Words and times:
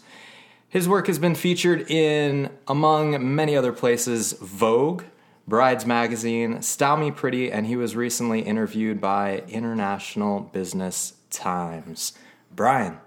His 0.68 0.88
work 0.88 1.08
has 1.08 1.18
been 1.18 1.34
featured 1.34 1.90
in, 1.90 2.50
among 2.68 3.34
many 3.34 3.56
other 3.56 3.72
places, 3.72 4.34
Vogue, 4.34 5.02
Brides 5.48 5.86
Magazine, 5.86 6.60
Style 6.60 6.98
Me 6.98 7.10
Pretty, 7.10 7.50
and 7.50 7.66
he 7.66 7.74
was 7.74 7.96
recently 7.96 8.42
interviewed 8.42 9.00
by 9.00 9.44
International 9.48 10.40
Business 10.40 11.14
Times. 11.30 12.12
Brian. 12.54 12.98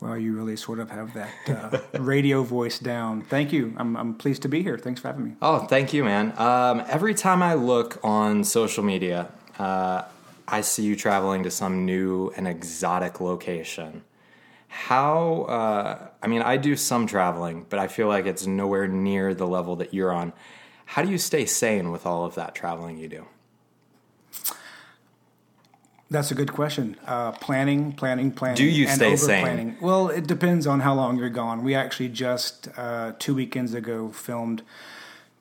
Well, 0.00 0.16
you 0.16 0.36
really 0.36 0.54
sort 0.56 0.78
of 0.78 0.88
have 0.90 1.12
that 1.14 1.30
uh, 1.48 1.78
radio 1.98 2.44
voice 2.44 2.78
down. 2.78 3.22
Thank 3.22 3.52
you. 3.52 3.74
I'm, 3.76 3.96
I'm 3.96 4.14
pleased 4.14 4.42
to 4.42 4.48
be 4.48 4.62
here. 4.62 4.78
Thanks 4.78 5.00
for 5.00 5.08
having 5.08 5.24
me. 5.24 5.32
Oh, 5.42 5.66
thank 5.66 5.92
you, 5.92 6.04
man. 6.04 6.32
Um, 6.38 6.84
every 6.88 7.12
time 7.12 7.42
I 7.42 7.54
look 7.54 7.98
on 8.04 8.44
social 8.44 8.84
media, 8.84 9.32
uh, 9.58 10.02
I 10.46 10.60
see 10.60 10.84
you 10.84 10.94
traveling 10.94 11.42
to 11.42 11.50
some 11.50 11.86
new 11.86 12.32
and 12.36 12.46
exotic 12.46 13.20
location. 13.20 14.04
How, 14.68 15.42
uh, 15.42 16.08
I 16.22 16.28
mean, 16.28 16.42
I 16.42 16.56
do 16.56 16.76
some 16.76 17.08
traveling, 17.08 17.66
but 17.68 17.80
I 17.80 17.88
feel 17.88 18.06
like 18.06 18.26
it's 18.26 18.46
nowhere 18.46 18.86
near 18.86 19.34
the 19.34 19.48
level 19.48 19.74
that 19.76 19.92
you're 19.92 20.12
on. 20.12 20.32
How 20.90 21.02
do 21.02 21.08
you 21.08 21.18
stay 21.18 21.46
sane 21.46 21.92
with 21.92 22.04
all 22.04 22.24
of 22.24 22.34
that 22.34 22.52
traveling 22.52 22.98
you 22.98 23.08
do? 23.08 23.26
That's 26.10 26.32
a 26.32 26.34
good 26.34 26.52
question. 26.52 26.96
Uh, 27.06 27.30
planning, 27.30 27.92
planning, 27.92 28.32
planning. 28.32 28.56
Do 28.56 28.64
you 28.64 28.88
stay 28.88 29.14
sane? 29.14 29.76
Well, 29.80 30.08
it 30.08 30.26
depends 30.26 30.66
on 30.66 30.80
how 30.80 30.94
long 30.94 31.16
you're 31.16 31.30
gone. 31.30 31.62
We 31.62 31.76
actually 31.76 32.08
just 32.08 32.66
uh, 32.76 33.12
two 33.20 33.36
weekends 33.36 33.72
ago 33.72 34.08
filmed 34.08 34.64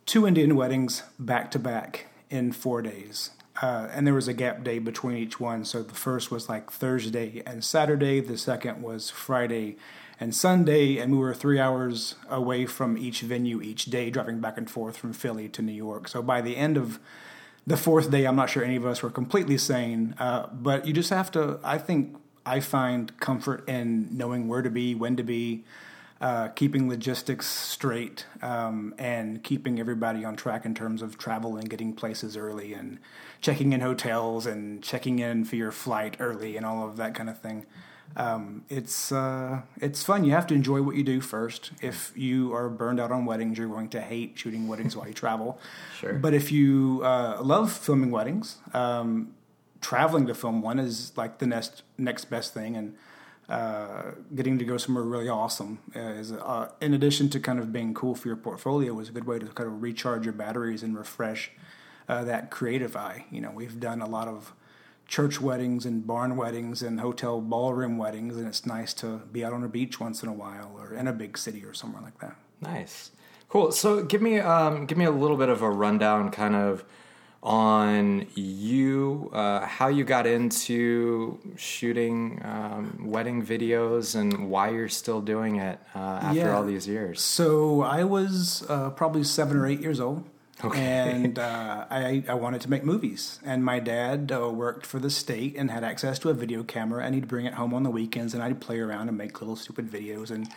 two 0.06 0.28
Indian 0.28 0.56
weddings 0.56 1.02
back 1.18 1.50
to 1.50 1.58
back 1.58 2.06
in 2.30 2.52
four 2.52 2.84
days. 2.84 3.32
Uh, 3.60 3.88
and 3.92 4.06
there 4.06 4.14
was 4.14 4.28
a 4.28 4.34
gap 4.34 4.64
day 4.64 4.78
between 4.78 5.18
each 5.18 5.40
one. 5.40 5.66
So 5.66 5.82
the 5.82 5.96
first 5.96 6.30
was 6.30 6.48
like 6.48 6.70
Thursday 6.72 7.42
and 7.48 7.64
Saturday. 7.64 8.20
The 8.20 8.38
second 8.38 8.84
was 8.84 9.10
Friday 9.10 9.78
and 10.20 10.36
Sunday, 10.36 10.98
and 10.98 11.14
we 11.14 11.18
were 11.18 11.34
three 11.34 11.60
hours 11.60 12.16
away 12.30 12.66
from 12.66 12.98
each 12.98 13.22
venue 13.22 13.62
each 13.62 13.86
day, 13.86 14.10
driving 14.10 14.40
back 14.40 14.58
and 14.58 14.70
forth 14.70 14.98
from 14.98 15.14
Philly 15.14 15.48
to 15.50 15.62
New 15.62 15.72
York. 15.72 16.08
So 16.08 16.22
by 16.22 16.42
the 16.42 16.58
end 16.58 16.78
of 16.78 17.00
the 17.66 17.78
fourth 17.78 18.12
day, 18.12 18.26
I'm 18.26 18.36
not 18.36 18.50
sure 18.50 18.64
any 18.64 18.76
of 18.76 18.86
us 18.86 19.02
were 19.02 19.10
completely 19.10 19.58
sane, 19.58 20.16
uh, 20.20 20.48
but 20.52 20.86
you 20.86 20.94
just 20.94 21.10
have 21.10 21.32
to. 21.32 21.60
I 21.64 21.78
think 21.78 22.18
I 22.46 22.60
find 22.60 23.18
comfort 23.20 23.68
in 23.70 24.10
knowing 24.12 24.48
where 24.48 24.62
to 24.62 24.70
be, 24.70 24.94
when 24.96 25.16
to 25.16 25.24
be. 25.24 25.64
Uh, 26.22 26.50
keeping 26.50 26.90
logistics 26.90 27.48
straight 27.48 28.26
um, 28.42 28.94
and 28.98 29.42
keeping 29.42 29.80
everybody 29.80 30.26
on 30.26 30.36
track 30.36 30.66
in 30.66 30.76
terms 30.76 31.02
of 31.02 31.18
travel 31.18 31.56
and 31.56 31.70
getting 31.70 31.94
places 31.94 32.36
early 32.36 32.74
and 32.74 33.00
checking 33.40 33.72
in 33.72 33.80
hotels 33.80 34.46
and 34.46 34.84
checking 34.84 35.20
in 35.20 35.46
for 35.46 35.56
your 35.56 35.72
flight 35.72 36.18
early 36.20 36.58
and 36.58 36.66
all 36.66 36.86
of 36.86 36.98
that 36.98 37.16
kind 37.16 37.30
of 37.30 37.40
thing 37.40 37.66
um, 38.16 38.64
it's 38.70 39.12
uh, 39.12 39.62
it's 39.78 40.04
fun. 40.04 40.24
You 40.24 40.32
have 40.32 40.48
to 40.48 40.54
enjoy 40.54 40.82
what 40.82 40.96
you 40.96 41.04
do 41.04 41.22
first. 41.22 41.72
If 41.82 42.12
you 42.16 42.54
are 42.54 42.70
burned 42.70 43.00
out 43.00 43.12
on 43.12 43.26
weddings, 43.26 43.58
you're 43.58 43.68
going 43.68 43.90
to 43.90 44.02
hate 44.02 44.38
shooting 44.38 44.68
weddings 44.68 44.96
while 44.96 45.08
you 45.08 45.14
travel. 45.14 45.60
Sure. 46.00 46.14
But 46.14 46.34
if 46.34 46.50
you 46.50 47.02
uh, 47.04 47.40
love 47.42 47.74
filming 47.74 48.10
weddings, 48.10 48.58
um, 48.74 49.34
traveling 49.82 50.28
to 50.28 50.34
film 50.34 50.62
one 50.62 50.80
is 50.80 51.12
like 51.18 51.40
the 51.40 51.46
next 51.46 51.84
next 51.98 52.26
best 52.26 52.54
thing, 52.54 52.78
and 52.78 52.96
uh, 53.50 54.12
getting 54.34 54.58
to 54.60 54.66
go 54.66 54.78
somewhere 54.78 55.04
really 55.04 55.28
awesome 55.28 55.80
is, 55.94 56.32
uh, 56.32 56.70
in 56.80 56.94
addition 56.94 57.30
to 57.32 57.40
kind 57.40 57.60
of 57.60 57.74
being 57.74 57.94
cool 57.94 58.16
for 58.16 58.30
your 58.30 58.38
portfolio, 58.38 58.98
is 59.00 59.10
a 59.10 59.12
good 59.12 59.26
way 59.26 59.40
to 59.40 59.46
kind 59.48 59.68
of 59.68 59.82
recharge 59.82 60.24
your 60.24 60.34
batteries 60.34 60.84
and 60.84 60.98
refresh 60.98 61.52
uh, 62.08 62.24
that 62.24 62.50
creative 62.50 62.96
eye. 62.96 63.26
You 63.32 63.42
know, 63.42 63.52
we've 63.52 63.80
done 63.80 64.02
a 64.02 64.08
lot 64.08 64.28
of 64.28 64.54
church 65.10 65.42
weddings 65.42 65.86
and 65.86 66.06
barn 66.06 66.38
weddings 66.38 66.84
and 66.84 67.00
hotel 67.00 67.42
ballroom 67.42 67.98
weddings, 67.98 68.38
and 68.38 68.48
it's 68.48 68.66
nice 68.66 68.94
to 68.94 69.18
be 69.32 69.44
out 69.44 69.52
on 69.52 69.64
a 69.64 69.68
beach 69.68 70.00
once 70.00 70.22
in 70.24 70.30
a 70.30 70.34
while 70.34 70.72
or 70.78 70.94
in 70.94 71.08
a 71.08 71.12
big 71.12 71.38
city 71.38 71.66
or 71.66 71.74
somewhere 71.74 72.02
like 72.02 72.18
that. 72.20 72.36
Nice, 72.62 73.12
cool. 73.50 73.72
So 73.72 74.04
give 74.04 74.22
me 74.22 74.40
um, 74.40 74.86
give 74.86 74.98
me 74.98 75.06
a 75.06 75.12
little 75.12 75.36
bit 75.36 75.50
of 75.50 75.64
a 75.64 75.70
rundown, 75.70 76.30
kind 76.30 76.56
of 76.56 76.86
on 77.42 78.28
you, 78.36 79.32
uh, 79.34 79.66
how 79.66 79.88
you 79.88 80.04
got 80.04 80.28
into 80.28 81.40
shooting 81.56 82.40
um, 82.44 83.00
wedding 83.04 83.44
videos, 83.44 84.16
and 84.16 84.50
why 84.52 84.70
you're 84.70 84.90
still 84.90 85.22
doing 85.22 85.56
it 85.56 85.80
uh, 85.96 86.20
after 86.22 86.40
yeah. 86.40 86.56
all 86.56 86.64
these 86.64 86.88
years. 86.88 87.20
So 87.20 87.82
I 87.82 88.04
was 88.04 88.64
uh, 88.70 88.92
probably 88.92 89.24
seven 89.24 89.58
or 89.58 89.66
eight 89.66 89.80
years 89.80 90.00
old 90.00 90.30
Okay. 90.64 90.82
And 90.82 91.40
uh, 91.40 91.86
I, 91.90 92.24
I 92.28 92.34
wanted 92.34 92.62
to 92.62 92.70
make 92.70 92.84
movies. 92.84 93.40
And 93.46 93.64
my 93.64 93.80
dad 93.80 94.32
uh, 94.32 94.50
worked 94.50 94.86
for 94.86 95.00
the 95.00 95.10
state 95.10 95.56
and 95.58 95.72
had 95.72 95.84
access 95.84 96.20
to 96.20 96.30
a 96.30 96.34
video 96.34 96.64
camera, 96.64 97.04
and 97.04 97.16
he'd 97.16 97.28
bring 97.28 97.46
it 97.46 97.54
home 97.54 97.74
on 97.74 97.84
the 97.84 97.90
weekends, 97.90 98.34
and 98.34 98.44
I'd 98.44 98.62
play 98.62 98.80
around 98.80 99.08
and 99.08 99.18
make 99.18 99.42
little 99.42 99.56
stupid 99.56 99.90
videos 99.90 100.32
and 100.32 100.48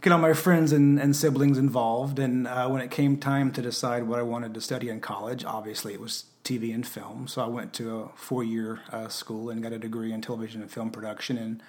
get 0.00 0.12
all 0.12 0.18
my 0.18 0.32
friends 0.32 0.72
and, 0.72 0.98
and 0.98 1.14
siblings 1.14 1.58
involved. 1.58 2.18
And 2.18 2.46
uh, 2.46 2.68
when 2.68 2.80
it 2.80 2.90
came 2.90 3.16
time 3.18 3.52
to 3.52 3.62
decide 3.62 4.04
what 4.04 4.18
I 4.18 4.22
wanted 4.22 4.54
to 4.54 4.60
study 4.60 4.88
in 4.88 5.00
college, 5.00 5.44
obviously 5.44 5.92
it 5.92 6.00
was 6.00 6.24
TV 6.44 6.74
and 6.74 6.86
film. 6.86 7.28
So 7.28 7.42
I 7.42 7.48
went 7.48 7.72
to 7.74 8.00
a 8.00 8.08
four 8.16 8.42
year 8.42 8.80
uh, 8.90 9.08
school 9.08 9.50
and 9.50 9.62
got 9.62 9.72
a 9.72 9.78
degree 9.78 10.12
in 10.12 10.22
television 10.22 10.62
and 10.62 10.70
film 10.70 10.90
production. 10.90 11.36
And 11.36 11.62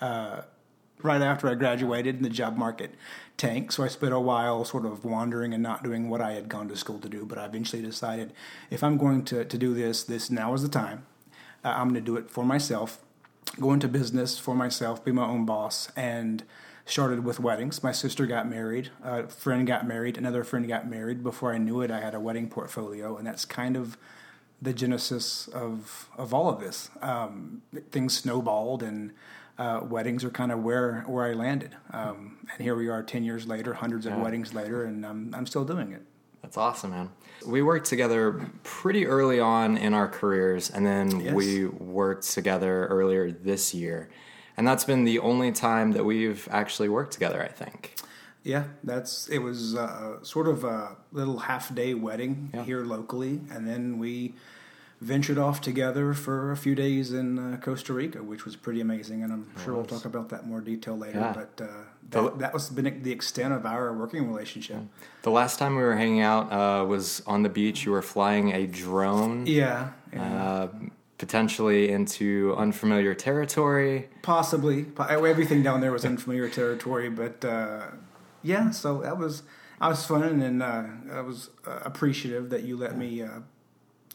uh, 0.00 0.42
right 1.04 1.20
after 1.20 1.48
I 1.48 1.54
graduated 1.54 2.16
and 2.16 2.24
the 2.24 2.30
job 2.30 2.56
market 2.56 2.94
tanked. 3.36 3.74
So 3.74 3.82
I 3.82 3.88
spent 3.88 4.12
a 4.12 4.20
while 4.20 4.64
sort 4.64 4.86
of 4.86 5.04
wandering 5.04 5.52
and 5.54 5.62
not 5.62 5.82
doing 5.82 6.08
what 6.08 6.20
I 6.20 6.32
had 6.32 6.48
gone 6.48 6.68
to 6.68 6.76
school 6.76 6.98
to 7.00 7.08
do. 7.08 7.24
But 7.24 7.38
I 7.38 7.46
eventually 7.46 7.82
decided 7.82 8.32
if 8.70 8.82
I'm 8.82 8.96
going 8.96 9.24
to, 9.26 9.44
to 9.44 9.58
do 9.58 9.74
this, 9.74 10.02
this 10.02 10.30
now 10.30 10.54
is 10.54 10.62
the 10.62 10.68
time. 10.68 11.06
Uh, 11.64 11.68
I'm 11.68 11.88
going 11.88 11.94
to 11.94 12.00
do 12.00 12.16
it 12.16 12.30
for 12.30 12.44
myself, 12.44 12.98
go 13.60 13.72
into 13.72 13.88
business 13.88 14.38
for 14.38 14.54
myself, 14.54 15.04
be 15.04 15.12
my 15.12 15.24
own 15.24 15.46
boss, 15.46 15.90
and 15.96 16.44
started 16.84 17.24
with 17.24 17.38
weddings. 17.38 17.82
My 17.82 17.92
sister 17.92 18.26
got 18.26 18.48
married, 18.48 18.90
a 19.02 19.28
friend 19.28 19.66
got 19.66 19.86
married, 19.86 20.18
another 20.18 20.44
friend 20.44 20.66
got 20.66 20.88
married. 20.88 21.22
Before 21.22 21.52
I 21.52 21.58
knew 21.58 21.80
it, 21.80 21.90
I 21.90 22.00
had 22.00 22.14
a 22.14 22.20
wedding 22.20 22.48
portfolio, 22.48 23.16
and 23.16 23.26
that's 23.26 23.44
kind 23.44 23.76
of 23.76 23.96
the 24.60 24.72
genesis 24.72 25.48
of 25.48 26.08
of 26.16 26.32
all 26.32 26.48
of 26.48 26.60
this. 26.60 26.90
Um, 27.00 27.62
things 27.90 28.16
snowballed, 28.16 28.82
and 28.82 29.12
uh, 29.62 29.80
weddings 29.84 30.24
are 30.24 30.30
kind 30.30 30.50
of 30.50 30.62
where 30.62 31.04
where 31.06 31.24
I 31.24 31.34
landed. 31.34 31.76
Um, 31.92 32.38
and 32.52 32.62
here 32.62 32.74
we 32.74 32.88
are, 32.88 33.02
ten 33.02 33.22
years 33.22 33.46
later, 33.46 33.74
hundreds 33.74 34.06
of 34.06 34.12
yeah. 34.12 34.22
weddings 34.22 34.52
later, 34.52 34.84
and 34.84 35.06
I'm 35.06 35.32
I'm 35.34 35.46
still 35.46 35.64
doing 35.64 35.92
it. 35.92 36.02
That's 36.42 36.56
awesome, 36.56 36.90
man. 36.90 37.10
We 37.46 37.62
worked 37.62 37.86
together 37.86 38.50
pretty 38.64 39.06
early 39.06 39.38
on 39.38 39.76
in 39.76 39.94
our 39.94 40.08
careers, 40.08 40.70
and 40.70 40.84
then 40.84 41.20
yes. 41.20 41.32
we 41.32 41.66
worked 41.66 42.28
together 42.28 42.86
earlier 42.86 43.30
this 43.30 43.72
year, 43.72 44.10
and 44.56 44.66
that's 44.66 44.84
been 44.84 45.04
the 45.04 45.20
only 45.20 45.52
time 45.52 45.92
that 45.92 46.04
we've 46.04 46.48
actually 46.50 46.88
worked 46.88 47.12
together. 47.12 47.40
I 47.40 47.48
think. 47.48 47.94
Yeah, 48.42 48.64
that's 48.82 49.28
it. 49.28 49.38
Was 49.38 49.76
uh, 49.76 50.24
sort 50.24 50.48
of 50.48 50.64
a 50.64 50.96
little 51.12 51.38
half 51.38 51.72
day 51.72 51.94
wedding 51.94 52.50
yeah. 52.52 52.64
here 52.64 52.84
locally, 52.84 53.40
and 53.52 53.68
then 53.68 53.98
we 54.00 54.34
ventured 55.02 55.36
off 55.36 55.60
together 55.60 56.14
for 56.14 56.52
a 56.52 56.56
few 56.56 56.74
days 56.74 57.12
in 57.12 57.38
uh, 57.38 57.56
Costa 57.58 57.92
Rica, 57.92 58.22
which 58.22 58.44
was 58.44 58.54
pretty 58.54 58.80
amazing, 58.80 59.24
and 59.24 59.32
I'm 59.32 59.50
sure 59.64 59.74
we'll 59.74 59.84
talk 59.84 60.04
about 60.04 60.28
that 60.28 60.46
more 60.46 60.60
detail 60.60 60.96
later. 60.96 61.18
Yeah. 61.18 61.32
But 61.32 61.64
uh, 61.64 61.68
that, 62.10 62.38
that, 62.38 62.54
was 62.54 62.68
been 62.68 63.02
the 63.02 63.10
extent 63.10 63.52
of 63.52 63.66
our 63.66 63.92
working 63.92 64.28
relationship. 64.28 64.78
The 65.22 65.30
last 65.30 65.58
time 65.58 65.74
we 65.74 65.82
were 65.82 65.96
hanging 65.96 66.20
out 66.20 66.52
uh, 66.52 66.84
was 66.84 67.20
on 67.26 67.42
the 67.42 67.48
beach. 67.48 67.84
You 67.84 67.92
were 67.92 68.02
flying 68.02 68.52
a 68.52 68.66
drone. 68.66 69.46
Yeah. 69.46 69.90
yeah. 70.12 70.44
Uh, 70.44 70.68
potentially 71.18 71.90
into 71.90 72.54
unfamiliar 72.56 73.14
territory. 73.14 74.08
Possibly, 74.22 74.86
everything 74.98 75.62
down 75.62 75.80
there 75.80 75.92
was 75.92 76.04
unfamiliar 76.04 76.48
territory, 76.48 77.10
but 77.10 77.44
uh, 77.44 77.86
yeah. 78.42 78.70
So 78.70 79.02
that 79.02 79.18
was 79.18 79.42
I 79.80 79.88
was 79.88 80.06
fun, 80.06 80.42
and 80.42 80.62
uh, 80.62 80.84
I 81.12 81.20
was 81.22 81.50
appreciative 81.66 82.50
that 82.50 82.62
you 82.62 82.76
let 82.76 82.96
me 82.96 83.24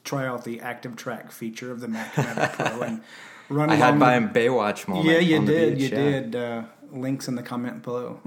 try 0.07 0.25
out 0.25 0.45
the 0.45 0.61
active 0.61 0.95
track 0.95 1.31
feature 1.31 1.71
of 1.71 1.81
the 1.81 1.87
Mavic 1.87 2.53
Pro 2.53 2.81
and 2.81 3.01
run. 3.49 3.69
I 3.69 3.75
had 3.75 3.97
my 3.97 4.19
the, 4.19 4.27
Baywatch 4.27 4.87
moment. 4.87 5.07
Yeah, 5.07 5.19
you 5.19 5.45
did. 5.45 5.77
Beach, 5.77 5.91
you 5.91 5.97
yeah. 5.97 6.03
did. 6.11 6.35
Uh, 6.35 6.63
links 6.91 7.27
in 7.27 7.35
the 7.35 7.43
comment 7.43 7.83
below. 7.83 8.19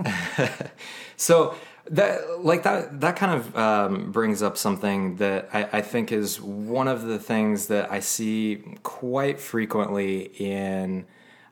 so 1.17 1.55
that 1.91 2.45
like 2.45 2.63
that 2.65 3.01
that 3.01 3.17
kind 3.17 3.33
of 3.33 3.57
um, 3.57 4.13
brings 4.13 4.43
up 4.43 4.59
something 4.59 5.17
that 5.17 5.49
I, 5.53 5.69
I, 5.73 5.81
think 5.83 6.13
is 6.13 6.41
one 6.41 6.89
of 6.89 7.03
the 7.03 7.19
things 7.19 7.69
that 7.69 7.91
I 7.91 8.01
see 8.01 8.63
quite 8.83 9.41
frequently 9.41 10.25
in 10.39 11.07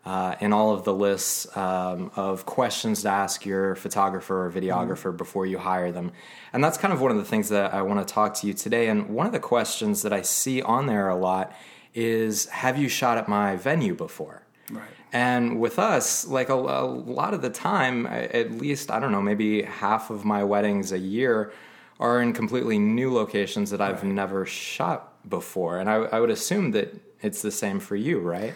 uh, 0.08 0.34
in 0.40 0.54
all 0.54 0.72
of 0.72 0.84
the 0.84 0.94
lists 0.94 1.54
um, 1.54 2.10
of 2.16 2.46
questions 2.46 3.02
to 3.02 3.10
ask 3.10 3.44
your 3.44 3.74
photographer 3.74 4.46
or 4.46 4.50
videographer 4.50 5.08
mm-hmm. 5.08 5.18
before 5.18 5.44
you 5.44 5.58
hire 5.58 5.92
them. 5.92 6.12
And 6.54 6.64
that's 6.64 6.78
kind 6.78 6.94
of 6.94 7.02
one 7.02 7.10
of 7.10 7.18
the 7.18 7.26
things 7.26 7.50
that 7.50 7.74
I 7.74 7.82
want 7.82 8.08
to 8.08 8.10
talk 8.10 8.32
to 8.36 8.46
you 8.46 8.54
today. 8.54 8.88
And 8.88 9.10
one 9.10 9.26
of 9.26 9.32
the 9.32 9.38
questions 9.38 10.00
that 10.00 10.12
I 10.14 10.22
see 10.22 10.62
on 10.62 10.86
there 10.86 11.10
a 11.10 11.14
lot 11.14 11.54
is 11.92 12.46
have 12.46 12.78
you 12.78 12.88
shot 12.88 13.18
at 13.18 13.28
my 13.28 13.56
venue 13.56 13.94
before? 13.94 14.46
Right. 14.70 14.88
And 15.12 15.60
with 15.60 15.78
us, 15.78 16.26
like 16.26 16.48
a, 16.48 16.54
a, 16.54 16.86
lot 16.86 17.34
of 17.34 17.42
the 17.42 17.50
time, 17.50 18.06
at 18.06 18.52
least, 18.52 18.90
I 18.90 19.00
don't 19.00 19.12
know, 19.12 19.20
maybe 19.20 19.60
half 19.62 20.08
of 20.08 20.24
my 20.24 20.42
weddings 20.42 20.90
a 20.90 20.98
year 20.98 21.52
are 22.00 22.22
in 22.22 22.32
completely 22.32 22.78
new 22.78 23.12
locations 23.12 23.68
that 23.72 23.82
I've 23.82 24.02
right. 24.02 24.12
never 24.12 24.46
shot 24.46 25.28
before. 25.28 25.80
And 25.80 25.90
I, 25.90 25.96
I 25.96 26.20
would 26.20 26.30
assume 26.30 26.70
that 26.70 26.94
it's 27.20 27.42
the 27.42 27.50
same 27.50 27.78
for 27.78 27.96
you, 27.96 28.20
right? 28.20 28.54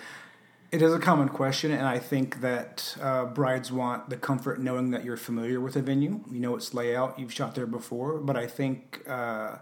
It 0.73 0.81
is 0.81 0.95
a 0.95 0.99
common 0.99 1.29
question, 1.29 1.71
and 1.71 1.87
I 1.87 1.99
think 1.99 2.41
that 2.41 2.97
uh, 2.99 3.27
brides 3.27 3.71
want 3.71 4.09
the 4.09 4.17
comfort 4.17 4.59
knowing 4.59 4.91
that 4.93 5.05
you're 5.05 5.19
familiar 5.19 5.61
with 5.61 5.77
a 5.77 5.83
venue. 5.83 6.25
You 6.31 6.41
know 6.41 6.57
its 6.57 6.73
layout, 6.73 7.19
you've 7.19 7.33
shot 7.33 7.55
there 7.55 7.67
before, 7.67 8.17
but 8.17 8.39
I 8.39 8.47
think 8.47 9.03
uh, 9.07 9.59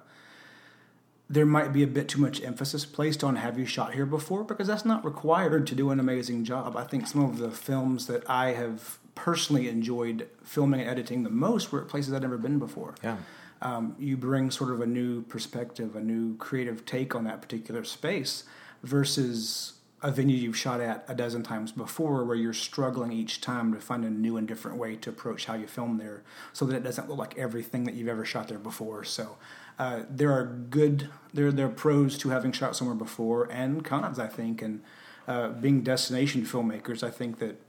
there 1.28 1.44
might 1.44 1.72
be 1.72 1.82
a 1.82 1.88
bit 1.88 2.08
too 2.08 2.20
much 2.20 2.40
emphasis 2.44 2.84
placed 2.86 3.24
on 3.24 3.34
have 3.36 3.58
you 3.58 3.66
shot 3.66 3.94
here 3.94 4.06
before 4.06 4.44
because 4.44 4.68
that's 4.68 4.84
not 4.84 5.04
required 5.04 5.66
to 5.66 5.74
do 5.74 5.90
an 5.90 5.98
amazing 5.98 6.44
job. 6.44 6.76
I 6.76 6.84
think 6.84 7.08
some 7.08 7.24
of 7.24 7.38
the 7.38 7.50
films 7.50 8.06
that 8.06 8.22
I 8.30 8.52
have 8.52 8.98
personally 9.16 9.68
enjoyed 9.68 10.28
filming 10.44 10.80
and 10.80 10.88
editing 10.88 11.24
the 11.24 11.30
most 11.30 11.72
were 11.72 11.82
at 11.82 11.88
places 11.88 12.14
I'd 12.14 12.22
never 12.22 12.38
been 12.38 12.60
before. 12.60 12.94
Yeah. 13.02 13.16
Um, 13.62 13.96
you 13.98 14.16
bring 14.16 14.52
sort 14.52 14.70
of 14.70 14.80
a 14.80 14.86
new 14.86 15.22
perspective, 15.22 15.96
a 15.96 16.00
new 16.00 16.36
creative 16.36 16.86
take 16.86 17.16
on 17.16 17.24
that 17.24 17.42
particular 17.42 17.82
space 17.82 18.44
versus 18.84 19.74
a 20.02 20.10
venue 20.10 20.36
you've 20.36 20.56
shot 20.56 20.80
at 20.80 21.04
a 21.08 21.14
dozen 21.14 21.42
times 21.42 21.72
before 21.72 22.24
where 22.24 22.36
you're 22.36 22.54
struggling 22.54 23.12
each 23.12 23.40
time 23.40 23.74
to 23.74 23.80
find 23.80 24.04
a 24.04 24.10
new 24.10 24.36
and 24.36 24.48
different 24.48 24.78
way 24.78 24.96
to 24.96 25.10
approach 25.10 25.44
how 25.44 25.54
you 25.54 25.66
film 25.66 25.98
there 25.98 26.22
so 26.52 26.64
that 26.64 26.74
it 26.74 26.82
doesn't 26.82 27.08
look 27.08 27.18
like 27.18 27.36
everything 27.36 27.84
that 27.84 27.94
you've 27.94 28.08
ever 28.08 28.24
shot 28.24 28.48
there 28.48 28.58
before. 28.58 29.04
So 29.04 29.36
uh, 29.78 30.02
there 30.08 30.32
are 30.32 30.44
good 30.44 31.08
there, 31.34 31.52
there 31.52 31.66
are 31.66 31.70
pros 31.70 32.16
to 32.18 32.30
having 32.30 32.52
shot 32.52 32.76
somewhere 32.76 32.96
before 32.96 33.50
and 33.50 33.84
cons 33.84 34.18
i 34.18 34.26
think. 34.26 34.62
And 34.62 34.82
uh, 35.28 35.50
being 35.50 35.82
destination 35.82 36.42
filmmakers 36.42 37.02
i 37.02 37.10
think 37.10 37.38
that 37.38 37.60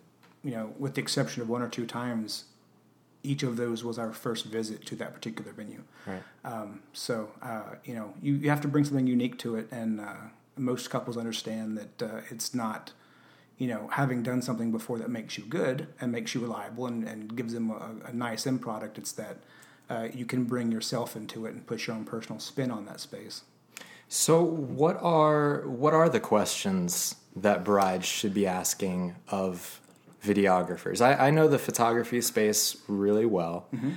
you 0.44 0.52
know 0.52 0.74
with 0.80 0.96
the 0.96 1.02
exception 1.02 1.42
of 1.42 1.50
one 1.50 1.62
or 1.62 1.68
two 1.68 1.86
times 1.86 2.46
each 3.24 3.44
of 3.44 3.56
those 3.56 3.84
was 3.84 4.00
our 4.00 4.12
first 4.12 4.46
visit 4.46 4.84
to 4.88 4.96
that 4.96 5.14
particular 5.14 5.52
venue. 5.52 5.84
Right. 6.08 6.24
um, 6.44 6.82
so 6.94 7.30
uh, 7.42 7.76
you 7.84 7.94
know 7.94 8.14
you, 8.22 8.36
you 8.36 8.50
have 8.50 8.62
to 8.62 8.68
bring 8.68 8.86
something 8.86 9.08
unique 9.08 9.38
to 9.40 9.56
it 9.58 9.68
and 9.72 10.00
uh, 10.00 10.16
most 10.58 10.90
couples 10.90 11.18
understand 11.18 11.78
that 11.78 12.02
uh, 12.04 12.22
it's 12.30 12.54
not, 12.54 12.92
you 13.58 13.68
know, 13.68 13.90
having 13.94 14.24
done 14.24 14.42
something 14.42 14.72
before 14.72 14.98
that 15.00 15.10
makes 15.10 15.38
you 15.38 15.44
good 15.46 15.88
and 16.00 16.12
makes 16.12 16.34
you 16.36 16.42
reliable 16.42 16.86
and, 16.86 17.08
and 17.08 17.36
gives 17.36 17.54
them 17.54 17.70
a, 17.72 18.10
a 18.10 18.14
nice 18.14 18.46
end 18.46 18.62
product. 18.62 18.98
It's 18.98 19.12
that 19.14 19.38
uh, 19.90 20.08
you 20.14 20.26
can 20.26 20.46
bring 20.46 20.72
yourself 20.72 21.16
into 21.16 21.46
it 21.46 21.54
and 21.54 21.66
put 21.66 21.88
your 21.88 21.96
own 21.96 22.06
personal 22.06 22.40
spin 22.40 22.72
on 22.72 22.86
that 22.86 23.00
space. 23.00 23.44
So, 24.08 24.44
what 24.44 24.98
are 25.02 25.68
what 25.68 25.94
are 25.94 26.10
the 26.10 26.20
questions 26.20 27.16
that 27.36 27.64
brides 27.64 28.06
should 28.06 28.34
be 28.34 28.46
asking 28.46 29.16
of 29.30 29.80
videographers? 30.24 31.02
I, 31.02 31.28
I 31.28 31.32
know 31.32 31.48
the 31.48 31.60
photography 31.60 32.20
space 32.22 32.78
really 32.88 33.26
well, 33.26 33.68
mm-hmm. 33.74 33.92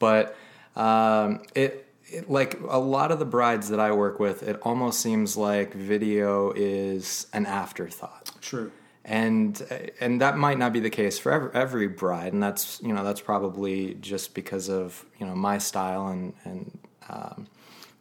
but 0.00 0.36
um, 0.74 1.42
it 1.54 1.89
it, 2.10 2.30
like 2.30 2.58
a 2.68 2.78
lot 2.78 3.10
of 3.10 3.18
the 3.18 3.24
brides 3.24 3.68
that 3.68 3.80
I 3.80 3.92
work 3.92 4.18
with, 4.18 4.42
it 4.42 4.60
almost 4.62 5.00
seems 5.00 5.36
like 5.36 5.74
video 5.74 6.52
is 6.52 7.26
an 7.32 7.46
afterthought. 7.46 8.30
True. 8.40 8.72
And 9.04 9.60
and 10.00 10.20
that 10.20 10.36
might 10.36 10.58
not 10.58 10.72
be 10.72 10.80
the 10.80 10.90
case 10.90 11.18
for 11.18 11.32
every, 11.32 11.50
every 11.54 11.88
bride, 11.88 12.32
and 12.32 12.42
that's 12.42 12.80
you 12.82 12.92
know 12.92 13.02
that's 13.02 13.20
probably 13.20 13.94
just 13.94 14.34
because 14.34 14.68
of 14.68 15.04
you 15.18 15.26
know 15.26 15.34
my 15.34 15.56
style 15.58 16.08
and 16.08 16.34
and 16.44 16.78
um, 17.08 17.46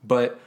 but 0.03 0.39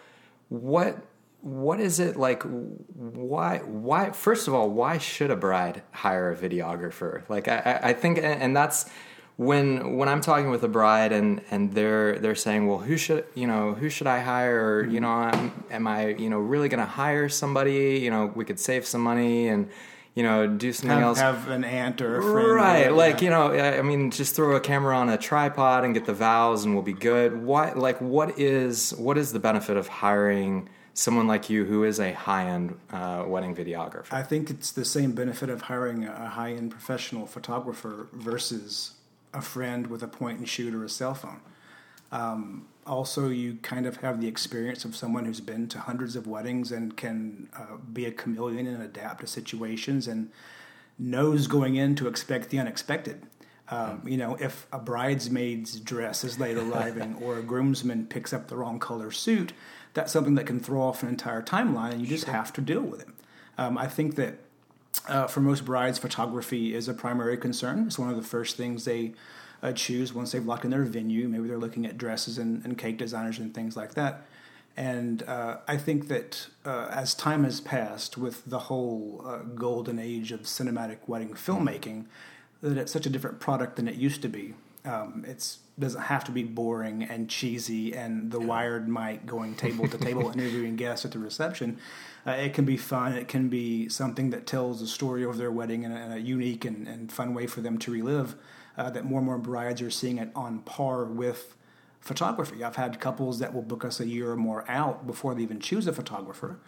what 0.50 1.02
what 1.40 1.80
is 1.80 1.98
it 1.98 2.16
like 2.16 2.42
why 2.44 3.58
why 3.58 4.10
first 4.10 4.46
of 4.46 4.54
all 4.54 4.70
why 4.70 4.96
should 4.98 5.30
a 5.30 5.36
bride 5.36 5.82
hire 5.90 6.30
a 6.30 6.36
videographer 6.36 7.28
like 7.28 7.48
i 7.48 7.80
i 7.82 7.92
think 7.92 8.16
and 8.18 8.56
that's 8.56 8.88
when 9.36 9.96
when 9.96 10.08
I'm 10.08 10.20
talking 10.20 10.50
with 10.50 10.62
a 10.62 10.68
bride 10.68 11.12
and 11.12 11.40
and 11.50 11.72
they're 11.72 12.18
they're 12.18 12.34
saying, 12.34 12.66
well, 12.66 12.78
who 12.78 12.96
should 12.96 13.24
you 13.34 13.46
know 13.46 13.74
who 13.74 13.88
should 13.88 14.06
I 14.06 14.20
hire? 14.20 14.64
Or, 14.64 14.86
you 14.86 15.00
know, 15.00 15.08
am, 15.08 15.64
am 15.70 15.86
I 15.86 16.08
you 16.08 16.28
know 16.28 16.38
really 16.38 16.68
going 16.68 16.80
to 16.80 16.86
hire 16.86 17.28
somebody? 17.28 17.98
You 17.98 18.10
know, 18.10 18.32
we 18.34 18.44
could 18.44 18.60
save 18.60 18.86
some 18.86 19.00
money 19.00 19.48
and 19.48 19.68
you 20.14 20.22
know 20.22 20.46
do 20.46 20.72
something 20.72 20.90
have, 20.90 21.02
else. 21.02 21.18
Have 21.20 21.48
an 21.48 21.64
aunt 21.64 22.00
or 22.02 22.18
a 22.18 22.22
friend, 22.22 22.54
right? 22.54 22.86
Or, 22.88 22.92
like 22.92 23.20
yeah. 23.20 23.24
you 23.24 23.30
know, 23.30 23.78
I 23.78 23.82
mean, 23.82 24.10
just 24.10 24.36
throw 24.36 24.54
a 24.54 24.60
camera 24.60 24.96
on 24.96 25.08
a 25.08 25.16
tripod 25.16 25.84
and 25.84 25.94
get 25.94 26.04
the 26.04 26.14
vows, 26.14 26.64
and 26.64 26.74
we'll 26.74 26.82
be 26.82 26.92
good. 26.92 27.42
What 27.42 27.78
like 27.78 28.00
what 28.00 28.38
is 28.38 28.92
what 28.94 29.16
is 29.16 29.32
the 29.32 29.40
benefit 29.40 29.76
of 29.76 29.88
hiring? 29.88 30.68
someone 30.94 31.26
like 31.26 31.48
you 31.48 31.64
who 31.64 31.84
is 31.84 31.98
a 31.98 32.12
high-end 32.12 32.78
uh, 32.90 33.24
wedding 33.26 33.56
videographer? 33.56 34.12
I 34.12 34.22
think 34.22 34.50
it's 34.50 34.72
the 34.72 34.84
same 34.84 35.12
benefit 35.12 35.48
of 35.48 35.62
hiring 35.62 36.04
a 36.04 36.28
high-end 36.28 36.70
professional 36.70 37.26
photographer 37.26 38.08
versus 38.12 38.92
a 39.32 39.40
friend 39.40 39.86
with 39.86 40.02
a 40.02 40.08
point 40.08 40.38
and 40.38 40.48
shoot 40.48 40.74
or 40.74 40.84
a 40.84 40.88
cell 40.88 41.14
phone. 41.14 41.40
Um, 42.10 42.66
also, 42.86 43.28
you 43.28 43.54
kind 43.62 43.86
of 43.86 43.98
have 43.98 44.20
the 44.20 44.28
experience 44.28 44.84
of 44.84 44.96
someone 44.96 45.24
who's 45.24 45.40
been 45.40 45.68
to 45.68 45.78
hundreds 45.78 46.16
of 46.16 46.26
weddings 46.26 46.72
and 46.72 46.96
can 46.96 47.48
uh, 47.56 47.76
be 47.92 48.04
a 48.06 48.10
chameleon 48.10 48.66
and 48.66 48.82
adapt 48.82 49.20
to 49.20 49.26
situations 49.26 50.08
and 50.08 50.30
knows 50.98 51.46
going 51.46 51.76
in 51.76 51.94
to 51.96 52.08
expect 52.08 52.50
the 52.50 52.58
unexpected. 52.58 53.22
Um, 53.68 54.02
you 54.04 54.16
know, 54.16 54.36
if 54.40 54.66
a 54.72 54.78
bridesmaid's 54.78 55.80
dress 55.80 56.24
is 56.24 56.38
late 56.38 56.58
arriving 56.58 57.14
or 57.22 57.38
a 57.38 57.42
groomsman 57.42 58.06
picks 58.06 58.32
up 58.32 58.48
the 58.48 58.56
wrong 58.56 58.78
color 58.78 59.10
suit, 59.10 59.52
that's 59.94 60.12
something 60.12 60.34
that 60.34 60.46
can 60.46 60.60
throw 60.60 60.82
off 60.82 61.02
an 61.02 61.08
entire 61.08 61.42
timeline, 61.42 61.92
and 61.92 62.00
you 62.00 62.06
just 62.06 62.24
sure. 62.24 62.34
have 62.34 62.52
to 62.54 62.60
deal 62.60 62.82
with 62.82 63.00
it. 63.00 63.08
Um, 63.58 63.78
I 63.78 63.86
think 63.86 64.16
that 64.16 64.38
uh, 65.08 65.26
for 65.26 65.40
most 65.40 65.64
brides, 65.64 65.98
photography 65.98 66.74
is 66.74 66.88
a 66.88 66.94
primary 66.94 67.36
concern. 67.36 67.86
It's 67.86 67.98
one 67.98 68.10
of 68.10 68.16
the 68.16 68.22
first 68.22 68.56
things 68.56 68.84
they 68.84 69.14
uh, 69.62 69.72
choose 69.72 70.12
once 70.12 70.32
they've 70.32 70.44
locked 70.44 70.64
in 70.64 70.70
their 70.70 70.84
venue. 70.84 71.28
Maybe 71.28 71.48
they're 71.48 71.58
looking 71.58 71.86
at 71.86 71.98
dresses 71.98 72.38
and, 72.38 72.64
and 72.64 72.76
cake 72.76 72.98
designers 72.98 73.38
and 73.38 73.54
things 73.54 73.76
like 73.76 73.94
that. 73.94 74.26
And 74.76 75.22
uh, 75.24 75.58
I 75.68 75.76
think 75.76 76.08
that 76.08 76.46
uh, 76.64 76.88
as 76.90 77.14
time 77.14 77.44
has 77.44 77.60
passed 77.60 78.16
with 78.16 78.44
the 78.46 78.58
whole 78.58 79.22
uh, 79.24 79.38
golden 79.38 79.98
age 79.98 80.32
of 80.32 80.42
cinematic 80.42 80.98
wedding 81.06 81.30
filmmaking, 81.30 82.06
that 82.62 82.78
it's 82.78 82.92
such 82.92 83.06
a 83.06 83.10
different 83.10 83.38
product 83.38 83.76
than 83.76 83.86
it 83.86 83.96
used 83.96 84.22
to 84.22 84.28
be. 84.28 84.54
Um, 84.84 85.24
it 85.28 85.56
doesn't 85.78 86.00
have 86.02 86.24
to 86.24 86.32
be 86.32 86.42
boring 86.42 87.02
and 87.04 87.28
cheesy 87.28 87.94
and 87.94 88.30
the 88.30 88.40
wired 88.40 88.88
mic 88.88 89.26
going 89.26 89.54
table 89.54 89.86
to 89.88 89.98
table 89.98 90.30
interviewing 90.34 90.76
guests 90.76 91.04
at 91.04 91.12
the 91.12 91.18
reception. 91.18 91.78
Uh, 92.26 92.32
it 92.32 92.54
can 92.54 92.64
be 92.64 92.76
fun. 92.76 93.12
It 93.14 93.26
can 93.26 93.48
be 93.48 93.88
something 93.88 94.30
that 94.30 94.46
tells 94.46 94.80
a 94.80 94.86
story 94.86 95.24
of 95.24 95.38
their 95.38 95.50
wedding 95.50 95.82
in 95.82 95.92
a, 95.92 95.96
in 95.96 96.12
a 96.12 96.18
unique 96.18 96.64
and, 96.64 96.86
and, 96.86 97.10
fun 97.10 97.34
way 97.34 97.48
for 97.48 97.60
them 97.60 97.78
to 97.78 97.90
relive. 97.90 98.36
Uh, 98.76 98.88
that 98.90 99.04
more 99.04 99.18
and 99.18 99.26
more 99.26 99.38
brides 99.38 99.82
are 99.82 99.90
seeing 99.90 100.18
it 100.18 100.30
on 100.34 100.60
par 100.60 101.04
with 101.04 101.56
photography. 102.00 102.64
I've 102.64 102.76
had 102.76 103.00
couples 103.00 103.38
that 103.40 103.52
will 103.52 103.62
book 103.62 103.84
us 103.84 104.00
a 104.00 104.06
year 104.06 104.30
or 104.30 104.36
more 104.36 104.64
out 104.68 105.06
before 105.06 105.34
they 105.34 105.42
even 105.42 105.60
choose 105.60 105.86
a 105.86 105.92
photographer, 105.92 106.58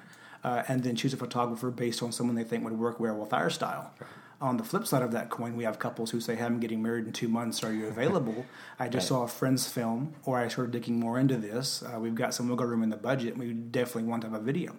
uh, 0.42 0.64
and 0.68 0.82
then 0.82 0.96
choose 0.96 1.14
a 1.14 1.16
photographer 1.16 1.70
based 1.70 2.02
on 2.02 2.12
someone 2.12 2.36
they 2.36 2.44
think 2.44 2.62
would 2.64 2.78
work 2.78 3.00
well 3.00 3.16
with 3.16 3.32
our 3.32 3.48
style. 3.48 3.94
On 4.40 4.58
the 4.58 4.64
flip 4.64 4.86
side 4.86 5.02
of 5.02 5.12
that 5.12 5.30
coin, 5.30 5.56
we 5.56 5.64
have 5.64 5.78
couples 5.78 6.10
who 6.10 6.20
say, 6.20 6.34
"Hey, 6.34 6.44
I'm 6.44 6.60
getting 6.60 6.82
married 6.82 7.06
in 7.06 7.12
two 7.12 7.28
months. 7.28 7.64
Are 7.64 7.72
you 7.72 7.86
available?" 7.86 8.44
I 8.78 8.88
just 8.88 9.04
right. 9.04 9.16
saw 9.16 9.22
a 9.22 9.28
friend's 9.28 9.66
film, 9.66 10.14
or 10.24 10.38
I 10.38 10.48
started 10.48 10.72
digging 10.72 11.00
more 11.00 11.18
into 11.18 11.38
this. 11.38 11.82
Uh, 11.82 11.98
we've 11.98 12.14
got 12.14 12.34
some 12.34 12.48
wiggle 12.50 12.66
room 12.66 12.82
in 12.82 12.90
the 12.90 12.96
budget. 12.98 13.38
We 13.38 13.54
definitely 13.54 14.10
want 14.10 14.22
to 14.22 14.28
have 14.28 14.38
a 14.38 14.44
video 14.44 14.76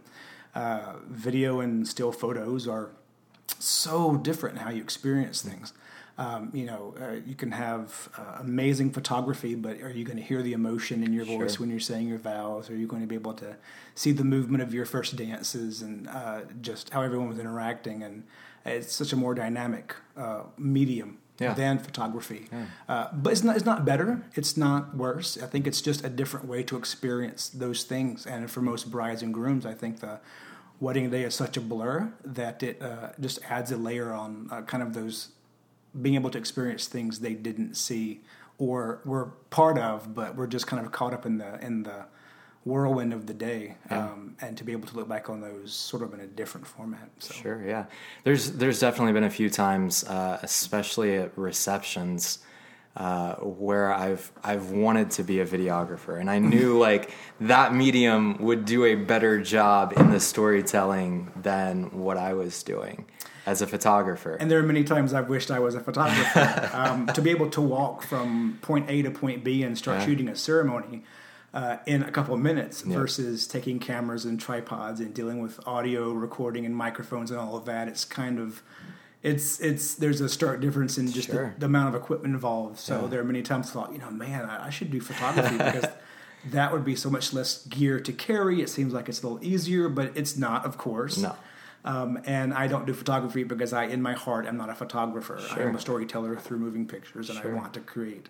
uh, 0.55 0.93
video 1.07 1.59
and 1.59 1.87
still 1.87 2.11
photos 2.11 2.67
are 2.67 2.91
so 3.59 4.17
different 4.17 4.57
in 4.57 4.63
how 4.63 4.69
you 4.71 4.81
experience 4.81 5.41
things. 5.41 5.73
Um, 6.17 6.49
you 6.53 6.65
know, 6.65 6.95
uh, 7.01 7.15
you 7.25 7.35
can 7.35 7.51
have 7.51 8.09
uh, 8.17 8.37
amazing 8.39 8.91
photography, 8.91 9.53
but 9.55 9.81
are 9.81 9.89
you 9.89 10.05
going 10.05 10.17
to 10.17 10.23
hear 10.23 10.41
the 10.41 10.53
emotion 10.53 11.03
in 11.03 11.11
your 11.11 11.25
voice 11.25 11.55
sure. 11.55 11.61
when 11.61 11.69
you're 11.69 11.79
saying 11.81 12.07
your 12.07 12.19
vows? 12.19 12.69
Are 12.69 12.75
you 12.75 12.87
going 12.87 13.01
to 13.01 13.07
be 13.07 13.15
able 13.15 13.33
to 13.33 13.57
see 13.95 14.13
the 14.13 14.23
movement 14.23 14.63
of 14.63 14.73
your 14.73 14.85
first 14.85 15.17
dances 15.17 15.81
and 15.81 16.07
uh, 16.07 16.41
just 16.61 16.91
how 16.91 17.01
everyone 17.01 17.27
was 17.27 17.39
interacting? 17.39 18.01
And 18.01 18.23
it's 18.65 18.93
such 18.93 19.11
a 19.11 19.17
more 19.17 19.35
dynamic 19.35 19.93
uh, 20.15 20.43
medium 20.57 21.17
yeah. 21.39 21.53
than 21.53 21.79
photography. 21.79 22.47
Yeah. 22.51 22.65
Uh, 22.87 23.07
but 23.13 23.33
it's 23.33 23.43
not 23.43 23.55
it's 23.55 23.65
not 23.65 23.85
better. 23.85 24.23
It's 24.35 24.55
not 24.55 24.95
worse. 24.95 25.37
I 25.41 25.47
think 25.47 25.67
it's 25.67 25.81
just 25.81 26.05
a 26.05 26.09
different 26.09 26.47
way 26.47 26.63
to 26.63 26.77
experience 26.77 27.49
those 27.49 27.83
things. 27.83 28.25
And 28.25 28.49
for 28.49 28.61
most 28.61 28.89
brides 28.89 29.21
and 29.21 29.33
grooms, 29.33 29.65
I 29.65 29.73
think 29.73 29.99
the 29.99 30.19
wedding 30.79 31.09
day 31.09 31.23
is 31.23 31.35
such 31.35 31.57
a 31.57 31.61
blur 31.61 32.13
that 32.23 32.63
it 32.63 32.81
uh, 32.81 33.09
just 33.19 33.39
adds 33.49 33.71
a 33.71 33.77
layer 33.77 34.11
on 34.11 34.47
uh, 34.51 34.61
kind 34.61 34.83
of 34.83 34.93
those 34.93 35.29
being 36.01 36.15
able 36.15 36.29
to 36.29 36.37
experience 36.37 36.87
things 36.87 37.19
they 37.19 37.33
didn't 37.33 37.75
see 37.75 38.21
or 38.57 39.01
were 39.05 39.25
part 39.49 39.77
of, 39.77 40.13
but 40.15 40.35
we're 40.35 40.47
just 40.47 40.67
kind 40.67 40.85
of 40.85 40.91
caught 40.91 41.13
up 41.13 41.25
in 41.25 41.37
the 41.37 41.59
in 41.65 41.83
the 41.83 42.05
whirlwind 42.63 43.13
of 43.13 43.27
the 43.27 43.33
day, 43.33 43.75
yeah. 43.91 44.05
um, 44.05 44.35
and 44.41 44.57
to 44.57 44.63
be 44.63 44.71
able 44.71 44.87
to 44.87 44.95
look 44.95 45.07
back 45.07 45.29
on 45.29 45.39
those 45.39 45.71
sort 45.71 46.01
of 46.01 46.13
in 46.13 46.19
a 46.19 46.27
different 46.27 46.65
format. 46.65 47.09
So. 47.19 47.33
Sure, 47.33 47.65
yeah. 47.65 47.85
There's 48.23 48.53
there's 48.53 48.79
definitely 48.79 49.13
been 49.13 49.23
a 49.23 49.29
few 49.29 49.49
times, 49.49 50.03
uh, 50.05 50.39
especially 50.41 51.15
at 51.15 51.37
receptions, 51.37 52.39
uh, 52.95 53.35
where 53.35 53.93
I've 53.93 54.31
I've 54.43 54.71
wanted 54.71 55.11
to 55.11 55.23
be 55.23 55.39
a 55.41 55.45
videographer, 55.45 56.19
and 56.19 56.29
I 56.29 56.39
knew 56.39 56.77
like 56.87 57.11
that 57.41 57.73
medium 57.73 58.37
would 58.43 58.65
do 58.65 58.85
a 58.85 58.95
better 58.95 59.41
job 59.41 59.93
in 59.97 60.11
the 60.11 60.19
storytelling 60.19 61.31
than 61.41 61.91
what 61.91 62.17
I 62.17 62.33
was 62.33 62.63
doing 62.63 63.05
as 63.45 63.61
a 63.61 63.67
photographer. 63.67 64.35
And 64.35 64.49
there 64.49 64.59
are 64.59 64.63
many 64.63 64.83
times 64.83 65.13
I've 65.13 65.29
wished 65.29 65.51
I 65.51 65.59
was 65.59 65.75
a 65.75 65.79
photographer 65.79 66.69
um, 66.73 67.07
to 67.07 67.21
be 67.21 67.29
able 67.29 67.49
to 67.51 67.61
walk 67.61 68.01
from 68.01 68.57
point 68.61 68.89
A 68.89 69.01
to 69.03 69.11
point 69.11 69.43
B 69.43 69.61
and 69.63 69.77
start 69.77 69.99
Yeah. 69.99 70.05
shooting 70.05 70.27
a 70.29 70.35
ceremony. 70.35 71.03
Uh, 71.53 71.77
in 71.85 72.03
a 72.03 72.11
couple 72.11 72.33
of 72.35 72.41
minutes 72.41 72.83
Yeah. 72.85 72.97
versus 72.97 73.47
taking 73.47 73.79
cameras 73.79 74.25
and 74.25 74.37
tripods 74.37 74.99
and 74.99 75.13
dealing 75.13 75.39
with 75.41 75.57
audio 75.65 76.11
recording 76.11 76.65
and 76.65 76.75
microphones 76.75 77.31
and 77.31 77.39
all 77.39 77.55
of 77.55 77.63
that. 77.63 77.87
It's 77.87 78.03
kind 78.03 78.39
of 78.39 78.61
it's 79.31 79.59
it's 79.59 79.95
there's 79.95 80.21
a 80.21 80.29
stark 80.29 80.61
difference 80.61 80.97
in 80.99 81.11
just 81.11 81.27
Sure. 81.29 81.53
the, 81.55 81.61
the 81.61 81.65
amount 81.65 81.89
of 81.95 81.95
equipment 82.01 82.33
involved. 82.33 82.77
So 82.79 83.01
Yeah. 83.01 83.07
there 83.07 83.21
are 83.21 83.23
many 83.25 83.41
times 83.41 83.69
I 83.69 83.73
thought, 83.73 83.91
you 83.93 83.97
know, 83.99 84.11
man, 84.11 84.45
I, 84.45 84.67
I 84.67 84.69
should 84.69 84.91
do 84.91 85.01
photography 85.01 85.57
because 85.57 85.85
that 86.51 86.71
would 86.71 86.85
be 86.85 86.95
so 86.95 87.09
much 87.09 87.33
less 87.33 87.65
gear 87.65 87.99
to 87.99 88.13
carry. 88.13 88.61
It 88.61 88.69
seems 88.69 88.93
like 88.93 89.09
it's 89.09 89.23
a 89.23 89.27
little 89.27 89.43
easier, 89.43 89.89
but 89.89 90.11
it's 90.15 90.37
not, 90.37 90.63
of 90.65 90.77
course. 90.77 91.17
No. 91.17 91.35
Um, 91.83 92.19
and 92.25 92.53
I 92.53 92.67
don't 92.67 92.85
do 92.85 92.93
photography 92.93 93.43
because 93.43 93.71
I, 93.73 93.85
in 93.85 94.01
my 94.01 94.13
heart, 94.13 94.45
am 94.45 94.57
not 94.57 94.69
a 94.69 94.75
photographer. 94.75 95.39
Sure. 95.39 95.69
I'm 95.69 95.75
a 95.75 95.79
storyteller 95.79 96.35
through 96.35 96.59
moving 96.59 96.87
pictures, 96.87 97.29
and 97.29 97.39
Sure. 97.39 97.51
I 97.51 97.55
want 97.55 97.73
to 97.75 97.79
create 97.79 98.29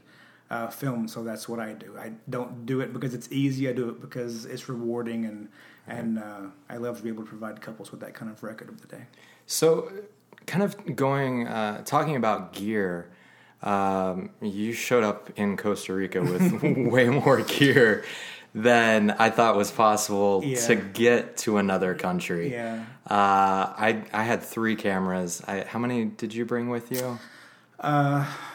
uh, 0.50 0.68
film. 0.68 1.08
So 1.08 1.24
that's 1.24 1.48
what 1.50 1.60
I 1.60 1.74
do. 1.74 1.98
I 1.98 2.14
don't 2.30 2.66
do 2.66 2.80
it 2.82 2.92
because 2.94 3.14
it's 3.14 3.30
easy. 3.32 3.68
I 3.70 3.74
do 3.74 3.90
it 3.90 4.00
because 4.02 4.46
it's 4.46 4.68
rewarding, 4.70 5.26
and 5.26 5.50
and 5.88 6.20
uh, 6.20 6.42
I 6.70 6.78
love 6.78 6.98
to 6.98 7.04
be 7.04 7.10
able 7.10 7.24
to 7.24 7.30
provide 7.30 7.62
couples 7.62 7.92
with 7.92 8.00
that 8.02 8.14
kind 8.14 8.30
of 8.32 8.44
record 8.44 8.70
of 8.70 8.82
the 8.82 8.88
day. 8.88 9.04
So, 9.46 9.92
kind 10.46 10.64
of 10.64 10.96
going, 10.96 11.48
uh, 11.48 11.84
talking 11.84 12.16
about 12.16 12.54
gear, 12.54 13.10
um, 13.62 14.30
you 14.42 14.74
showed 14.74 15.04
up 15.04 15.30
in 15.38 15.58
Costa 15.58 15.94
Rica 15.94 16.22
with 16.22 16.62
way 16.92 17.10
more 17.10 17.42
gear 17.42 18.04
than 18.54 19.12
I 19.12 19.30
thought 19.32 19.56
was 19.58 19.72
possible 19.72 20.42
Yeah. 20.44 20.58
to 20.68 20.76
get 20.76 21.38
to 21.38 21.58
another 21.58 21.94
country. 21.96 22.52
Yeah. 22.52 22.86
Uh, 23.10 23.74
I 23.78 24.04
I 24.14 24.24
had 24.24 24.42
three 24.44 24.76
cameras. 24.76 25.42
I, 25.48 25.66
how 25.68 25.80
many 25.80 26.06
did 26.06 26.34
you 26.34 26.46
bring 26.46 26.70
with 26.70 26.92
you? 26.92 27.20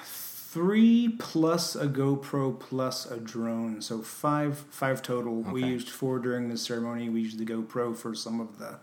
Three 0.05 1.11
plus 1.19 1.77
a 1.77 1.87
GoPro 1.87 2.59
plus 2.59 3.09
a 3.09 3.19
drone, 3.21 3.81
so 3.81 4.01
five 4.03 4.59
five 4.71 5.01
total. 5.01 5.43
We 5.43 5.63
used 5.65 5.89
four 5.89 6.19
during 6.19 6.49
the 6.49 6.57
ceremony. 6.57 7.09
We 7.09 7.21
used 7.21 7.39
the 7.39 7.45
GoPro 7.47 7.97
for 7.97 8.17
some 8.17 8.41
of 8.41 8.59
the 8.59 8.79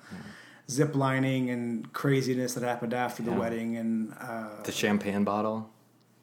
zip 0.70 0.96
lining 0.96 1.50
and 1.50 1.92
craziness 1.94 2.54
that 2.56 2.64
happened 2.64 2.94
after 2.94 3.24
the 3.24 3.32
Yeah. 3.32 3.38
wedding, 3.38 3.78
and 3.78 4.14
uh, 4.20 4.62
The 4.64 4.72
champagne 4.72 5.24
bottle. 5.24 5.70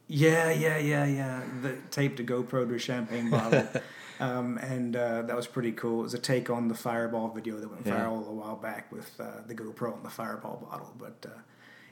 Yeah, 0.07 0.51
yeah, 0.51 0.77
yeah, 0.79 1.07
yeah. 1.07 1.43
The 1.63 1.77
taped 1.91 2.21
a 2.21 2.25
GoPro 2.25 2.69
to 2.69 2.75
a 2.75 2.79
champagne 2.79 3.31
bottle, 3.31 3.67
um, 4.21 4.59
and 4.59 4.95
uh, 4.95 5.23
that 5.23 5.35
was 5.35 5.47
pretty 5.47 5.73
cool. 5.73 6.01
It 6.01 6.03
was 6.05 6.15
a 6.15 6.19
take 6.19 6.51
on 6.51 6.69
the 6.69 6.75
Fireball 6.75 7.29
video 7.29 7.57
that 7.59 7.71
went 7.71 7.87
Yeah. 7.87 8.01
viral 8.05 8.29
a 8.29 8.33
while 8.33 8.57
back 8.57 8.93
with 8.93 9.19
uh, 9.19 9.41
the 9.47 9.55
GoPro 9.55 9.95
and 9.97 10.05
the 10.05 10.11
Fireball 10.11 10.67
bottle. 10.71 10.93
But 10.99 11.25
uh, 11.27 11.39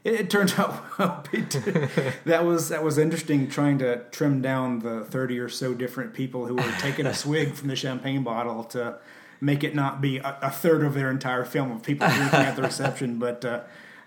it, 0.05 0.15
it 0.21 0.31
turned 0.31 0.55
out 0.59 0.99
well. 0.99 1.25
That 2.27 2.45
was 2.45 2.69
that 2.69 2.85
was 2.85 2.99
interesting 2.99 3.49
trying 3.49 3.79
to 3.79 4.05
trim 4.11 4.43
down 4.43 4.81
the 4.81 5.05
thirty 5.07 5.39
or 5.39 5.49
so 5.49 5.73
different 5.73 6.13
people 6.13 6.45
who 6.47 6.57
were 6.57 6.75
taking 6.81 7.07
a 7.07 7.15
swig 7.15 7.55
from 7.55 7.69
the 7.69 7.77
champagne 7.77 8.23
bottle 8.23 8.63
to 8.65 8.99
make 9.43 9.65
it 9.65 9.75
not 9.75 10.01
be 10.01 10.19
a, 10.19 10.39
a 10.43 10.51
third 10.51 10.83
of 10.83 10.95
their 10.95 11.11
entire 11.11 11.45
film 11.45 11.73
of 11.73 11.83
people 11.83 12.09
drinking 12.15 12.41
at 12.41 12.57
the 12.57 12.63
reception, 12.63 13.19
but. 13.19 13.45
Uh, 13.45 13.61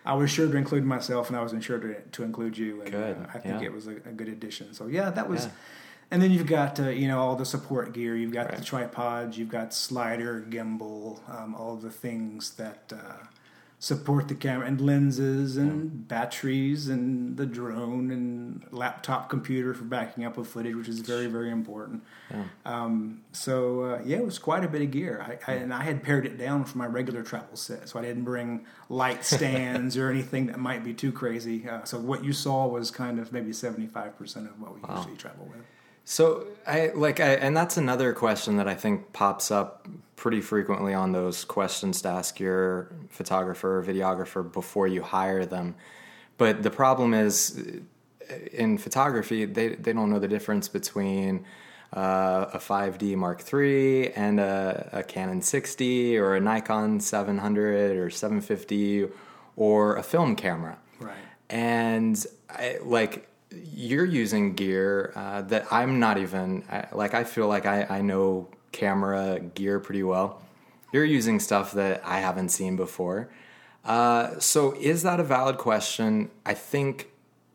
I 0.07 0.13
was 0.13 0.29
sure 0.29 0.47
to 0.47 0.55
include 0.55 0.85
myself, 0.85 1.29
and 1.29 1.35
I 1.35 1.41
was 1.41 1.51
sure 1.63 1.79
to, 1.79 1.99
to 1.99 2.23
include 2.23 2.59
you. 2.59 2.81
And, 2.81 2.91
Good, 2.91 3.17
uh, 3.17 3.25
I 3.33 3.39
think 3.39 3.61
yeah. 3.61 3.65
it 3.65 3.73
was 3.73 3.87
a, 3.87 3.95
a 3.95 4.13
good 4.13 4.29
addition. 4.29 4.71
So 4.75 4.85
yeah, 4.85 5.09
that 5.09 5.27
was. 5.27 5.45
Yeah. 5.45 5.51
And 6.11 6.21
then 6.21 6.29
you've 6.29 6.45
got 6.45 6.79
uh, 6.79 6.89
you 6.89 7.07
know 7.07 7.19
all 7.19 7.35
the 7.35 7.43
support 7.45 7.91
gear. 7.91 8.15
You've 8.15 8.31
got 8.31 8.49
Right. 8.49 8.57
the 8.59 8.63
tripods. 8.63 9.35
You've 9.39 9.49
got 9.49 9.73
slider, 9.73 10.45
gimbal, 10.47 11.27
um, 11.27 11.55
all 11.55 11.75
the 11.75 11.89
things 11.89 12.51
that 12.51 12.93
uh, 12.95 13.25
support 13.85 14.27
the 14.29 14.33
camera 14.33 14.65
and 14.65 14.81
lenses 14.81 15.57
and 15.57 16.07
batteries 16.07 16.89
and 16.89 17.37
the 17.37 17.45
drone 17.45 18.09
and 18.09 18.65
laptop 18.71 19.29
computer 19.29 19.75
for 19.75 19.83
backing 19.83 20.25
up 20.25 20.39
of 20.39 20.47
footage, 20.47 20.73
which 20.73 20.87
is 20.87 21.01
very 21.01 21.27
very 21.27 21.51
important. 21.51 22.03
Yeah. 22.31 22.45
Um, 22.65 23.21
so 23.31 23.81
uh, 23.83 24.01
yeah, 24.03 24.17
it 24.17 24.25
was 24.25 24.39
quite 24.39 24.63
a 24.63 24.67
bit 24.67 24.81
of 24.81 24.89
gear. 24.89 25.23
I, 25.23 25.51
I, 25.51 25.55
and 25.57 25.71
I 25.71 25.83
had 25.83 26.01
pared 26.01 26.25
it 26.25 26.35
down 26.35 26.65
from 26.65 26.79
my 26.79 26.87
regular 26.87 27.21
travel 27.21 27.55
set, 27.55 27.87
so 27.87 27.99
I 27.99 28.01
didn't 28.01 28.23
bring 28.23 28.65
light 28.89 29.23
stands 29.35 29.97
or 29.97 30.09
anything 30.09 30.47
that 30.47 30.57
might 30.57 30.83
be 30.83 30.95
too 30.95 31.11
crazy. 31.11 31.69
Uh, 31.69 31.83
so 31.83 31.99
what 31.99 32.23
you 32.23 32.33
saw 32.33 32.65
was 32.65 32.89
kind 32.89 33.19
of 33.19 33.31
maybe 33.31 33.53
seventy 33.53 33.85
five 33.85 34.17
percent 34.17 34.47
of 34.47 34.59
what 34.59 34.73
we 34.73 34.95
usually 34.95 35.15
travel 35.15 35.45
with. 35.45 35.63
So 36.05 36.45
I 36.67 36.91
like 36.93 37.19
I 37.19 37.33
and 37.33 37.57
that's 37.57 37.77
another 37.77 38.13
question 38.13 38.57
that 38.57 38.67
I 38.67 38.75
think 38.75 39.11
pops 39.11 39.49
up 39.49 39.87
pretty 40.15 40.39
frequently 40.39 40.93
on 40.93 41.11
those 41.11 41.43
questions 41.43 42.01
to 42.03 42.09
ask 42.09 42.39
your 42.39 42.91
photographer 43.09 43.79
or 43.79 43.83
videographer 43.83 44.49
before 44.49 44.87
you 44.87 45.01
hire 45.01 45.45
them. 45.45 45.75
But 46.37 46.61
the 46.63 46.69
problem 46.69 47.13
is 47.15 47.59
uh, 48.29 48.35
in 48.53 48.77
photography 48.77 49.45
they 49.45 49.69
they 49.69 49.93
don't 49.93 50.11
know 50.11 50.19
the 50.19 50.27
difference 50.27 50.67
between 50.69 51.43
uh, 51.91 52.47
a 52.53 52.59
5D 52.59 53.15
Mark 53.15 53.41
III 53.51 54.13
and 54.13 54.39
a, 54.39 54.89
a 54.91 55.03
Canon 55.03 55.41
60 55.41 56.17
or 56.17 56.35
a 56.35 56.39
Nikon 56.39 56.99
700 56.99 57.97
or 57.97 58.09
750 58.09 59.07
or 59.55 59.95
a 59.95 60.03
film 60.03 60.35
camera 60.35 60.77
Right. 60.99 61.15
and 61.49 62.23
I, 62.49 62.77
like 62.83 63.29
you're 63.51 64.05
using 64.05 64.53
gear 64.55 65.13
uh, 65.15 65.41
that 65.43 65.65
I'm 65.71 65.99
not 65.99 66.17
even 66.17 66.63
I, 66.69 66.87
like. 66.91 67.13
I 67.13 67.23
feel 67.23 67.47
like 67.47 67.65
I, 67.65 67.83
I 67.89 68.01
know 68.01 68.47
camera 68.71 69.39
gear 69.39 69.79
pretty 69.79 70.03
well. 70.03 70.41
You're 70.91 71.05
using 71.05 71.39
stuff 71.39 71.71
that 71.73 72.01
I 72.05 72.19
haven't 72.19 72.49
seen 72.49 72.75
before. 72.75 73.29
Uh, 73.83 74.39
so 74.39 74.73
is 74.79 75.03
that 75.03 75.19
a 75.19 75.23
valid 75.23 75.57
question? 75.57 76.31
I 76.45 76.53
think 76.53 77.11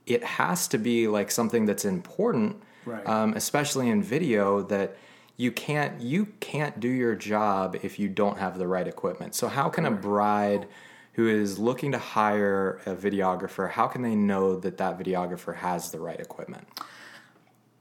it 0.07 0.23
has 0.23 0.69
to 0.69 0.79
be 0.79 1.09
like 1.09 1.31
something 1.31 1.67
that's 1.67 1.85
important, 1.85 2.63
Right. 2.85 3.07
um, 3.07 3.35
especially 3.35 3.89
in 3.91 4.03
video 4.03 4.63
that 4.63 4.97
you 5.37 5.51
can't 5.53 6.01
you 6.01 6.27
can't 6.41 6.81
do 6.81 6.89
your 6.89 7.15
job 7.15 7.77
if 7.83 7.99
you 7.99 8.09
don't 8.09 8.39
have 8.39 8.59
the 8.59 8.67
right 8.69 8.87
equipment. 8.87 9.35
So 9.35 9.49
how 9.49 9.69
can 9.69 9.87
a 9.87 9.91
bride 9.91 10.67
who 11.15 11.29
is 11.29 11.59
looking 11.59 11.93
to 11.93 11.99
hire 11.99 12.81
a 12.87 12.95
videographer, 12.95 13.71
how 13.71 13.87
can 13.87 14.03
they 14.03 14.15
know 14.15 14.59
that 14.61 14.79
that 14.79 14.99
videographer 14.99 15.57
has 15.57 15.91
the 15.91 15.99
right 15.99 16.21
equipment? 16.21 16.67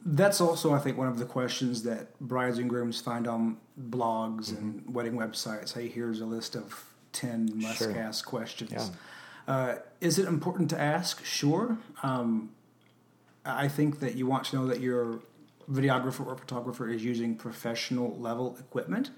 That's 0.06 0.40
also, 0.40 0.74
I 0.74 0.80
think, 0.80 0.98
one 0.98 1.08
of 1.08 1.20
the 1.20 1.26
questions 1.26 1.84
that 1.84 2.18
brides 2.20 2.58
and 2.58 2.70
grooms 2.70 3.02
find 3.02 3.28
on 3.28 3.58
blogs 3.90 4.58
and 4.58 4.84
wedding 4.94 5.14
websites. 5.14 5.74
Hey, 5.74 5.90
here's 5.90 6.22
a 6.22 6.26
list 6.26 6.56
of 6.56 6.86
10 7.12 7.52
must 7.56 7.80
Sure. 7.80 7.98
ask 7.98 8.26
questions. 8.26 8.72
Yeah. 8.72 8.88
Uh, 9.48 9.76
is 10.00 10.18
it 10.18 10.28
important 10.28 10.70
to 10.70 10.80
ask? 10.80 11.24
Sure. 11.26 11.78
Um, 12.02 12.52
I 13.46 13.68
think 13.68 14.00
that 14.00 14.16
you 14.16 14.26
want 14.26 14.46
to 14.46 14.56
know 14.56 14.68
that 14.68 14.80
your 14.80 15.20
videographer 15.70 16.26
or 16.26 16.36
photographer 16.36 16.88
is 16.88 17.04
using 17.04 17.36
professional 17.36 18.18
level 18.18 18.56
equipment. 18.60 19.12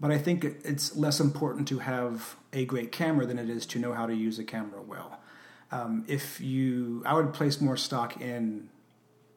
But 0.00 0.10
I 0.10 0.18
think 0.18 0.44
it's 0.44 0.96
less 0.96 1.20
important 1.20 1.68
to 1.68 1.80
have 1.80 2.36
a 2.52 2.64
great 2.64 2.90
camera 2.90 3.26
than 3.26 3.38
it 3.38 3.50
is 3.50 3.66
to 3.66 3.78
know 3.78 3.92
how 3.92 4.06
to 4.06 4.14
use 4.14 4.38
a 4.38 4.44
camera 4.44 4.80
well. 4.80 5.20
Um, 5.70 6.04
if 6.08 6.40
you, 6.40 7.02
I 7.06 7.14
would 7.14 7.32
place 7.34 7.60
more 7.60 7.76
stock 7.76 8.20
in 8.20 8.70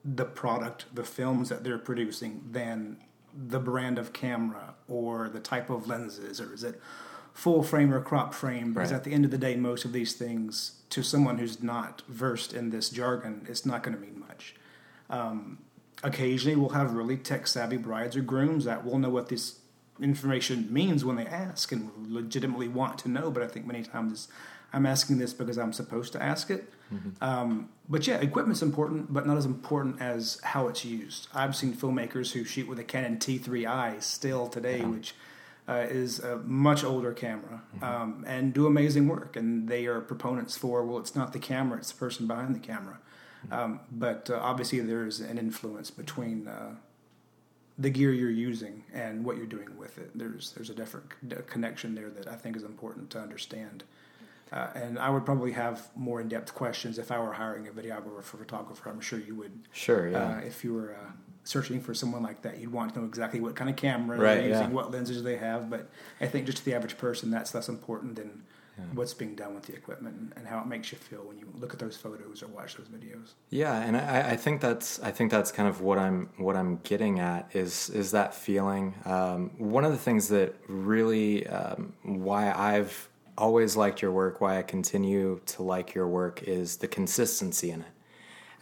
the 0.05 0.25
product, 0.25 0.85
the 0.93 1.03
films 1.03 1.49
that 1.49 1.63
they're 1.63 1.77
producing, 1.77 2.43
than 2.51 2.97
the 3.35 3.59
brand 3.59 3.97
of 3.97 4.13
camera 4.13 4.75
or 4.87 5.29
the 5.29 5.39
type 5.39 5.69
of 5.69 5.87
lenses, 5.87 6.39
or 6.39 6.53
is 6.53 6.63
it 6.63 6.79
full 7.33 7.61
frame 7.61 7.93
or 7.93 7.99
crop 8.01 8.33
frame? 8.33 8.73
Because 8.73 8.91
Right. 8.91 8.97
at 8.97 9.03
the 9.03 9.11
end 9.11 9.25
of 9.25 9.31
the 9.31 9.37
day, 9.37 9.55
most 9.55 9.85
of 9.85 9.91
these 9.91 10.13
things, 10.13 10.81
to 10.91 11.03
someone 11.03 11.39
who's 11.39 11.61
not 11.61 12.03
versed 12.07 12.53
in 12.53 12.69
this 12.69 12.89
jargon, 12.89 13.45
it's 13.49 13.65
not 13.65 13.83
going 13.83 13.95
to 13.95 14.01
mean 14.01 14.19
much. 14.19 14.55
Um, 15.09 15.59
occasionally, 16.03 16.55
we'll 16.55 16.69
have 16.69 16.93
really 16.93 17.17
tech 17.17 17.47
savvy 17.47 17.77
brides 17.77 18.15
or 18.15 18.21
grooms 18.21 18.65
that 18.65 18.85
will 18.85 18.99
know 18.99 19.09
what 19.09 19.29
this 19.29 19.59
information 19.99 20.71
means 20.71 21.05
when 21.05 21.15
they 21.15 21.25
ask 21.25 21.71
and 21.71 21.89
legitimately 22.07 22.67
want 22.67 22.97
to 22.99 23.09
know. 23.09 23.31
But 23.31 23.43
I 23.43 23.47
think 23.47 23.65
many 23.65 23.83
times 23.83 24.27
I'm 24.73 24.85
asking 24.85 25.19
this 25.19 25.33
because 25.33 25.57
I'm 25.57 25.73
supposed 25.73 26.13
to 26.13 26.23
ask 26.23 26.49
it. 26.49 26.73
Um, 27.21 27.69
but 27.89 28.07
yeah, 28.07 28.17
equipment's 28.17 28.61
important, 28.61 29.13
but 29.13 29.25
not 29.25 29.37
as 29.37 29.45
important 29.45 30.01
as 30.01 30.39
how 30.43 30.67
it's 30.67 30.83
used. 30.85 31.27
I've 31.33 31.55
seen 31.55 31.73
filmmakers 31.73 32.31
who 32.31 32.43
shoot 32.43 32.67
with 32.67 32.79
a 32.79 32.83
Canon 32.83 33.17
T3i 33.17 34.01
still 34.01 34.47
today, 34.47 34.81
which 34.81 35.15
uh, 35.67 35.85
is 35.89 36.19
a 36.19 36.37
much 36.37 36.83
older 36.83 37.13
camera, 37.13 37.61
um, 37.81 38.23
and 38.27 38.53
do 38.53 38.67
amazing 38.67 39.07
work. 39.07 39.35
And 39.35 39.67
they 39.67 39.85
are 39.85 40.01
proponents 40.01 40.57
for 40.57 40.83
well, 40.85 40.99
it's 40.99 41.15
not 41.15 41.33
the 41.33 41.39
camera; 41.39 41.77
it's 41.79 41.91
the 41.91 41.97
person 41.97 42.27
behind 42.27 42.55
the 42.55 42.59
camera. 42.59 42.99
Um, 43.51 43.81
but 43.91 44.29
uh, 44.29 44.39
obviously, 44.41 44.79
there's 44.79 45.19
an 45.19 45.37
influence 45.37 45.91
between 45.91 46.47
uh, 46.47 46.75
the 47.83 47.89
gear 47.89 48.11
you're 48.11 48.31
using 48.31 48.83
and 48.93 49.23
what 49.25 49.35
you're 49.37 49.45
doing 49.45 49.77
with 49.77 49.97
it. 49.97 50.09
There's 50.15 50.53
there's 50.53 50.69
a 50.69 50.73
different 50.73 51.05
connection 51.47 51.93
there 51.93 52.09
that 52.09 52.27
I 52.27 52.35
think 52.35 52.55
is 52.55 52.63
important 52.63 53.09
to 53.11 53.19
understand. 53.19 53.83
Uh, 54.51 54.67
and 54.75 54.99
I 54.99 55.09
would 55.09 55.25
probably 55.25 55.51
have 55.53 55.87
more 55.95 56.21
in 56.21 56.27
depth 56.29 56.53
questions 56.53 56.97
if 56.99 57.11
I 57.11 57.19
were 57.19 57.33
hiring 57.33 57.67
a 57.67 57.71
videographer 57.71 58.17
or 58.19 58.21
photographer. 58.21 58.89
I'm 58.89 59.01
sure 59.01 59.19
you 59.19 59.35
would. 59.35 59.51
Sure, 59.71 60.07
yeah. 60.07 60.37
Uh, 60.37 60.39
if 60.41 60.63
you 60.63 60.73
were 60.75 60.93
uh, 60.93 61.11
searching 61.43 61.81
for 61.81 61.95
someone 61.95 62.21
like 62.21 62.43
that, 62.43 62.59
you'd 62.59 62.71
want 62.71 62.93
to 62.93 62.99
know 62.99 63.05
exactly 63.05 63.39
what 63.39 63.55
kind 63.55 63.69
of 63.69 63.75
camera 63.75 64.17
Right, 64.17 64.35
they're 64.35 64.49
using, 64.49 64.67
yeah. 64.67 64.69
what 64.69 64.91
lenses 64.91 65.23
they 65.23 65.37
have. 65.37 65.71
But 65.71 65.89
I 66.21 66.27
think 66.27 66.45
just 66.45 66.59
to 66.59 66.65
the 66.65 66.75
average 66.75 66.97
person, 66.97 67.31
that's 67.31 67.53
less 67.55 67.67
important 67.67 68.15
than 68.15 68.43
what's 68.93 69.13
being 69.13 69.35
done 69.35 69.53
with 69.53 69.65
the 69.65 69.73
equipment 69.73 70.15
and, 70.15 70.33
and 70.35 70.47
how 70.47 70.59
it 70.59 70.65
makes 70.65 70.91
you 70.91 70.97
feel 70.97 71.19
when 71.19 71.37
you 71.37 71.47
look 71.59 71.73
at 71.73 71.79
those 71.79 71.95
photos 71.95 72.41
or 72.41 72.47
watch 72.47 72.75
those 72.75 72.87
videos. 72.87 73.33
Yeah, 73.49 73.79
and 73.79 73.95
I, 73.95 74.31
I 74.31 74.35
think 74.35 74.61
that's 74.61 74.99
I 75.01 75.11
think 75.11 75.31
that's 75.31 75.51
kind 75.51 75.69
of 75.69 75.81
what 75.81 75.99
I'm 75.99 76.29
what 76.37 76.55
I'm 76.55 76.77
getting 76.83 77.19
at 77.19 77.49
is 77.55 77.89
is 77.89 78.11
that 78.11 78.33
feeling. 78.33 78.95
Um, 79.05 79.51
one 79.57 79.85
of 79.85 79.91
the 79.91 79.97
things 79.97 80.27
that 80.29 80.55
really 80.67 81.45
um, 81.47 81.93
why 82.03 82.51
I've 82.51 83.09
always 83.37 83.75
liked 83.75 84.01
your 84.01 84.11
work, 84.11 84.41
why 84.41 84.57
I 84.57 84.63
continue 84.63 85.39
to 85.47 85.63
like 85.63 85.93
your 85.93 86.07
work, 86.07 86.43
is 86.43 86.77
the 86.77 86.87
consistency 86.87 87.71
in 87.71 87.81
it. 87.81 87.87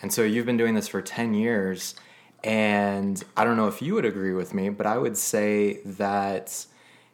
And 0.01 0.11
so 0.11 0.23
you've 0.23 0.45
been 0.45 0.57
doing 0.57 0.75
this 0.75 0.87
for 0.89 1.01
ten 1.01 1.33
years, 1.33 1.95
and 2.43 3.23
I 3.37 3.45
don't 3.45 3.55
know 3.55 3.67
if 3.67 3.81
you 3.81 3.93
would 3.93 4.05
agree 4.05 4.33
with 4.33 4.53
me, 4.53 4.69
but 4.69 4.85
I 4.85 4.97
would 4.97 5.15
say 5.15 5.79
that 5.85 6.65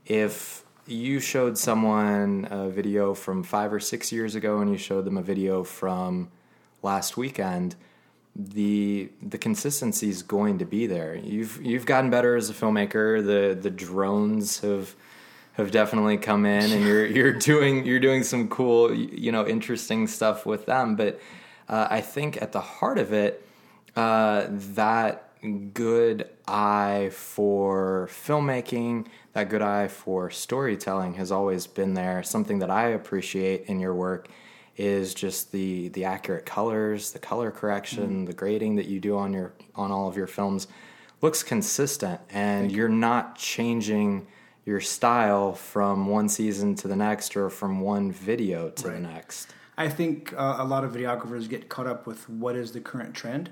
if 0.06 0.64
you 0.88 1.20
showed 1.20 1.58
someone 1.58 2.48
a 2.50 2.70
video 2.70 3.14
from 3.14 3.44
five 3.44 3.74
or 3.74 3.80
six 3.80 4.12
years 4.12 4.36
ago 4.36 4.60
and 4.60 4.72
you 4.72 4.78
showed 4.78 5.06
them 5.06 5.18
a 5.18 5.22
video 5.22 5.64
from 5.64 6.30
last 6.82 7.18
weekend, 7.18 7.76
the 8.36 9.10
the 9.22 9.38
consistency 9.38 10.10
is 10.10 10.22
going 10.22 10.60
to 10.60 10.66
be 10.66 10.86
there. 10.86 11.16
You've 11.16 11.60
you've 11.66 11.86
gotten 11.86 12.10
better 12.10 12.36
as 12.36 12.50
a 12.50 12.54
filmmaker. 12.54 13.26
The 13.26 13.60
the 13.60 13.72
drones 13.72 14.60
have 14.60 14.96
have 15.54 15.72
definitely 15.72 16.18
come 16.18 16.46
in, 16.46 16.72
and 16.72 16.86
you're 16.86 17.06
you're 17.06 17.34
doing 17.52 17.86
you're 17.86 18.00
doing 18.00 18.24
some 18.24 18.48
cool 18.48 18.94
you 18.94 19.32
know 19.32 19.48
interesting 19.48 20.08
stuff 20.08 20.46
with 20.46 20.66
them. 20.68 20.96
But 20.96 21.20
uh, 21.68 21.88
I 21.90 22.02
think 22.02 22.42
at 22.42 22.52
the 22.52 22.62
heart 22.62 23.00
of 23.00 23.12
it, 23.12 23.46
uh, 23.96 24.46
that 24.50 25.24
good 25.74 26.30
eye 26.48 27.10
for 27.12 28.10
filmmaking, 28.12 29.08
that 29.38 29.50
good 29.50 29.62
eye 29.62 29.88
for 29.88 30.32
storytelling 30.32 31.14
has 31.14 31.32
always 31.32 31.68
been 31.68 31.94
there. 31.94 32.24
Something 32.24 32.58
that 32.58 32.72
I 32.72 32.88
appreciate 32.88 33.66
in 33.66 33.80
your 33.80 33.94
work 33.94 34.30
is 34.78 35.14
just 35.14 35.52
the 35.52 35.90
the 35.90 36.06
accurate 36.06 36.48
colors, 36.48 37.12
the 37.12 37.20
color 37.20 37.52
correction, 37.52 38.26
the 38.26 38.34
grading 38.34 38.78
that 38.78 38.88
you 38.88 39.00
do 39.00 39.16
on 39.16 39.34
your 39.34 39.54
on 39.76 39.92
all 39.92 40.08
of 40.08 40.18
your 40.18 40.26
films 40.26 40.68
looks 41.22 41.44
consistent 41.44 42.20
and 42.32 42.72
you're 42.72 42.90
not 42.90 43.38
changing 43.38 44.26
your 44.66 44.82
style 44.82 45.54
from 45.54 46.08
one 46.08 46.30
season 46.30 46.74
to 46.74 46.88
the 46.88 46.96
next 46.96 47.38
or 47.38 47.52
from 47.52 47.80
one 47.80 48.12
video 48.12 48.72
to 48.72 48.90
the 48.90 49.00
next. 49.00 49.54
I 49.78 49.88
think 49.88 50.34
uh, 50.34 50.56
a 50.58 50.66
lot 50.66 50.84
of 50.84 50.94
videographers 50.94 51.48
get 51.48 51.70
caught 51.70 51.86
up 51.86 52.08
with 52.08 52.28
what 52.28 52.56
is 52.56 52.72
the 52.72 52.80
current 52.80 53.14
trend. 53.14 53.52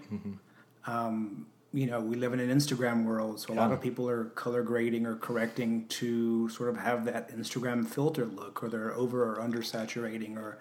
Um, 0.88 1.46
you 1.76 1.86
know, 1.86 2.00
we 2.00 2.16
live 2.16 2.34
in 2.34 2.40
an 2.40 2.50
Instagram 2.50 3.04
world, 3.04 3.40
so 3.40 3.54
a 3.54 3.56
lot 3.56 3.72
of 3.72 3.82
people 3.82 4.10
are 4.10 4.26
color 4.26 4.64
grading 4.64 5.06
or 5.06 5.16
correcting 5.18 5.88
to 5.90 6.50
sort 6.50 6.70
of 6.70 6.78
have 6.78 7.06
that 7.06 7.30
Instagram 7.36 7.86
filter 7.86 8.26
look, 8.26 8.64
or 8.64 8.70
they're 8.70 8.94
over 8.94 9.24
or 9.24 9.42
under 9.42 9.62
saturating 9.62 10.38
or 10.38 10.58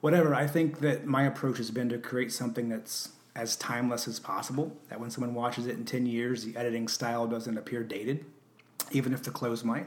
whatever. 0.00 0.34
I 0.34 0.46
think 0.46 0.80
that 0.80 1.06
my 1.06 1.22
approach 1.22 1.58
has 1.58 1.70
been 1.70 1.88
to 1.90 1.98
create 1.98 2.32
something 2.32 2.68
that's 2.68 3.10
as 3.36 3.56
timeless 3.56 4.08
as 4.08 4.18
possible. 4.18 4.76
That 4.90 4.98
when 5.00 5.10
someone 5.10 5.32
watches 5.32 5.66
it 5.66 5.76
in 5.76 5.84
ten 5.84 6.06
years, 6.06 6.44
the 6.44 6.56
editing 6.56 6.88
style 6.88 7.26
doesn't 7.26 7.56
appear 7.56 7.84
dated, 7.84 8.24
even 8.90 9.14
if 9.14 9.22
the 9.22 9.30
clothes 9.30 9.62
might 9.64 9.86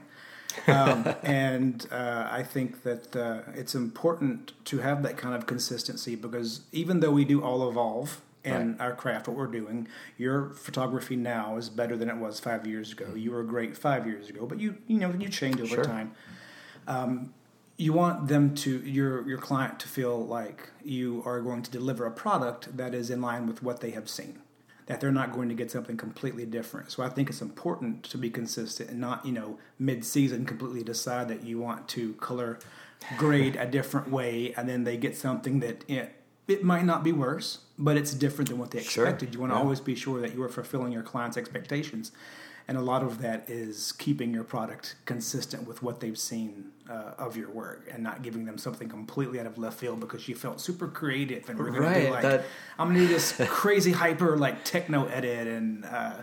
um, 0.67 1.15
and 1.23 1.85
uh, 1.91 2.27
I 2.29 2.43
think 2.43 2.83
that 2.83 3.15
uh, 3.15 3.41
it's 3.53 3.75
important 3.75 4.53
to 4.65 4.79
have 4.79 5.03
that 5.03 5.17
kind 5.17 5.35
of 5.35 5.45
consistency 5.45 6.15
because 6.15 6.61
even 6.71 6.99
though 6.99 7.11
we 7.11 7.25
do 7.25 7.43
all 7.43 7.67
evolve 7.69 8.21
in 8.43 8.75
our 8.79 8.95
craft, 8.95 9.27
what 9.27 9.37
we're 9.37 9.47
doing, 9.47 9.87
your 10.17 10.49
photography 10.51 11.15
now 11.15 11.57
is 11.57 11.69
better 11.69 11.95
than 11.95 12.09
it 12.09 12.17
was 12.17 12.39
five 12.39 12.65
years 12.65 12.91
ago. 12.91 13.13
You 13.15 13.31
were 13.31 13.43
great 13.43 13.77
five 13.77 14.07
years 14.07 14.29
ago, 14.29 14.45
but 14.45 14.59
you 14.59 14.77
you 14.87 14.97
know 14.97 15.13
you 15.17 15.29
change 15.29 15.59
over 15.61 15.75
Sure. 15.75 15.83
time. 15.83 16.11
Um, 16.87 17.33
you 17.77 17.93
want 17.93 18.27
them 18.27 18.53
to 18.55 18.79
your 18.81 19.27
your 19.27 19.37
client 19.37 19.79
to 19.79 19.87
feel 19.87 20.25
like 20.25 20.69
you 20.83 21.21
are 21.25 21.41
going 21.41 21.63
to 21.63 21.71
deliver 21.71 22.05
a 22.05 22.11
product 22.11 22.75
that 22.77 22.93
is 22.93 23.09
in 23.09 23.21
line 23.21 23.47
with 23.47 23.63
what 23.63 23.79
they 23.81 23.91
have 23.91 24.09
seen 24.09 24.39
that 24.87 24.99
they're 24.99 25.11
not 25.11 25.31
going 25.31 25.47
to 25.47 25.55
get 25.55 25.71
something 25.71 25.95
completely 25.97 26.45
different 26.45 26.91
so 26.91 27.01
i 27.01 27.09
think 27.09 27.29
it's 27.29 27.41
important 27.41 28.03
to 28.03 28.17
be 28.17 28.29
consistent 28.29 28.89
and 28.89 28.99
not 28.99 29.25
you 29.25 29.31
know 29.31 29.57
mid-season 29.79 30.45
completely 30.45 30.83
decide 30.83 31.27
that 31.27 31.43
you 31.43 31.59
want 31.59 31.87
to 31.87 32.13
color 32.15 32.59
grade 33.17 33.55
a 33.55 33.65
different 33.65 34.09
way 34.11 34.53
and 34.55 34.67
then 34.69 34.83
they 34.83 34.97
get 34.97 35.15
something 35.15 35.59
that 35.59 35.83
it, 35.89 36.13
it 36.47 36.63
might 36.63 36.85
not 36.85 37.03
be 37.03 37.11
worse 37.11 37.59
but 37.81 37.97
it's 37.97 38.13
different 38.13 38.47
than 38.49 38.59
what 38.59 38.71
they 38.71 38.81
Sure. 38.81 39.05
expected 39.05 39.33
you 39.33 39.39
want 39.41 39.51
to 39.51 39.55
Yeah. 39.57 39.61
always 39.63 39.79
be 39.81 39.95
sure 39.95 40.21
that 40.21 40.33
you 40.35 40.41
are 40.43 40.49
fulfilling 40.49 40.93
your 40.93 41.01
client's 41.03 41.35
expectations 41.35 42.11
and 42.67 42.77
a 42.77 42.81
lot 42.81 43.01
of 43.03 43.21
that 43.23 43.49
is 43.49 43.91
keeping 43.97 44.31
your 44.33 44.43
product 44.43 44.95
consistent 45.05 45.67
with 45.67 45.81
what 45.81 45.99
they've 45.99 46.17
seen 46.17 46.71
uh, 46.89 47.13
of 47.17 47.35
your 47.35 47.49
work 47.49 47.87
and 47.91 48.03
not 48.03 48.21
giving 48.21 48.45
them 48.45 48.57
something 48.57 48.87
completely 48.87 49.39
out 49.39 49.47
of 49.47 49.57
left 49.57 49.79
field 49.79 49.99
because 49.99 50.27
you 50.29 50.35
felt 50.35 50.61
super 50.61 50.87
creative 50.87 51.49
and 51.49 51.57
we're 51.57 51.71
going 51.71 51.91
to 51.93 52.01
do 52.05 52.11
like 52.11 52.21
that- 52.21 52.45
I'm 52.77 52.89
gonna 52.89 52.99
do 52.99 53.07
this 53.07 53.33
crazy 53.47 53.91
hyper 54.03 54.37
like 54.37 54.63
techno 54.63 55.07
edit 55.07 55.47
and 55.47 55.83
uh, 55.85 56.13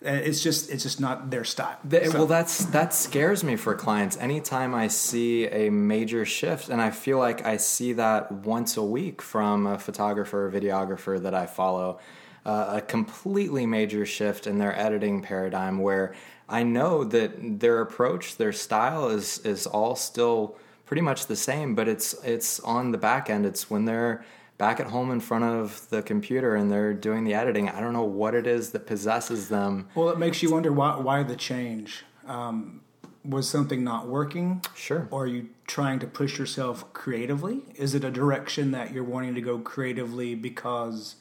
it's 0.00 0.42
just 0.42 0.70
it's 0.70 0.82
just 0.82 1.00
not 1.00 1.30
their 1.30 1.44
style. 1.44 1.76
Th- 1.88 2.08
So- 2.10 2.18
well, 2.18 2.26
that's 2.26 2.64
that 2.66 2.94
scares 2.94 3.42
me 3.42 3.56
for 3.56 3.74
clients. 3.74 4.16
Anytime 4.16 4.74
I 4.74 4.88
see 4.88 5.46
a 5.46 5.70
major 5.70 6.24
shift, 6.24 6.68
and 6.68 6.80
I 6.80 6.90
feel 6.90 7.18
like 7.18 7.44
I 7.44 7.56
see 7.56 7.92
that 7.94 8.30
once 8.30 8.76
a 8.76 8.82
week 8.82 9.20
from 9.22 9.66
a 9.66 9.78
photographer 9.78 10.46
or 10.46 10.50
videographer 10.52 11.20
that 11.22 11.34
I 11.34 11.46
follow, 11.46 11.98
uh, 12.46 12.74
a 12.76 12.80
completely 12.80 13.66
major 13.66 14.06
shift 14.06 14.46
in 14.46 14.58
their 14.58 14.78
editing 14.78 15.20
paradigm, 15.22 15.78
where 15.78 16.14
I 16.48 16.62
know 16.62 17.04
that 17.04 17.60
their 17.60 17.80
approach, 17.80 18.36
their 18.36 18.52
style 18.52 19.08
is 19.08 19.38
is 19.40 19.66
all 19.66 19.96
still 19.96 20.56
pretty 20.86 21.02
much 21.02 21.26
the 21.26 21.36
same, 21.36 21.74
but 21.74 21.88
it's 21.88 22.14
it's 22.24 22.60
on 22.60 22.92
the 22.92 22.98
back 22.98 23.28
end. 23.28 23.44
It's 23.44 23.68
when 23.68 23.84
they're 23.84 24.24
back 24.58 24.80
at 24.80 24.88
home 24.88 25.10
in 25.10 25.20
front 25.20 25.44
of 25.44 25.88
the 25.88 26.02
computer 26.02 26.54
and 26.54 26.70
they're 26.70 26.92
doing 26.92 27.24
the 27.24 27.32
editing. 27.32 27.68
I 27.68 27.80
don't 27.80 27.92
know 27.92 28.04
what 28.04 28.34
it 28.34 28.46
is 28.46 28.70
that 28.70 28.86
possesses 28.86 29.48
them. 29.48 29.88
well, 29.94 30.10
it 30.10 30.18
makes 30.18 30.42
you 30.42 30.50
wonder 30.50 30.72
why 30.72 30.96
why 30.96 31.22
the 31.22 31.36
change. 31.36 32.04
Um, 32.26 32.82
was 33.24 33.48
something 33.48 33.84
not 33.84 34.06
working? 34.06 34.62
Sure. 34.74 35.06
Or 35.10 35.24
are 35.24 35.26
you 35.26 35.50
trying 35.66 35.98
to 35.98 36.06
push 36.06 36.38
yourself 36.38 36.92
creatively? 36.92 37.62
Is 37.74 37.94
it 37.94 38.02
a 38.02 38.10
direction 38.10 38.70
that 38.70 38.92
you're 38.92 39.04
wanting 39.04 39.34
to 39.34 39.40
go 39.40 39.58
creatively 39.58 40.34
because 40.34 41.16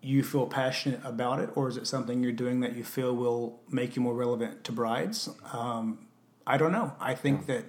you 0.00 0.22
feel 0.22 0.46
passionate 0.46 1.00
about 1.04 1.40
it, 1.40 1.50
or 1.54 1.68
is 1.68 1.76
it 1.76 1.86
something 1.86 2.22
you're 2.22 2.32
doing 2.32 2.60
that 2.60 2.76
you 2.76 2.84
feel 2.84 3.14
will 3.14 3.60
make 3.70 3.96
you 3.96 4.02
more 4.02 4.14
relevant 4.14 4.64
to 4.64 4.72
brides? 4.72 5.30
Um, 5.52 6.06
I 6.46 6.58
don't 6.58 6.72
know. 6.72 6.94
I 7.00 7.14
think 7.14 7.46
that 7.46 7.64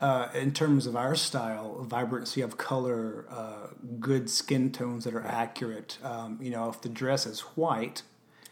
uh, 0.00 0.28
in 0.34 0.52
terms 0.52 0.86
of 0.86 0.96
our 0.96 1.14
style, 1.14 1.82
vibrancy 1.84 2.40
of 2.40 2.56
color, 2.56 3.26
uh, 3.30 3.66
good 3.98 4.30
skin 4.30 4.72
tones 4.72 5.04
that 5.04 5.14
are 5.14 5.26
accurate. 5.26 5.98
Um, 6.02 6.38
you 6.40 6.50
know, 6.50 6.68
if 6.70 6.80
the 6.80 6.88
dress 6.88 7.26
is 7.26 7.40
white, 7.56 8.02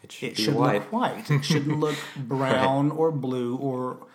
It 0.02 0.12
should 0.12 0.32
it 0.32 0.36
should 0.38 0.54
white. 0.54 0.74
look 0.82 0.92
white. 0.92 1.30
It 1.30 1.44
shouldn't 1.44 1.78
look 1.86 1.96
brown 2.16 2.90
or 2.90 3.10
blue 3.10 3.56
or 3.56 4.06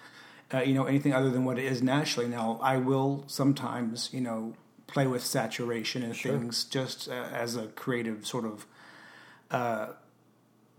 uh, 0.54 0.62
you 0.62 0.76
know 0.76 0.86
anything 0.86 1.13
other 1.13 1.32
than 1.32 1.43
what 1.46 1.58
it 1.58 1.65
is 1.65 1.82
naturally. 1.82 2.28
Now, 2.30 2.60
I 2.62 2.78
will 2.78 3.24
sometimes 3.28 4.10
you 4.13 4.22
know 4.22 4.54
play 4.86 5.08
with 5.08 5.24
saturation 5.26 6.04
and 6.04 6.15
things 6.15 6.63
just 6.65 7.10
uh, 7.10 7.13
as 7.34 7.56
a 7.56 7.65
creative 7.69 8.28
sort 8.28 8.46
of 8.46 8.67
uh, 9.50 9.88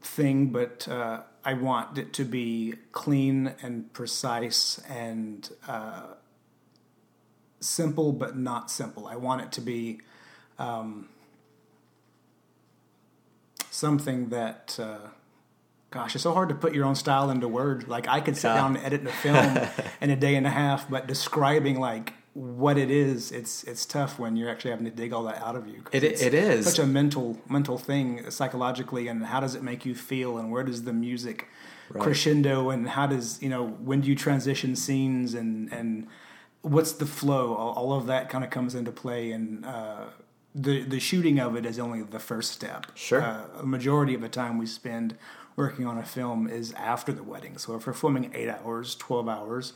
thing, 0.01 0.49
but 0.51 0.87
uh, 0.89 1.23
I 1.45 1.55
want 1.55 1.99
it 1.99 2.13
to 2.15 2.25
be 2.25 2.75
clean 2.93 3.55
and 3.61 3.93
precise 3.93 4.79
and 4.89 5.51
uh, 5.67 6.15
simple, 7.65 8.13
but 8.13 8.37
not 8.37 8.71
simple. 8.71 9.07
I 9.07 9.17
want 9.17 9.43
it 9.43 9.53
to 9.53 9.61
be 9.61 10.01
um, 10.59 11.09
something 13.71 14.29
that. 14.31 14.79
Uh, 14.81 14.99
Gosh, 15.91 16.17
it's 16.17 16.25
so 16.25 16.35
hard 16.35 16.49
to 16.49 16.57
put 16.57 16.75
your 16.75 16.85
own 16.87 16.97
style 16.97 17.31
into 17.31 17.47
words. 17.47 17.87
Like 17.87 18.09
I 18.09 18.19
could 18.21 18.37
sit 18.37 18.49
Yeah. 18.49 18.55
down 18.57 18.75
and 18.77 18.85
edit 18.85 19.07
a 19.07 19.13
film 19.13 19.59
in 20.01 20.11
a 20.11 20.17
day 20.17 20.35
and 20.35 20.45
a 20.45 20.51
half, 20.51 20.91
but 20.91 21.07
describing 21.07 21.79
like 21.79 22.15
what 22.33 22.77
it 22.77 22.91
is, 22.91 23.31
it's 23.31 23.63
it's 23.63 23.87
tough 23.87 24.19
when 24.19 24.35
you're 24.35 24.51
actually 24.51 24.73
having 24.73 24.87
to 24.87 24.91
dig 24.91 25.13
all 25.13 25.23
that 25.23 25.41
out 25.41 25.55
of 25.55 25.69
you. 25.69 25.85
It- 25.93 26.03
it's 26.03 26.21
it 26.21 26.35
is. 26.35 26.67
such 26.67 26.81
a 26.81 26.87
mental 26.87 27.39
mental 27.49 27.79
thing 27.79 28.29
psychologically, 28.29 29.07
and 29.07 29.25
how 29.25 29.39
does 29.39 29.55
it 29.55 29.63
make 29.63 29.87
you 29.87 29.95
feel, 29.95 30.37
and 30.37 30.51
where 30.51 30.65
does 30.65 30.83
the 30.83 30.93
music 30.93 31.47
crescendo, 31.97 32.71
and 32.71 32.89
how 32.89 33.07
does 33.07 33.41
you 33.41 33.49
know 33.49 33.65
when 33.65 34.01
do 34.01 34.09
you 34.09 34.17
transition 34.17 34.75
scenes, 34.75 35.33
and 35.35 35.73
and 35.73 36.09
what's 36.65 36.93
the 36.93 37.07
flow? 37.07 37.55
All, 37.55 37.73
all 37.75 37.93
of 37.93 38.07
that 38.07 38.29
kind 38.29 38.43
of 38.43 38.51
comes 38.51 38.75
into 38.75 38.91
play, 38.91 39.31
and 39.31 39.65
uh, 39.65 40.05
the 40.55 40.83
the 40.83 40.99
shooting 40.99 41.39
of 41.39 41.57
it 41.57 41.67
is 41.67 41.79
only 41.79 42.03
the 42.03 42.19
first 42.19 42.51
step. 42.51 42.87
Sure. 42.95 43.23
Uh, 43.23 43.45
a 43.61 43.67
majority 43.67 44.15
of 44.15 44.21
the 44.21 44.29
time 44.29 44.59
we 44.59 44.67
spend 44.67 45.17
working 45.57 45.87
on 45.87 45.99
a 45.99 46.05
film 46.05 46.49
is 46.49 46.73
after 46.73 47.13
the 47.13 47.23
wedding. 47.23 47.59
So 47.59 47.77
if 47.77 47.87
we're 47.87 47.93
filming 47.93 48.33
eight 48.35 48.49
hours, 48.49 48.95
twelve 48.97 49.29
hours, 49.29 49.75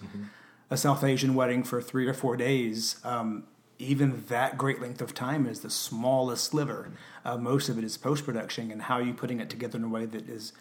a 0.70 0.76
South 0.76 1.04
Asian 1.04 1.34
wedding 1.34 1.62
for 1.62 1.80
three 1.80 2.06
or 2.06 2.14
four 2.14 2.36
days, 2.36 2.96
um, 3.04 3.44
even 3.78 4.24
that 4.28 4.58
great 4.58 4.80
length 4.80 5.00
of 5.00 5.14
time 5.14 5.46
is 5.46 5.60
the 5.60 5.70
smallest 5.70 6.44
sliver. 6.44 6.90
Uh, 7.24 7.36
most 7.36 7.68
of 7.68 7.78
it 7.78 7.84
is 7.84 7.96
post 7.96 8.24
production 8.24 8.72
and 8.72 8.82
how 8.82 8.94
are 8.94 9.02
you 9.02 9.14
putting 9.14 9.40
it 9.40 9.48
together 9.48 9.78
in 9.78 9.84
a 9.84 9.88
way 9.88 10.04
that 10.04 10.28
is 10.28 10.52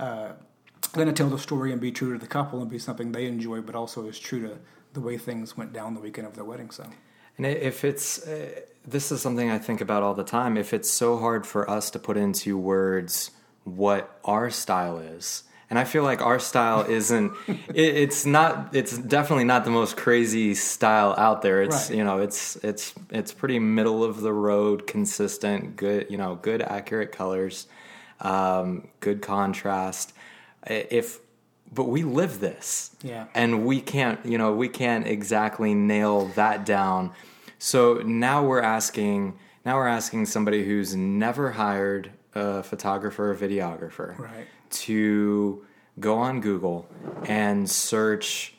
uh, 0.00 0.32
going 0.94 1.06
to 1.06 1.12
tell 1.12 1.28
the 1.28 1.38
story 1.38 1.70
and 1.70 1.80
be 1.80 1.92
true 1.92 2.12
to 2.14 2.18
the 2.18 2.26
couple 2.26 2.60
and 2.62 2.70
be 2.70 2.78
something 2.78 3.12
they 3.12 3.26
enjoy, 3.26 3.60
but 3.60 3.74
also 3.74 4.08
is 4.08 4.18
true 4.18 4.40
to 4.40 4.58
the 4.92 5.00
way 5.00 5.18
things 5.18 5.56
went 5.56 5.72
down 5.72 5.94
the 5.94 6.00
weekend 6.00 6.26
of 6.26 6.34
their 6.34 6.44
wedding. 6.44 6.70
So, 6.70 6.88
and 7.36 7.46
if 7.46 7.84
it's 7.84 8.26
uh, 8.26 8.60
this 8.86 9.12
is 9.12 9.20
something 9.20 9.50
I 9.50 9.58
think 9.58 9.80
about 9.80 10.02
all 10.02 10.14
the 10.14 10.24
time. 10.24 10.56
If 10.56 10.72
it's 10.72 10.90
so 10.90 11.18
hard 11.18 11.46
for 11.46 11.68
us 11.68 11.90
to 11.90 11.98
put 11.98 12.16
into 12.16 12.58
words 12.58 13.30
what 13.64 14.18
our 14.24 14.50
style 14.50 14.98
is 14.98 15.44
and 15.72 15.78
I 15.78 15.84
feel 15.84 16.02
like 16.02 16.20
our 16.20 16.38
style 16.38 16.82
isn't. 16.88 17.32
it, 17.48 17.74
it's 17.74 18.26
not. 18.26 18.76
It's 18.76 18.98
definitely 18.98 19.44
not 19.44 19.64
the 19.64 19.70
most 19.70 19.96
crazy 19.96 20.54
style 20.54 21.14
out 21.16 21.40
there. 21.40 21.62
It's 21.62 21.88
right. 21.88 21.96
you 21.96 22.04
know, 22.04 22.18
it's 22.18 22.56
it's 22.56 22.92
it's 23.08 23.32
pretty 23.32 23.58
middle 23.58 24.04
of 24.04 24.20
the 24.20 24.34
road, 24.34 24.86
consistent, 24.86 25.76
good. 25.76 26.08
You 26.10 26.18
know, 26.18 26.34
good 26.34 26.60
accurate 26.60 27.10
colors, 27.10 27.68
um, 28.20 28.88
good 29.00 29.22
contrast. 29.22 30.12
If 30.66 31.20
but 31.74 31.84
we 31.84 32.02
live 32.02 32.40
this, 32.40 32.94
yeah, 33.02 33.26
and 33.34 33.64
we 33.64 33.80
can't. 33.80 34.24
You 34.24 34.38
know, 34.38 34.52
we 34.52 34.68
can't 34.68 35.06
exactly 35.06 35.74
nail 35.74 36.26
that 36.36 36.66
down. 36.66 37.12
So 37.58 37.94
now 38.04 38.44
we're 38.44 38.62
asking. 38.62 39.38
Now 39.64 39.76
we're 39.76 39.88
asking 39.88 40.26
somebody 40.26 40.64
who's 40.64 40.96
never 40.96 41.52
hired 41.52 42.10
a 42.34 42.62
photographer 42.62 43.30
or 43.30 43.36
videographer 43.36 44.18
right. 44.18 44.46
to 44.70 45.64
go 46.00 46.18
on 46.18 46.40
Google 46.40 46.88
and 47.26 47.68
search 47.70 48.54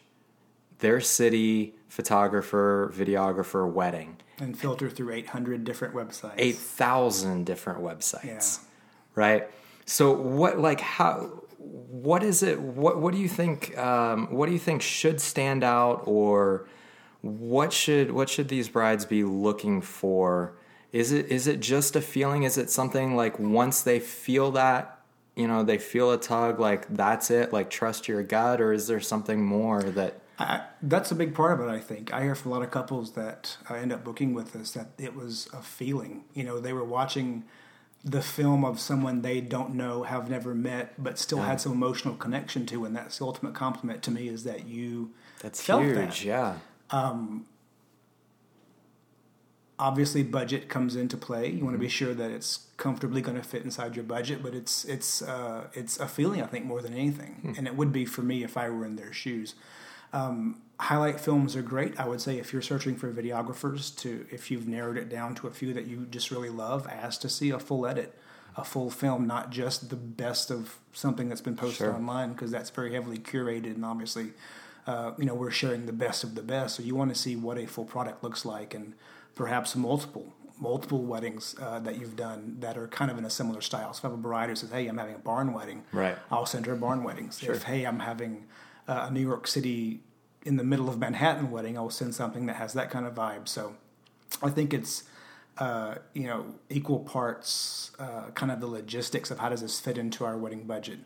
their 0.80 1.02
city 1.02 1.76
photographer, 1.90 2.92
videographer 2.96 3.70
wedding. 3.72 4.18
And 4.40 4.58
filter 4.58 4.90
through 4.90 5.12
800 5.12 5.64
different 5.64 5.94
websites. 5.94 6.34
8,000 6.38 7.46
different 7.46 7.82
websites. 7.82 8.60
Yeah. 8.60 8.70
Right? 9.16 9.48
So 9.86 10.12
what 10.12 10.60
like 10.60 10.82
how 10.82 11.43
what 11.66 12.24
is 12.24 12.44
it 12.44 12.60
what 12.60 13.00
what 13.00 13.14
do 13.14 13.20
you 13.20 13.30
think 13.30 13.78
um, 13.78 14.28
what 14.34 14.48
do 14.48 14.52
you 14.52 14.60
think 14.60 14.82
should 14.82 15.22
stand 15.22 15.64
out 15.64 16.04
or 16.06 16.68
what 17.22 17.72
should 17.72 18.12
what 18.12 18.30
should 18.30 18.50
these 18.50 18.68
brides 18.68 19.06
be 19.06 19.24
looking 19.24 19.82
for 19.82 20.56
is 20.94 21.12
it 21.12 21.32
is 21.32 21.48
it 21.48 21.60
just 21.60 21.96
a 21.96 22.02
feeling? 22.02 22.44
Is 22.44 22.58
it 22.58 22.70
something 22.70 23.16
like 23.16 23.40
once 23.40 23.82
they 23.82 24.00
feel 24.00 24.52
that, 24.52 25.00
you 25.36 25.48
know, 25.48 25.64
they 25.64 25.80
feel 25.80 26.12
a 26.12 26.20
tug, 26.20 26.60
like 26.60 26.88
that's 26.88 27.32
it, 27.32 27.52
like 27.52 27.72
trust 27.72 28.08
your 28.08 28.22
gut, 28.22 28.62
or 28.62 28.72
is 28.72 28.88
there 28.88 29.02
something 29.02 29.44
more 29.44 29.82
that? 29.82 30.20
I, 30.38 30.62
that's 30.84 31.12
a 31.12 31.16
big 31.16 31.34
part 31.34 31.60
of 31.60 31.68
it. 31.68 31.72
I 31.72 31.80
think 31.80 32.14
I 32.14 32.22
hear 32.22 32.36
from 32.36 32.52
a 32.52 32.54
lot 32.56 32.64
of 32.64 32.70
couples 32.70 33.14
that 33.14 33.58
I 33.68 33.80
end 33.80 33.92
up 33.92 34.04
booking 34.04 34.36
with 34.36 34.56
us 34.56 34.72
that 34.72 34.90
it 35.00 35.16
was 35.16 35.50
a 35.52 35.62
feeling. 35.64 36.26
You 36.36 36.44
know, 36.44 36.60
they 36.60 36.74
were 36.74 36.84
watching 36.84 37.44
the 38.04 38.22
film 38.22 38.66
of 38.66 38.80
someone 38.80 39.22
they 39.22 39.40
don't 39.40 39.74
know, 39.74 40.04
have 40.04 40.30
never 40.30 40.54
met, 40.54 41.02
but 41.02 41.18
still 41.18 41.38
yeah. 41.38 41.48
had 41.48 41.62
some 41.62 41.72
emotional 41.72 42.16
connection 42.16 42.66
to, 42.66 42.84
and 42.84 42.96
that's 42.96 43.20
the 43.20 43.26
ultimate 43.26 43.54
compliment 43.54 44.04
to 44.04 44.12
me 44.12 44.28
is 44.28 44.44
that 44.44 44.68
you 44.68 45.12
that's 45.40 45.62
felt 45.62 45.84
huge, 45.84 45.96
that. 45.96 46.24
yeah. 46.24 46.56
Um, 46.90 47.46
obviously 49.80 50.24
budget 50.24 50.70
comes 50.70 50.96
into 50.96 51.18
play. 51.18 51.50
You 51.50 51.64
want 51.64 51.76
to 51.76 51.80
be 51.80 51.86
mm-hmm. 51.86 51.92
sure 51.92 52.14
that 52.14 52.32
it's 52.32 52.68
comfortably 52.78 53.22
going 53.22 53.38
to 53.38 53.44
fit 53.44 53.64
inside 53.64 53.96
your 53.96 54.06
budget, 54.06 54.44
but 54.44 54.54
it's 54.54 54.86
it's 54.86 55.22
uh, 55.22 55.68
it's 55.74 56.00
a 56.00 56.08
feeling 56.08 56.42
I 56.42 56.46
think 56.48 56.66
more 56.66 56.82
than 56.82 56.94
anything, 56.94 57.38
hmm. 57.42 57.54
and 57.58 57.68
it 57.68 57.76
would 57.76 57.92
be 57.92 58.06
for 58.06 58.22
me 58.22 58.44
if 58.44 58.58
I 58.58 58.70
were 58.70 58.86
in 58.86 58.96
their 58.96 59.14
shoes. 59.14 59.56
Um, 60.14 60.62
highlight 60.80 61.20
films 61.20 61.56
are 61.56 61.62
great. 61.62 62.00
I 62.00 62.08
would 62.08 62.22
say 62.22 62.38
if 62.38 62.54
you're 62.54 62.62
searching 62.62 62.96
for 62.96 63.12
videographers, 63.12 63.96
to 64.00 64.26
if 64.32 64.50
you've 64.52 64.68
narrowed 64.68 64.98
it 64.98 65.10
down 65.10 65.36
to 65.36 65.48
a 65.48 65.52
few 65.52 65.74
that 65.74 65.88
you 65.88 66.06
just 66.10 66.32
really 66.32 66.50
love, 66.50 66.88
ask 66.88 67.22
to 67.22 67.30
see 67.30 67.50
a 67.50 67.60
full 67.60 67.86
edit, 67.86 68.18
a 68.56 68.64
full 68.64 68.90
film, 68.90 69.28
not 69.28 69.50
just 69.50 69.90
the 69.90 69.96
best 69.96 70.52
of 70.52 70.78
something 70.94 71.30
that's 71.30 71.42
been 71.42 71.56
posted 71.56 71.86
sure. 71.86 71.94
online, 71.94 72.34
because 72.34 72.52
that's 72.52 72.70
very 72.70 72.94
heavily 72.94 73.18
curated 73.18 73.76
and 73.76 73.84
obviously. 73.84 74.32
Uh, 74.86 75.14
you 75.18 75.24
know, 75.24 75.34
we're 75.34 75.50
sharing 75.50 75.86
the 75.86 75.94
best 75.94 76.26
of 76.26 76.36
the 76.36 76.42
best. 76.42 76.76
So 76.76 76.84
you 76.84 76.94
want 76.94 77.10
to 77.14 77.18
see 77.18 77.38
what 77.38 77.58
a 77.58 77.66
full 77.66 77.86
product 77.86 78.22
looks 78.22 78.44
like, 78.44 78.74
and 78.74 78.94
perhaps 79.34 79.78
multiple 79.78 80.34
multiple 80.60 81.02
weddings 81.02 81.56
uh, 81.62 81.80
that 81.80 82.00
you've 82.00 82.16
done 82.16 82.58
that 82.60 82.78
are 82.78 82.88
kind 82.88 83.10
of 83.10 83.18
in 83.18 83.26
a 83.26 83.30
similar 83.30 83.62
style. 83.62 83.94
So 83.94 84.00
if 84.00 84.06
I 84.06 84.08
have 84.10 84.14
a 84.20 84.22
bride 84.22 84.50
who 84.50 84.56
says, 84.56 84.72
"Hey, 84.72 84.88
I'm 84.88 84.98
having 84.98 85.16
a 85.16 85.20
barn 85.20 85.54
wedding," 85.54 85.84
right? 85.92 86.18
I'll 86.32 86.46
send 86.46 86.66
her 86.66 86.74
a 86.74 86.78
barn 86.78 87.04
wedding. 87.04 87.30
Sure. 87.32 87.56
If 87.56 87.64
hey, 87.64 87.86
I'm 87.86 88.00
having 88.00 88.46
uh, 88.88 89.08
a 89.10 89.12
New 89.12 89.22
York 89.22 89.48
City 89.48 90.02
in 90.46 90.58
the 90.58 90.64
middle 90.64 90.90
of 90.90 91.00
Manhattan 91.00 91.52
wedding, 91.52 91.78
I'll 91.78 91.90
send 91.90 92.14
something 92.16 92.46
that 92.48 92.58
has 92.58 92.74
that 92.74 92.90
kind 92.90 93.06
of 93.06 93.14
vibe. 93.14 93.48
So 93.48 93.76
I 94.42 94.50
think 94.50 94.74
it's 94.74 95.04
uh, 95.58 95.96
you 96.14 96.24
know 96.24 96.46
equal 96.70 97.00
parts 97.00 97.92
uh, 98.00 98.32
kind 98.34 98.52
of 98.52 98.60
the 98.60 98.68
logistics 98.68 99.32
of 99.32 99.40
how 99.40 99.50
does 99.50 99.62
this 99.62 99.80
fit 99.80 99.98
into 99.98 100.26
our 100.26 100.38
wedding 100.38 100.64
budget. 100.64 101.00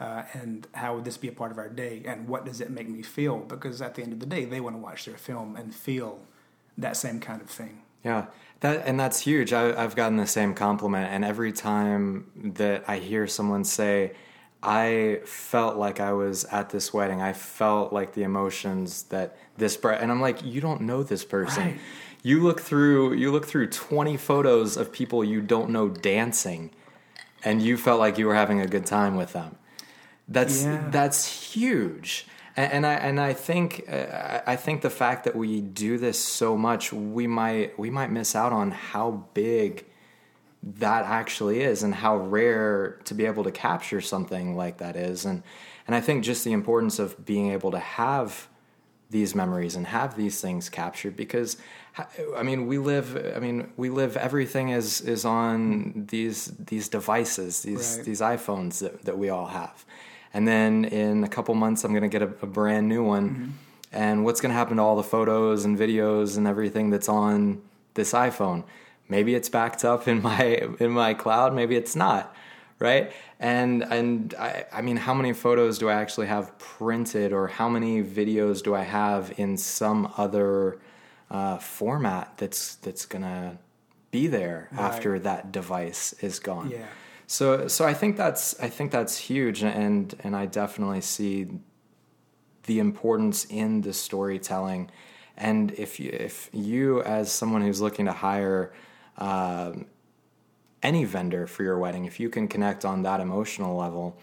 Uh, 0.00 0.24
and 0.32 0.66
how 0.74 0.96
would 0.96 1.04
this 1.04 1.16
be 1.16 1.28
a 1.28 1.32
part 1.32 1.52
of 1.52 1.58
our 1.58 1.68
day? 1.68 2.02
And 2.04 2.26
what 2.26 2.44
does 2.44 2.60
it 2.60 2.68
make 2.68 2.88
me 2.88 3.00
feel? 3.00 3.38
Because 3.38 3.80
at 3.80 3.94
the 3.94 4.02
end 4.02 4.12
of 4.12 4.18
the 4.18 4.26
day, 4.26 4.44
they 4.44 4.60
want 4.60 4.74
to 4.74 4.80
watch 4.80 5.04
their 5.04 5.16
film 5.16 5.54
and 5.54 5.72
feel 5.72 6.18
that 6.76 6.96
same 6.96 7.20
kind 7.20 7.40
of 7.40 7.48
thing. 7.48 7.82
Yeah, 8.02 8.26
that 8.60 8.86
and 8.86 8.98
that's 8.98 9.20
huge. 9.20 9.52
I, 9.52 9.80
have 9.80 9.96
gotten 9.96 10.16
the 10.16 10.26
same 10.26 10.54
compliment, 10.54 11.10
and 11.10 11.24
every 11.24 11.52
time 11.52 12.52
that 12.56 12.84
I 12.88 12.98
hear 12.98 13.26
someone 13.26 13.64
say, 13.64 14.12
"I 14.64 15.20
felt 15.24 15.76
like 15.76 16.00
I 16.00 16.12
was 16.12 16.44
at 16.46 16.70
this 16.70 16.92
wedding. 16.92 17.20
I 17.20 17.32
felt 17.32 17.92
like 17.92 18.14
the 18.14 18.22
emotions 18.22 19.04
that 19.04 19.36
this," 19.56 19.76
bride, 19.76 20.00
and 20.00 20.10
I'm 20.10 20.20
like, 20.20 20.44
"You 20.44 20.60
don't 20.60 20.82
know 20.82 21.02
this 21.02 21.24
person." 21.24 21.64
Right. 21.64 21.78
You 22.22 22.42
look 22.42 22.60
through 22.60 23.14
you 23.14 23.30
look 23.30 23.46
through 23.46 23.68
20 23.68 24.16
photos 24.16 24.76
of 24.76 24.92
people 24.92 25.22
you 25.22 25.40
don't 25.40 25.70
know 25.70 25.88
dancing, 25.88 26.70
and 27.44 27.60
you 27.60 27.76
felt 27.76 28.00
like 28.00 28.16
you 28.16 28.26
were 28.26 28.34
having 28.34 28.60
a 28.60 28.66
good 28.66 28.86
time 28.86 29.16
with 29.16 29.34
them. 29.34 29.56
That's 30.26 30.64
yeah. 30.64 30.88
that's 30.90 31.52
huge 31.52 32.26
and, 32.56 32.72
and 32.72 32.86
I 32.86 32.94
and 32.94 33.20
I 33.20 33.32
think 33.32 33.84
uh, 33.90 34.40
I 34.46 34.56
think 34.56 34.82
the 34.82 34.90
fact 34.90 35.24
that 35.24 35.34
we 35.34 35.60
do 35.60 35.98
this 35.98 36.18
so 36.18 36.56
much, 36.56 36.92
we 36.92 37.26
might 37.26 37.78
we 37.78 37.90
might 37.90 38.10
miss 38.10 38.34
out 38.34 38.52
on 38.52 38.70
how 38.70 39.24
big 39.34 39.86
that 40.78 41.04
actually 41.04 41.60
is 41.60 41.82
and 41.82 41.94
how 41.94 42.16
rare 42.16 42.98
to 43.04 43.14
be 43.14 43.26
able 43.26 43.44
to 43.44 43.50
capture 43.50 44.00
something 44.00 44.56
like 44.56 44.78
that 44.78 44.96
is 44.96 45.24
and 45.24 45.42
and 45.86 45.94
I 45.94 46.00
think 46.00 46.24
just 46.24 46.44
the 46.44 46.52
importance 46.52 46.98
of 46.98 47.26
being 47.26 47.52
able 47.52 47.70
to 47.72 47.78
have 47.78 48.48
these 49.10 49.34
memories 49.34 49.76
and 49.76 49.86
have 49.86 50.16
these 50.16 50.40
things 50.40 50.70
captured 50.70 51.16
because 51.16 51.58
I 52.36 52.42
mean 52.42 52.66
we 52.66 52.78
live 52.78 53.32
I 53.36 53.38
mean 53.38 53.70
we 53.76 53.90
live 53.90 54.16
everything 54.16 54.70
is 54.70 55.02
is 55.02 55.24
on 55.24 56.06
these 56.10 56.46
these 56.58 56.88
devices 56.88 57.62
these 57.62 57.96
right. 57.96 58.06
these 58.06 58.20
iPhones 58.20 58.80
that, 58.80 59.02
that 59.04 59.18
we 59.18 59.28
all 59.28 59.46
have 59.46 59.84
and 60.34 60.48
then 60.48 60.84
in 60.84 61.22
a 61.22 61.28
couple 61.28 61.54
months 61.54 61.84
I'm 61.84 61.92
going 61.92 62.02
to 62.02 62.08
get 62.08 62.22
a, 62.22 62.30
a, 62.42 62.46
brand 62.46 62.88
new 62.88 63.04
one. 63.04 63.30
Mm-hmm. 63.30 63.50
And 63.92 64.24
what's 64.24 64.40
going 64.40 64.50
to 64.50 64.56
happen 64.58 64.76
to 64.78 64.82
all 64.82 64.96
the 64.96 65.04
photos 65.04 65.64
and 65.64 65.78
videos 65.78 66.36
and 66.36 66.48
everything 66.48 66.90
that's 66.90 67.08
on 67.08 67.62
this 67.94 68.12
iPhone? 68.12 68.64
Maybe 69.08 69.34
it's 69.34 69.48
backed 69.48 69.84
up 69.84 70.08
in 70.08 70.22
my 70.22 70.68
in 70.78 70.90
my 70.90 71.14
cloud. 71.14 71.54
Maybe 71.54 71.76
it's 71.76 71.94
not, 71.94 72.34
right? 72.78 73.12
And 73.38 73.82
and 73.82 74.34
I, 74.38 74.64
I 74.72 74.82
mean, 74.82 74.96
how 74.96 75.14
many 75.14 75.32
photos 75.32 75.78
do 75.78 75.88
I 75.88 75.94
actually 75.94 76.26
have 76.26 76.56
printed, 76.58 77.32
or 77.32 77.48
how 77.48 77.68
many 77.68 78.02
videos 78.02 78.62
do 78.62 78.74
I 78.74 78.82
have 78.82 79.32
in 79.36 79.56
some 79.56 80.12
other 80.16 80.78
uh, 81.30 81.58
format 81.58 82.36
that's 82.38 82.76
that's 82.76 83.04
gonna 83.06 83.58
be 84.10 84.26
there 84.26 84.68
right. 84.72 84.80
after 84.80 85.18
that 85.18 85.52
device 85.52 86.14
is 86.20 86.38
gone? 86.38 86.70
Yeah. 86.70 86.86
So 87.26 87.68
so 87.68 87.84
I 87.84 87.94
think 87.94 88.16
that's 88.16 88.58
I 88.60 88.68
think 88.68 88.90
that's 88.90 89.18
huge, 89.18 89.62
and 89.62 90.14
and 90.24 90.34
I 90.34 90.46
definitely 90.46 91.02
see 91.02 91.48
the 92.64 92.78
importance 92.78 93.44
in 93.46 93.82
the 93.82 93.92
storytelling. 93.92 94.90
And 95.36 95.72
if 95.72 95.98
you, 95.98 96.10
if 96.12 96.48
you 96.52 97.02
as 97.02 97.30
someone 97.30 97.62
who's 97.62 97.80
looking 97.80 98.06
to 98.06 98.12
hire 98.12 98.72
um, 99.18 99.86
any 100.82 101.04
vendor 101.04 101.46
for 101.46 101.62
your 101.62 101.78
wedding, 101.78 102.04
if 102.04 102.20
you 102.20 102.28
can 102.28 102.48
connect 102.48 102.84
on 102.84 103.02
that 103.02 103.20
emotional 103.20 103.76
level, 103.76 104.18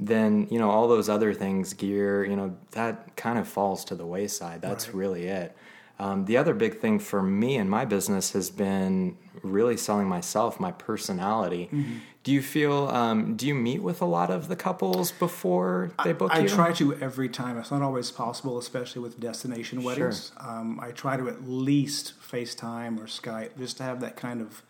then 0.00 0.48
you 0.50 0.58
know 0.58 0.70
all 0.70 0.88
those 0.88 1.08
other 1.08 1.34
things, 1.34 1.74
gear, 1.74 2.24
you 2.24 2.36
know 2.36 2.56
that 2.72 3.16
kind 3.16 3.38
of 3.38 3.46
falls 3.46 3.84
to 3.86 3.94
the 3.94 4.06
wayside. 4.06 4.62
That's 4.62 4.88
right. 4.88 4.96
really 4.96 5.26
it. 5.26 5.56
Um, 6.02 6.24
the 6.24 6.36
other 6.36 6.52
big 6.52 6.80
thing 6.80 6.98
for 6.98 7.22
me 7.22 7.56
in 7.56 7.68
my 7.68 7.84
business 7.84 8.32
has 8.32 8.50
been 8.50 9.16
really 9.42 9.76
selling 9.76 10.08
myself, 10.08 10.58
my 10.58 10.72
personality. 10.72 11.68
Mm-hmm. 11.72 11.98
Do 12.24 12.32
you 12.32 12.42
feel? 12.42 12.88
Um, 12.88 13.36
do 13.36 13.46
you 13.46 13.54
meet 13.54 13.82
with 13.82 14.02
a 14.02 14.04
lot 14.04 14.30
of 14.30 14.48
the 14.48 14.56
couples 14.56 15.12
before 15.12 15.92
they 16.02 16.12
book 16.12 16.32
I, 16.32 16.40
you? 16.40 16.44
I 16.44 16.48
try 16.48 16.72
to 16.72 16.94
every 16.96 17.28
time. 17.28 17.56
It's 17.56 17.70
not 17.70 17.82
always 17.82 18.10
possible, 18.10 18.58
especially 18.58 19.00
with 19.00 19.20
destination 19.20 19.84
weddings. 19.84 20.32
Sure. 20.36 20.50
Um, 20.50 20.80
I 20.80 20.90
try 20.90 21.16
to 21.16 21.28
at 21.28 21.48
least 21.48 22.14
FaceTime 22.20 22.98
or 22.98 23.06
Skype 23.06 23.56
just 23.56 23.76
to 23.76 23.84
have 23.84 24.00
that 24.00 24.16
kind 24.16 24.40
of 24.40 24.62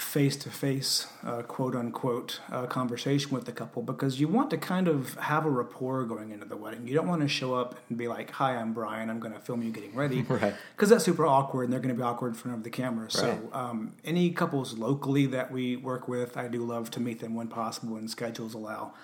face 0.00 0.34
to 0.34 0.50
face, 0.50 1.06
quote 1.46 1.76
unquote, 1.76 2.40
uh, 2.50 2.66
conversation 2.66 3.30
with 3.32 3.44
the 3.44 3.52
couple 3.52 3.82
because 3.82 4.18
you 4.18 4.26
want 4.26 4.50
to 4.50 4.56
kind 4.56 4.88
of 4.88 5.14
have 5.16 5.44
a 5.44 5.50
rapport 5.50 6.04
going 6.04 6.30
into 6.30 6.46
the 6.46 6.56
wedding. 6.56 6.88
You 6.88 6.94
don't 6.94 7.06
want 7.06 7.20
to 7.20 7.28
show 7.28 7.54
up 7.54 7.76
and 7.88 7.98
be 7.98 8.08
like, 8.08 8.30
"Hi, 8.32 8.56
I'm 8.56 8.72
Brian. 8.72 9.10
I'm 9.10 9.20
going 9.20 9.34
to 9.34 9.40
film 9.40 9.62
you 9.62 9.70
getting 9.70 9.94
ready," 9.94 10.22
Right. 10.28 10.54
Because 10.74 10.88
that's 10.88 11.04
super 11.04 11.26
awkward, 11.26 11.64
and 11.64 11.72
they're 11.72 11.80
going 11.80 11.94
to 11.94 11.98
be 11.98 12.02
awkward 12.02 12.28
in 12.28 12.34
front 12.34 12.56
of 12.56 12.64
the 12.64 12.70
camera. 12.70 13.10
So, 13.10 13.50
um, 13.52 13.94
any 14.04 14.30
couples 14.30 14.78
locally 14.78 15.26
that 15.26 15.52
we 15.52 15.76
work 15.76 16.08
with, 16.08 16.36
I 16.36 16.48
do 16.48 16.64
love 16.64 16.90
to 16.92 17.00
meet 17.00 17.20
them 17.20 17.34
when 17.34 17.48
possible 17.48 17.96
and 17.96 18.10
schedules 18.10 18.54
allow. 18.54 18.94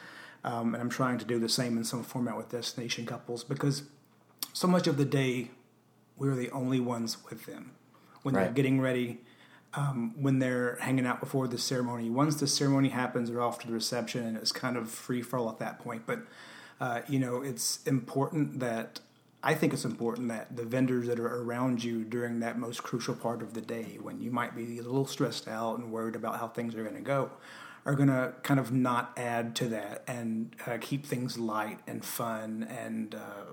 Um, 0.44 0.74
and 0.74 0.82
I'm 0.82 0.90
trying 0.90 1.18
to 1.18 1.24
do 1.24 1.38
the 1.38 1.48
same 1.48 1.76
in 1.76 1.84
some 1.84 2.04
format 2.04 2.36
with 2.36 2.50
destination 2.50 3.04
couples 3.04 3.44
because 3.44 3.82
so 4.52 4.66
much 4.66 4.86
of 4.86 4.96
the 4.96 5.04
day 5.04 5.50
we're 6.16 6.34
the 6.36 6.50
only 6.50 6.80
ones 6.80 7.18
with 7.28 7.44
them 7.46 7.72
when 8.22 8.34
they're 8.34 8.52
getting 8.52 8.80
ready 8.80 9.20
um, 9.76 10.14
when 10.20 10.38
they're 10.38 10.76
hanging 10.80 11.06
out 11.06 11.20
before 11.20 11.46
the 11.46 11.58
ceremony. 11.58 12.10
Once 12.10 12.36
the 12.36 12.46
ceremony 12.46 12.88
happens 12.88 13.30
they're 13.30 13.42
off 13.42 13.58
to 13.60 13.66
the 13.66 13.72
reception 13.72 14.24
and 14.24 14.36
it's 14.36 14.52
kind 14.52 14.76
of 14.76 14.90
free 14.90 15.22
for 15.22 15.38
all 15.38 15.48
at 15.48 15.58
that 15.58 15.78
point. 15.78 16.02
But 16.06 16.20
uh, 16.80 17.02
you 17.08 17.18
know 17.18 17.42
it's 17.42 17.82
important 17.86 18.60
that 18.60 19.00
i 19.42 19.54
think 19.54 19.72
it's 19.72 19.84
important 19.84 20.28
that 20.28 20.54
the 20.56 20.64
vendors 20.64 21.06
that 21.06 21.18
are 21.18 21.42
around 21.42 21.82
you 21.82 22.04
during 22.04 22.40
that 22.40 22.58
most 22.58 22.82
crucial 22.82 23.14
part 23.14 23.42
of 23.42 23.54
the 23.54 23.60
day 23.60 23.98
when 24.02 24.20
you 24.20 24.30
might 24.30 24.54
be 24.54 24.78
a 24.78 24.82
little 24.82 25.06
stressed 25.06 25.48
out 25.48 25.78
and 25.78 25.90
worried 25.90 26.14
about 26.14 26.38
how 26.38 26.48
things 26.48 26.74
are 26.74 26.82
going 26.82 26.94
to 26.94 27.00
go 27.00 27.30
are 27.84 27.94
going 27.94 28.08
to 28.08 28.32
kind 28.42 28.58
of 28.58 28.72
not 28.72 29.12
add 29.16 29.54
to 29.54 29.68
that 29.68 30.02
and 30.08 30.54
uh, 30.66 30.76
keep 30.80 31.06
things 31.06 31.38
light 31.38 31.78
and 31.86 32.04
fun 32.04 32.66
and 32.68 33.14
uh, 33.14 33.44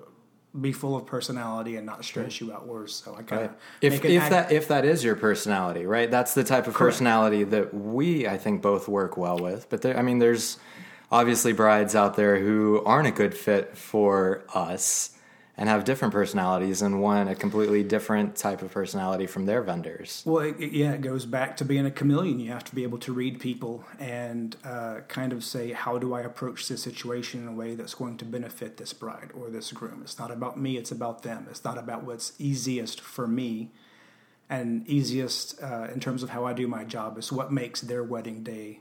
be 0.59 0.71
full 0.71 0.95
of 0.95 1.05
personality 1.05 1.77
and 1.77 1.85
not 1.85 2.05
stress 2.05 2.39
you 2.39 2.53
out 2.53 2.67
worse. 2.67 2.93
So 2.95 3.13
I 3.17 3.23
kind 3.23 3.41
Right. 3.41 3.49
of 3.49 3.55
If 3.81 4.05
if 4.05 4.29
that 4.29 4.51
if 4.51 4.67
that 4.67 4.85
is 4.85 5.03
your 5.03 5.15
personality, 5.15 5.85
right? 5.85 6.09
That's 6.11 6.33
the 6.33 6.43
type 6.43 6.67
of 6.67 6.73
Correct. 6.75 6.93
personality 6.93 7.43
that 7.45 7.73
we 7.73 8.27
I 8.27 8.37
think 8.37 8.61
both 8.61 8.87
work 8.87 9.17
well 9.17 9.37
with. 9.37 9.67
But 9.69 9.81
there, 9.81 9.97
I 9.97 10.01
mean, 10.03 10.19
there's 10.19 10.59
obviously 11.11 11.53
brides 11.53 11.95
out 11.95 12.15
there 12.15 12.39
who 12.39 12.83
aren't 12.85 13.07
a 13.07 13.11
good 13.11 13.35
fit 13.35 13.75
for 13.77 14.43
us 14.53 15.12
and 15.55 15.69
have 15.69 15.83
different 15.83 16.11
personalities 16.11 16.81
and 16.81 16.99
want 16.99 17.29
a 17.29 17.35
completely 17.35 17.83
different 17.83 18.35
type 18.35 18.63
of 18.63 18.71
personality 18.71 19.27
from 19.27 19.45
their 19.45 19.61
vendors. 19.61 20.23
Well, 20.25 20.43
it, 20.43 20.59
it- 20.59 20.71
yeah, 20.71 20.93
it 20.93 21.01
goes 21.01 21.25
back 21.27 21.55
to 21.57 21.65
being 21.65 21.85
a 21.85 21.91
chameleon. 21.91 22.39
You 22.39 22.51
have 22.51 22.63
to 22.65 22.75
be 22.75 22.81
able 22.83 22.97
to 22.99 23.13
read 23.13 23.39
people 23.39 23.83
and 23.99 24.55
uh, 24.63 25.01
kind 25.07 25.31
of 25.31 25.43
say, 25.43 25.71
how 25.71 25.99
do 25.99 26.13
I 26.15 26.21
approach 26.21 26.67
this 26.67 26.81
situation 26.81 27.43
in 27.43 27.47
a 27.47 27.53
way 27.53 27.75
that's 27.75 27.93
going 27.93 28.17
to 28.17 28.25
benefit 28.25 28.77
this 28.77 28.93
bride 28.93 29.29
or 29.35 29.49
this 29.51 29.71
groom? 29.71 30.01
It's 30.03 30.17
not 30.17 30.31
about 30.31 30.59
me, 30.59 30.77
it's 30.77 30.91
about 30.91 31.21
them. 31.21 31.45
It's 31.49 31.63
not 31.63 31.77
about 31.77 32.03
what's 32.03 32.33
easiest 32.39 32.99
for 32.99 33.27
me 33.27 33.69
and 34.49 34.87
easiest 34.87 35.61
uh, 35.61 35.87
in 35.93 35.99
terms 35.99 36.23
of 36.23 36.31
how 36.31 36.45
I 36.45 36.53
do 36.53 36.67
my 36.67 36.83
job. 36.83 37.17
It's 37.17 37.31
what 37.31 37.51
makes 37.51 37.79
their 37.81 38.03
wedding 38.03 38.43
day 38.43 38.79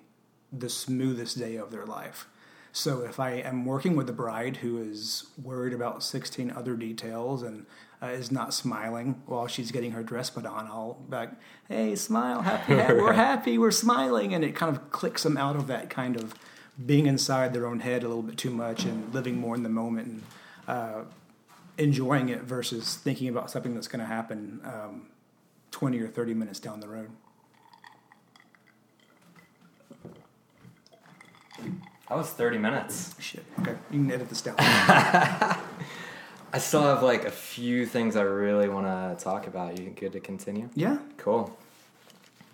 the 0.52 0.68
smoothest 0.68 1.38
day 1.38 1.56
of 1.56 1.70
their 1.70 1.86
life. 1.86 2.26
So 2.72 3.02
if 3.02 3.20
I 3.20 3.32
am 3.32 3.66
working 3.66 3.96
with 3.96 4.08
a 4.08 4.14
bride 4.14 4.58
who 4.58 4.78
is 4.78 5.26
worried 5.40 5.74
about 5.74 6.02
16 6.02 6.50
other 6.50 6.74
details 6.74 7.42
and 7.42 7.66
uh, 8.02 8.06
is 8.06 8.32
not 8.32 8.54
smiling 8.54 9.22
while 9.26 9.46
she's 9.46 9.70
getting 9.70 9.92
her 9.92 10.02
dress 10.02 10.30
put 10.30 10.46
on, 10.46 10.66
I'll 10.66 10.94
be 10.94 11.16
like, 11.16 11.30
hey, 11.68 11.94
smile, 11.96 12.40
happy, 12.40 12.74
we're 12.94 13.12
happy, 13.12 13.58
we're 13.58 13.70
smiling. 13.70 14.32
And 14.32 14.42
it 14.42 14.54
kind 14.54 14.74
of 14.74 14.90
clicks 14.90 15.22
them 15.22 15.36
out 15.36 15.54
of 15.54 15.66
that 15.66 15.90
kind 15.90 16.16
of 16.16 16.34
being 16.84 17.04
inside 17.04 17.52
their 17.52 17.66
own 17.66 17.80
head 17.80 18.04
a 18.04 18.08
little 18.08 18.22
bit 18.22 18.38
too 18.38 18.50
much 18.50 18.84
and 18.84 19.12
living 19.12 19.36
more 19.36 19.54
in 19.54 19.62
the 19.62 19.68
moment 19.68 20.08
and 20.08 20.22
uh, 20.66 21.02
enjoying 21.76 22.30
it 22.30 22.40
versus 22.40 22.96
thinking 22.96 23.28
about 23.28 23.50
something 23.50 23.74
that's 23.74 23.88
going 23.88 24.00
to 24.00 24.06
happen 24.06 24.60
um, 24.64 25.08
20 25.72 26.00
or 26.00 26.08
30 26.08 26.32
minutes 26.32 26.58
down 26.58 26.80
the 26.80 26.88
road. 26.88 27.10
That 32.12 32.18
was 32.18 32.28
30 32.28 32.58
minutes. 32.58 33.14
Shit. 33.18 33.42
Okay, 33.60 33.74
you 33.90 34.00
can 34.00 34.12
edit 34.12 34.28
this 34.28 34.42
down. 34.42 34.56
I 34.58 35.58
still 36.58 36.82
have 36.82 37.02
like 37.02 37.24
a 37.24 37.30
few 37.30 37.86
things 37.86 38.16
I 38.16 38.20
really 38.20 38.68
want 38.68 38.84
to 38.84 39.24
talk 39.24 39.46
about. 39.46 39.80
You 39.80 39.88
good 39.88 40.12
to 40.12 40.20
continue? 40.20 40.68
yeah, 40.74 40.98
Cool. 41.16 41.56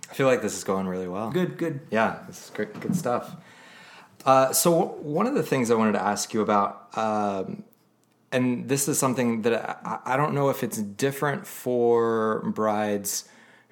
I 0.08 0.14
feel 0.14 0.28
like 0.28 0.42
this 0.42 0.56
is 0.56 0.62
going 0.62 0.86
really 0.86 1.08
well. 1.08 1.32
good, 1.32 1.58
good. 1.58 1.80
Yeah, 1.90 2.20
this 2.28 2.44
is 2.44 2.50
great, 2.50 2.78
good 2.78 2.94
stuff. 2.94 3.34
Uh, 4.24 4.52
so 4.52 4.70
one 5.02 5.26
of 5.26 5.34
the 5.34 5.42
things 5.42 5.72
I 5.72 5.74
wanted 5.74 5.94
to 5.94 6.02
ask 6.02 6.32
you 6.32 6.40
about, 6.40 6.96
um, 6.96 7.64
and 8.30 8.68
this 8.68 8.86
is 8.86 8.96
something 8.96 9.42
that 9.42 9.80
I, 9.84 10.12
I 10.12 10.16
don't 10.16 10.34
know 10.34 10.50
if 10.50 10.62
it's 10.62 10.78
different 10.78 11.48
for 11.48 12.48
brides 12.54 13.28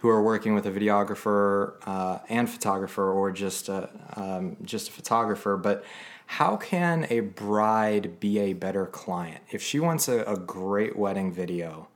who 0.06 0.12
are 0.12 0.22
working 0.22 0.54
with 0.54 0.66
a 0.66 0.70
videographer 0.70 1.74
uh, 1.84 2.18
and 2.28 2.48
photographer, 2.48 3.10
or 3.10 3.32
just 3.32 3.68
a, 3.68 3.90
um, 4.14 4.56
just 4.62 4.88
a 4.88 4.92
photographer, 4.92 5.56
but 5.56 5.84
how 6.26 6.56
can 6.56 7.06
a 7.10 7.20
bride 7.20 8.20
be 8.20 8.38
a 8.38 8.52
better 8.52 8.86
client 8.86 9.42
if 9.50 9.60
she 9.60 9.80
wants 9.80 10.08
a, 10.08 10.22
a 10.22 10.36
great 10.36 10.96
wedding 10.96 11.32
video? 11.32 11.88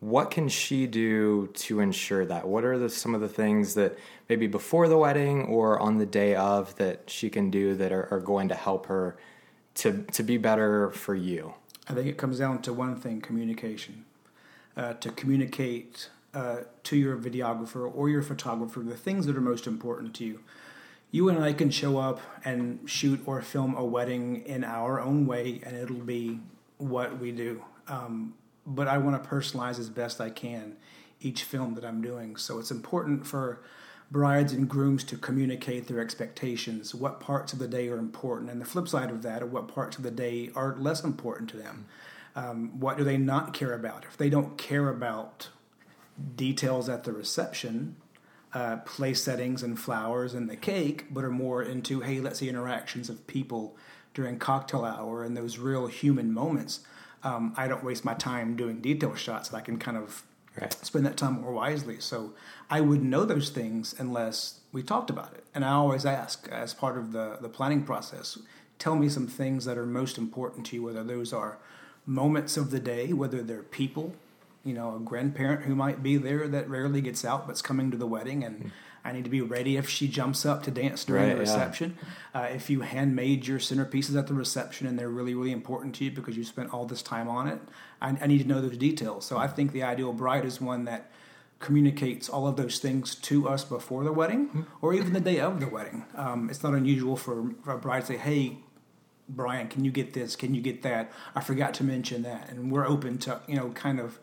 what 0.00 0.30
can 0.30 0.50
she 0.50 0.86
do 0.86 1.46
to 1.54 1.80
ensure 1.80 2.26
that? 2.26 2.46
What 2.46 2.62
are 2.62 2.78
the, 2.78 2.90
some 2.90 3.14
of 3.14 3.22
the 3.22 3.28
things 3.28 3.72
that 3.74 3.98
maybe 4.28 4.46
before 4.46 4.86
the 4.86 4.98
wedding 4.98 5.44
or 5.46 5.80
on 5.80 5.96
the 5.96 6.04
day 6.04 6.34
of 6.34 6.76
that 6.76 7.08
she 7.08 7.30
can 7.30 7.50
do 7.50 7.74
that 7.76 7.90
are, 7.90 8.12
are 8.12 8.20
going 8.20 8.48
to 8.48 8.54
help 8.54 8.84
her 8.86 9.16
to 9.76 10.04
to 10.12 10.22
be 10.22 10.36
better 10.36 10.90
for 10.90 11.14
you? 11.14 11.54
I 11.88 11.94
think 11.94 12.06
it 12.06 12.18
comes 12.18 12.38
down 12.38 12.60
to 12.62 12.72
one 12.74 12.96
thing 12.96 13.22
communication. 13.22 14.04
Uh, 14.76 14.92
to 14.94 15.10
communicate 15.10 16.10
uh, 16.34 16.56
to 16.82 16.96
your 16.96 17.16
videographer 17.16 17.90
or 17.94 18.08
your 18.08 18.22
photographer 18.22 18.80
the 18.80 18.96
things 18.96 19.26
that 19.26 19.36
are 19.36 19.40
most 19.40 19.66
important 19.66 20.14
to 20.14 20.24
you. 20.24 20.40
You 21.10 21.28
and 21.28 21.42
I 21.42 21.52
can 21.52 21.70
show 21.70 21.98
up 21.98 22.20
and 22.44 22.80
shoot 22.86 23.20
or 23.24 23.40
film 23.40 23.76
a 23.76 23.84
wedding 23.84 24.44
in 24.46 24.64
our 24.64 25.00
own 25.00 25.26
way, 25.26 25.60
and 25.64 25.76
it'll 25.76 25.96
be 25.96 26.40
what 26.78 27.18
we 27.18 27.30
do. 27.30 27.64
Um, 27.86 28.34
but 28.66 28.88
I 28.88 28.98
want 28.98 29.22
to 29.22 29.28
personalize 29.28 29.78
as 29.78 29.88
best 29.88 30.20
I 30.20 30.30
can 30.30 30.76
each 31.20 31.44
film 31.44 31.74
that 31.74 31.84
I'm 31.84 32.02
doing. 32.02 32.36
So 32.36 32.58
it's 32.58 32.70
important 32.70 33.26
for 33.26 33.60
brides 34.10 34.52
and 34.52 34.68
grooms 34.68 35.04
to 35.04 35.16
communicate 35.16 35.86
their 35.86 36.00
expectations, 36.00 36.94
what 36.94 37.20
parts 37.20 37.52
of 37.52 37.58
the 37.58 37.68
day 37.68 37.88
are 37.88 37.98
important, 37.98 38.50
and 38.50 38.60
the 38.60 38.64
flip 38.64 38.88
side 38.88 39.10
of 39.10 39.22
that, 39.22 39.42
or 39.42 39.46
what 39.46 39.68
parts 39.68 39.96
of 39.96 40.02
the 40.02 40.10
day 40.10 40.50
are 40.54 40.76
less 40.78 41.02
important 41.02 41.48
to 41.50 41.56
them. 41.56 41.86
Um, 42.36 42.78
what 42.80 42.96
do 42.96 43.04
they 43.04 43.16
not 43.16 43.54
care 43.54 43.72
about? 43.72 44.04
If 44.04 44.16
they 44.16 44.28
don't 44.28 44.58
care 44.58 44.88
about 44.88 45.48
details 46.36 46.88
at 46.88 47.04
the 47.04 47.12
reception, 47.12 47.96
uh, 48.52 48.76
place 48.78 49.22
settings 49.22 49.62
and 49.62 49.78
flowers 49.78 50.34
and 50.34 50.48
the 50.48 50.56
cake, 50.56 51.06
but 51.10 51.24
are 51.24 51.30
more 51.30 51.62
into, 51.62 52.00
hey, 52.00 52.20
let's 52.20 52.38
see 52.38 52.48
interactions 52.48 53.08
of 53.08 53.26
people 53.26 53.76
during 54.14 54.38
cocktail 54.38 54.84
hour 54.84 55.24
and 55.24 55.36
those 55.36 55.58
real 55.58 55.88
human 55.88 56.32
moments. 56.32 56.80
Um, 57.22 57.52
I 57.56 57.66
don't 57.66 57.82
waste 57.82 58.04
my 58.04 58.14
time 58.14 58.54
doing 58.54 58.80
detail 58.80 59.14
shots 59.14 59.48
that 59.48 59.56
I 59.56 59.60
can 59.60 59.78
kind 59.78 59.96
of 59.96 60.24
Right. 60.60 60.72
spend 60.84 61.04
that 61.04 61.16
time 61.16 61.40
more 61.40 61.52
wisely. 61.52 61.98
So 61.98 62.32
I 62.70 62.80
wouldn't 62.80 63.08
know 63.08 63.24
those 63.24 63.50
things 63.50 63.94
unless 63.98 64.60
we 64.72 64.82
talked 64.82 65.10
about 65.10 65.32
it. 65.34 65.44
And 65.52 65.64
I 65.64 65.72
always 65.72 66.06
ask 66.06 66.48
as 66.48 66.72
part 66.72 66.96
of 66.96 67.10
the, 67.12 67.38
the 67.40 67.48
planning 67.48 67.82
process, 67.82 68.38
tell 68.78 68.94
me 68.94 69.08
some 69.08 69.26
things 69.26 69.64
that 69.64 69.76
are 69.76 69.86
most 69.86 70.16
important 70.16 70.66
to 70.66 70.76
you, 70.76 70.84
whether 70.84 71.02
those 71.02 71.32
are 71.32 71.58
moments 72.06 72.56
of 72.56 72.70
the 72.70 72.78
day, 72.78 73.12
whether 73.12 73.42
they're 73.42 73.62
people, 73.62 74.14
you 74.64 74.74
know, 74.74 74.96
a 74.96 74.98
grandparent 75.00 75.62
who 75.62 75.74
might 75.74 76.02
be 76.02 76.16
there 76.16 76.48
that 76.48 76.68
rarely 76.68 77.00
gets 77.00 77.24
out 77.24 77.46
but's 77.46 77.62
coming 77.62 77.90
to 77.90 77.96
the 77.96 78.06
wedding 78.06 78.42
and 78.44 78.72
I 79.06 79.12
need 79.12 79.24
to 79.24 79.30
be 79.30 79.42
ready 79.42 79.76
if 79.76 79.86
she 79.88 80.08
jumps 80.08 80.46
up 80.46 80.62
to 80.62 80.70
dance 80.70 81.04
during 81.04 81.24
Right, 81.24 81.28
the 81.30 81.34
yeah. 81.34 81.40
reception. 81.40 81.98
Uh, 82.34 82.46
if 82.50 82.70
you 82.70 82.80
handmade 82.80 83.46
your 83.46 83.58
centerpieces 83.58 84.18
at 84.18 84.26
the 84.28 84.32
reception 84.34 84.86
and 84.86 84.98
they're 84.98 85.10
really, 85.10 85.34
really 85.34 85.52
important 85.52 85.94
to 85.96 86.04
you 86.04 86.10
because 86.10 86.38
you 86.38 86.44
spent 86.44 86.72
all 86.72 86.86
this 86.86 87.02
time 87.02 87.28
on 87.28 87.46
it, 87.46 87.60
I, 88.00 88.16
I 88.22 88.26
need 88.26 88.38
to 88.38 88.48
know 88.48 88.62
those 88.62 88.78
details. 88.78 89.26
So 89.26 89.36
I 89.36 89.46
think 89.46 89.72
the 89.72 89.82
ideal 89.82 90.14
bride 90.14 90.46
is 90.46 90.58
one 90.58 90.86
that 90.86 91.10
communicates 91.60 92.28
all 92.30 92.46
of 92.46 92.56
those 92.56 92.78
things 92.78 93.14
to 93.14 93.46
us 93.48 93.64
before 93.64 94.04
the 94.04 94.12
wedding 94.12 94.66
or 94.80 94.94
even 94.94 95.12
the 95.12 95.20
day 95.20 95.38
of 95.38 95.60
the 95.60 95.68
wedding. 95.68 96.04
Um, 96.14 96.48
it's 96.48 96.62
not 96.62 96.72
unusual 96.74 97.16
for, 97.16 97.50
for 97.62 97.72
a 97.72 97.78
bride 97.78 98.00
to 98.00 98.06
say, 98.06 98.16
hey, 98.16 98.58
Brian, 99.28 99.68
can 99.68 99.84
you 99.84 99.90
get 99.90 100.12
this? 100.14 100.34
Can 100.36 100.54
you 100.54 100.60
get 100.60 100.82
that? 100.82 101.12
I 101.34 101.40
forgot 101.40 101.72
to 101.74 101.84
mention 101.84 102.22
that. 102.22 102.50
And 102.50 102.70
we're 102.72 102.86
open 102.86 103.18
to, 103.18 103.40
you 103.46 103.56
know, 103.56 103.70
kind 103.70 103.98
of 104.00 104.18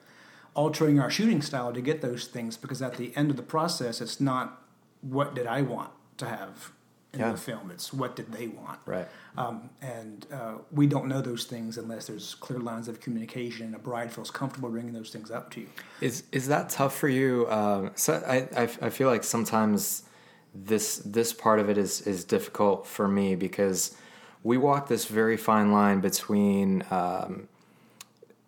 altering 0.54 1.00
our 1.00 1.10
shooting 1.10 1.42
style 1.42 1.72
to 1.74 1.82
get 1.82 2.02
those 2.02 2.26
things 2.28 2.58
because 2.58 2.82
at 2.82 2.98
the 2.98 3.16
end 3.16 3.30
of 3.32 3.38
the 3.38 3.44
process, 3.44 4.02
it's 4.02 4.20
not 4.20 4.62
what 5.02 5.34
did 5.34 5.48
I 5.48 5.62
want 5.62 5.92
to 6.18 6.28
have 6.28 6.72
in 7.14 7.20
Yeah. 7.20 7.32
the 7.32 7.38
film, 7.38 7.72
it's 7.72 7.92
what 7.92 8.16
did 8.16 8.32
they 8.32 8.48
want. 8.48 8.80
Right. 8.86 9.08
Um, 9.38 9.70
and 9.82 10.26
uh, 10.32 10.54
we 10.72 10.88
don't 10.88 11.08
know 11.08 11.22
those 11.22 11.44
things 11.46 11.78
unless 11.78 12.08
there's 12.08 12.36
clear 12.36 12.60
lines 12.60 12.88
of 12.88 13.00
communication 13.02 13.66
and 13.66 13.76
a 13.76 13.80
bride 13.80 14.12
feels 14.14 14.32
comfortable 14.32 14.70
bringing 14.70 14.94
those 14.94 15.10
things 15.10 15.30
up 15.32 15.52
to 15.52 15.62
you. 15.62 15.68
Is 16.00 16.24
is 16.32 16.48
that 16.48 16.70
tough 16.70 16.96
for 16.96 17.10
you? 17.10 17.50
Um, 17.50 17.92
so 17.96 18.22
I, 18.26 18.48
I 18.56 18.64
I 18.64 18.90
feel 18.90 19.10
like 19.10 19.24
sometimes 19.26 20.04
this 20.56 20.98
this 21.06 21.34
part 21.34 21.60
of 21.60 21.70
it 21.70 21.78
is 21.78 22.02
is 22.08 22.24
difficult 22.24 22.86
for 22.88 23.08
me 23.08 23.36
because 23.36 23.96
we 24.44 24.58
walk 24.58 24.88
this 24.88 25.06
very 25.06 25.38
fine 25.38 25.72
line 25.72 26.00
between 26.02 26.84
um, 26.92 27.48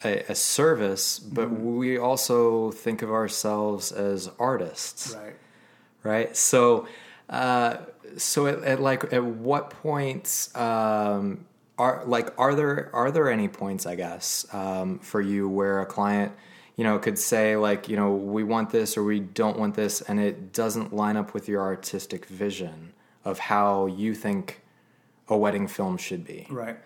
a, 0.04 0.24
a 0.30 0.36
service, 0.36 1.20
but 1.20 1.50
we 1.50 1.98
also 1.98 2.72
think 2.72 3.02
of 3.02 3.12
ourselves 3.12 3.92
as 3.92 4.30
artists, 4.40 5.16
Right. 5.16 5.36
right? 6.04 6.38
So, 6.38 6.88
uh, 7.30 7.78
so 8.18 8.48
at, 8.48 8.64
at 8.64 8.80
like 8.82 9.12
at 9.14 9.24
what 9.24 9.70
points 9.72 10.56
um, 10.56 11.46
are 11.80 12.04
like 12.06 12.38
are 12.38 12.54
there 12.54 12.90
are 12.94 13.10
there 13.12 13.30
any 13.32 13.48
points 13.48 13.86
I 13.88 13.96
guess 13.96 14.46
um, 14.54 15.00
for 15.00 15.20
you 15.20 15.50
where 15.50 15.82
a 15.82 15.86
client 15.88 16.32
you 16.76 16.84
know 16.84 17.00
could 17.00 17.18
say 17.18 17.56
like 17.56 17.90
you 17.90 17.96
know 17.96 18.14
we 18.14 18.44
want 18.44 18.70
this 18.70 18.98
or 18.98 19.04
we 19.04 19.20
don't 19.20 19.58
want 19.58 19.74
this 19.74 20.02
and 20.02 20.20
it 20.20 20.54
doesn't 20.54 20.94
line 20.94 21.18
up 21.18 21.34
with 21.34 21.48
your 21.48 21.62
artistic 21.62 22.26
vision 22.28 22.94
of 23.26 23.40
how 23.40 23.88
you 23.88 24.14
think 24.14 24.62
a 25.30 25.36
wedding 25.38 25.68
film 25.68 25.98
should 25.98 26.24
be. 26.26 26.46
Right. 26.52 26.78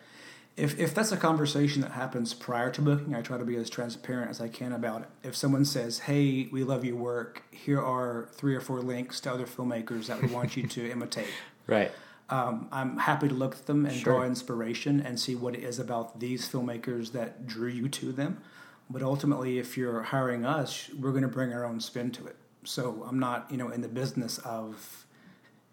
If, 0.58 0.80
if 0.80 0.96
that's 0.96 1.12
a 1.12 1.18
conversation 1.18 1.84
that 1.84 1.92
happens 1.92 2.34
prior 2.34 2.72
to 2.72 2.82
booking, 2.82 3.14
I 3.14 3.22
try 3.22 3.38
to 3.38 3.46
be 3.46 3.56
as 3.58 3.70
transparent 3.70 4.32
as 4.32 4.42
I 4.42 4.48
can 4.48 4.74
about 4.74 5.04
it. 5.04 5.08
If 5.22 5.36
someone 5.36 5.66
says, 5.66 6.00
"Hey, 6.00 6.50
we 6.52 6.64
love 6.64 6.84
your 6.84 6.96
work. 6.96 7.44
Here 7.52 7.80
are 7.80 8.28
three 8.34 8.56
or 8.56 8.60
four 8.62 8.82
links 8.82 9.20
to 9.22 9.32
other 9.32 9.46
filmmakers 9.46 10.08
that 10.08 10.20
we 10.20 10.28
want 10.30 10.58
you 10.58 10.68
to 10.68 10.90
imitate," 10.96 11.28
Right. 11.68 11.92
um, 12.32 12.70
I'm 12.72 12.98
happy 12.98 13.28
to 13.28 13.36
look 13.36 13.54
at 13.54 13.68
them 13.68 13.86
and 13.86 13.94
Sure. 13.96 14.14
draw 14.16 14.24
inspiration 14.24 15.00
and 15.00 15.20
see 15.20 15.36
what 15.36 15.54
it 15.54 15.64
is 15.64 15.78
about 15.78 16.20
these 16.20 16.50
filmmakers 16.50 17.12
that 17.12 17.46
drew 17.46 17.70
you 17.70 17.88
to 17.90 18.12
them. 18.12 18.42
But 18.90 19.04
ultimately, 19.04 19.60
if 19.60 19.78
you're 19.78 20.02
hiring 20.02 20.44
us, 20.44 20.90
we're 21.00 21.12
going 21.12 21.22
to 21.22 21.28
bring 21.30 21.54
our 21.54 21.66
own 21.66 21.80
spin 21.82 22.10
to 22.14 22.26
it. 22.26 22.36
So 22.64 23.06
I'm 23.08 23.20
not, 23.20 23.52
you 23.52 23.58
know, 23.58 23.70
in 23.70 23.82
the 23.82 23.88
business 23.90 24.40
of, 24.40 25.06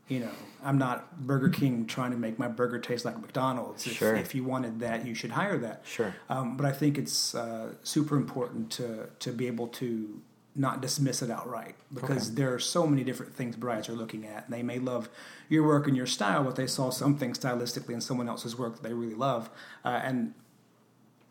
you 0.08 0.20
know, 0.20 0.30
I'm 0.62 0.76
not 0.78 1.26
Burger 1.26 1.48
King 1.48 1.86
trying 1.86 2.10
to 2.10 2.16
make 2.16 2.38
my 2.38 2.48
burger 2.48 2.78
taste 2.78 3.04
like 3.04 3.18
McDonald's. 3.20 3.86
If, 3.86 3.94
Sure. 3.94 4.14
if 4.14 4.34
you 4.34 4.44
wanted 4.44 4.80
that, 4.80 5.06
you 5.06 5.14
should 5.14 5.30
hire 5.32 5.56
that. 5.58 5.82
Sure. 5.84 6.14
Um, 6.28 6.56
but 6.56 6.66
I 6.66 6.72
think 6.72 6.98
it's 6.98 7.34
uh, 7.34 7.72
super 7.82 8.16
important 8.16 8.70
to 8.72 9.08
to 9.20 9.32
be 9.32 9.46
able 9.46 9.68
to 9.68 10.20
not 10.56 10.80
dismiss 10.80 11.20
it 11.20 11.30
outright 11.30 11.74
because 11.92 12.34
there 12.34 12.54
are 12.54 12.60
so 12.60 12.86
many 12.86 13.02
different 13.02 13.34
things 13.34 13.56
brides 13.56 13.88
are 13.88 13.92
looking 13.94 14.24
at. 14.24 14.44
And 14.44 14.54
they 14.54 14.62
may 14.62 14.78
love 14.78 15.08
your 15.48 15.64
work 15.66 15.88
and 15.88 15.96
your 15.96 16.06
style, 16.06 16.44
but 16.44 16.54
they 16.54 16.68
saw 16.68 16.90
something 16.90 17.32
stylistically 17.32 17.90
in 17.94 18.00
someone 18.00 18.28
else's 18.28 18.56
work 18.56 18.74
that 18.76 18.82
they 18.86 18.94
really 18.94 19.16
love. 19.16 19.50
Uh, 19.84 20.00
and 20.04 20.32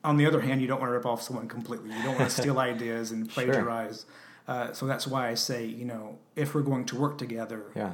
on 0.04 0.18
the 0.18 0.26
other 0.26 0.42
hand, 0.42 0.62
you 0.62 0.68
don't 0.68 0.82
want 0.82 0.90
to 0.90 0.94
rip 0.94 1.06
off 1.06 1.22
someone 1.22 1.48
completely. 1.48 1.90
You 1.96 2.04
don't 2.04 2.18
want 2.20 2.30
to 2.30 2.36
steal 2.42 2.60
ideas 2.60 3.12
and 3.12 3.32
Sure. 3.32 3.46
plagiarize. 3.46 4.06
Uh, 4.46 4.74
so 4.74 4.86
that's 4.86 5.08
why 5.08 5.30
I 5.30 5.36
say, 5.36 5.66
you 5.66 5.86
know, 5.86 6.18
if 6.36 6.54
we're 6.54 6.62
going 6.62 6.84
to 6.88 6.98
work 6.98 7.18
together, 7.18 7.64
Yeah. 7.76 7.94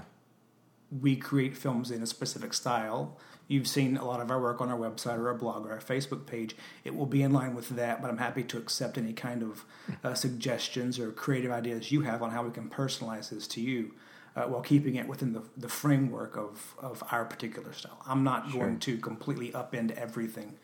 We 0.92 1.16
create 1.16 1.56
films 1.56 1.92
in 1.92 2.02
a 2.02 2.08
specific 2.08 2.54
style. 2.54 3.18
You've 3.48 3.68
seen 3.68 3.98
a 3.98 4.06
lot 4.06 4.22
of 4.22 4.30
our 4.30 4.40
work 4.40 4.62
on 4.62 4.70
our 4.70 4.78
website 4.78 5.18
or 5.18 5.28
our 5.28 5.34
blog 5.34 5.66
or 5.66 5.72
our 5.72 5.80
Facebook 5.80 6.26
page. 6.28 6.56
It 6.84 6.96
will 6.96 7.06
be 7.08 7.24
in 7.24 7.34
line 7.34 7.56
with 7.56 7.70
that, 7.70 8.02
but 8.02 8.10
I'm 8.12 8.18
happy 8.20 8.44
to 8.44 8.58
accept 8.58 8.98
any 8.98 9.14
kind 9.14 9.42
of 9.44 9.66
uh, 10.04 10.14
suggestions 10.14 11.00
or 11.00 11.12
creative 11.12 11.52
ideas 11.52 11.92
you 11.92 12.02
have 12.02 12.22
on 12.22 12.30
how 12.32 12.44
we 12.44 12.52
can 12.52 12.70
personalize 12.70 13.30
this 13.30 13.48
to 13.50 13.62
you 13.62 13.94
uh, 14.36 14.44
while 14.44 14.62
keeping 14.62 14.96
it 14.96 15.08
within 15.08 15.34
the, 15.34 15.42
the 15.58 15.68
framework 15.70 16.38
of, 16.38 16.76
of 16.80 17.04
our 17.12 17.26
particular 17.26 17.74
style. 17.74 18.00
I'm 18.06 18.24
not 18.24 18.52
Sure. 18.52 18.66
going 18.66 18.80
to 18.82 18.98
completely 18.98 19.50
upend 19.52 19.92
everything 19.92 20.58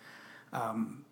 um, 0.53 1.05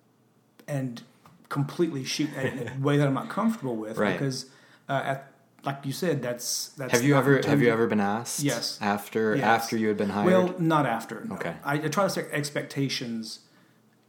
and 0.67 1.02
completely 1.49 2.04
shoot 2.04 2.30
in 2.36 2.67
a 2.67 2.80
way 2.80 2.97
that 2.97 3.08
I'm 3.08 3.13
not 3.15 3.30
comfortable 3.30 3.76
with 3.76 3.97
Right. 3.97 4.13
because, 4.13 4.45
uh, 4.88 5.02
at, 5.06 5.33
like 5.63 5.86
you 5.86 5.93
said, 5.93 6.21
that's 6.21 6.69
that's 6.78 6.91
Have 6.91 7.04
you 7.04 7.15
ever 7.15 7.41
have 7.45 7.62
you 7.62 7.69
ever 7.71 7.88
been 7.88 7.99
asked? 8.02 8.41
Yes. 8.41 8.78
After 8.82 9.36
Yes. 9.36 9.43
after 9.45 9.78
you 9.78 9.88
had 9.88 9.97
been 9.97 10.10
hired. 10.10 10.28
Well, 10.28 10.56
not 10.60 10.86
after. 10.86 11.23
no. 11.26 11.36
Okay. 11.36 11.56
I, 11.63 11.76
I 11.76 11.88
try 11.88 12.04
to 12.04 12.10
set 12.10 12.30
expectations 12.32 13.39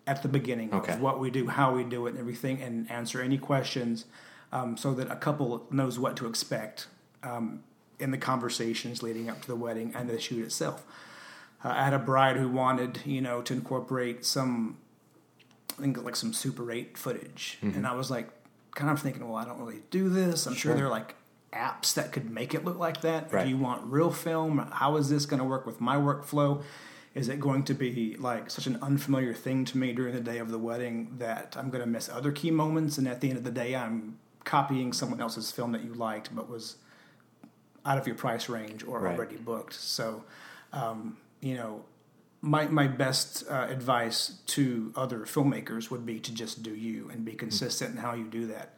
at 0.07 0.23
the 0.23 0.29
beginning 0.29 0.73
Okay. 0.73 0.93
of 0.95 1.01
what 1.01 1.19
we 1.21 1.31
do, 1.31 1.47
how 1.49 1.75
we 1.75 1.85
do 1.85 2.07
it, 2.07 2.11
and 2.11 2.19
everything, 2.19 2.61
and 2.61 2.91
answer 2.91 3.23
any 3.23 3.39
questions 3.39 4.05
um, 4.53 4.77
so 4.77 4.93
that 4.95 5.11
a 5.11 5.17
couple 5.17 5.67
knows 5.71 5.99
what 5.99 6.17
to 6.17 6.27
expect 6.27 6.89
um, 7.23 7.63
in 7.99 8.11
the 8.11 8.19
conversations 8.19 9.03
leading 9.03 9.31
up 9.31 9.41
to 9.41 9.47
the 9.49 9.57
wedding 9.57 9.93
and 9.95 10.11
the 10.11 10.21
shoot 10.21 10.45
itself. 10.45 10.85
Uh, 11.65 11.69
I 11.71 11.85
had 11.85 11.95
a 11.95 11.99
bride 11.99 12.37
who 12.37 12.49
wanted, 12.49 13.01
you 13.07 13.23
know, 13.23 13.41
to 13.43 13.55
incorporate 13.55 14.27
some, 14.27 14.77
I 15.79 15.83
think 15.83 16.03
like 16.05 16.17
some 16.17 16.33
Super 16.35 16.71
8 16.71 16.99
footage, 16.99 17.59
and 17.63 17.87
I 17.87 17.95
was 17.95 18.11
like, 18.11 18.29
kind 18.75 18.91
of 18.91 19.01
thinking, 19.01 19.27
well, 19.27 19.37
I 19.37 19.45
don't 19.47 19.59
really 19.61 19.83
do 19.91 20.09
this. 20.11 20.47
I'm 20.47 20.53
sure, 20.53 20.71
Sure. 20.73 20.75
there 20.77 20.87
are 20.87 20.91
like 20.91 21.15
apps 21.55 21.95
that 21.95 22.13
could 22.13 22.31
make 22.31 22.55
it 22.55 22.65
look 22.65 22.79
like 22.79 23.01
that. 23.03 23.33
Right. 23.33 23.45
Do 23.45 23.51
you 23.51 23.57
want 23.57 23.85
real 23.85 24.11
film? 24.11 24.59
How 24.73 24.97
is 24.97 25.09
this 25.09 25.27
going 25.27 25.39
to 25.39 25.45
work 25.45 25.67
with 25.67 25.81
my 25.81 25.97
workflow? 25.97 26.63
Is 27.15 27.29
it 27.29 27.39
going 27.39 27.63
to 27.65 27.75
be 27.75 28.17
like 28.19 28.51
such 28.51 28.67
an 28.67 28.79
unfamiliar 28.83 29.33
thing 29.35 29.65
to 29.67 29.79
me 29.79 29.93
during 29.93 30.15
the 30.15 30.21
day 30.21 30.39
of 30.39 30.51
the 30.51 30.59
wedding 30.59 31.15
that 31.19 31.57
I'm 31.57 31.71
going 31.71 31.81
to 31.83 31.89
miss 31.89 32.09
other 32.09 32.33
key 32.33 32.51
moments? 32.51 32.99
And 32.99 33.07
at 33.07 33.21
the 33.21 33.29
end 33.29 33.39
of 33.39 33.45
the 33.45 33.53
day, 33.53 33.77
I'm 33.77 34.19
copying 34.43 34.93
someone 34.93 35.21
else's 35.21 35.51
film 35.53 35.73
that 35.73 35.85
you 35.85 35.95
liked 35.95 36.35
but 36.35 36.51
was 36.51 36.77
out 37.87 37.99
of 37.99 38.07
your 38.07 38.17
price 38.17 38.49
range 38.49 38.83
or 38.85 39.01
Right. 39.01 39.17
already 39.17 39.37
booked. 39.37 39.75
So, 39.75 40.25
um, 40.73 41.17
you 41.41 41.55
know, 41.55 41.85
my 42.41 42.67
my 42.67 42.87
best 42.89 43.45
uh, 43.49 43.67
advice 43.71 44.39
to 44.47 44.93
other 44.97 45.21
filmmakers 45.21 45.91
would 45.91 46.05
be 46.05 46.19
to 46.21 46.35
just 46.35 46.63
do 46.63 46.75
you 46.75 47.09
and 47.11 47.25
be 47.25 47.33
consistent 47.33 47.93
in 47.93 47.97
how 47.99 48.15
you 48.15 48.25
do 48.25 48.47
that, 48.49 48.75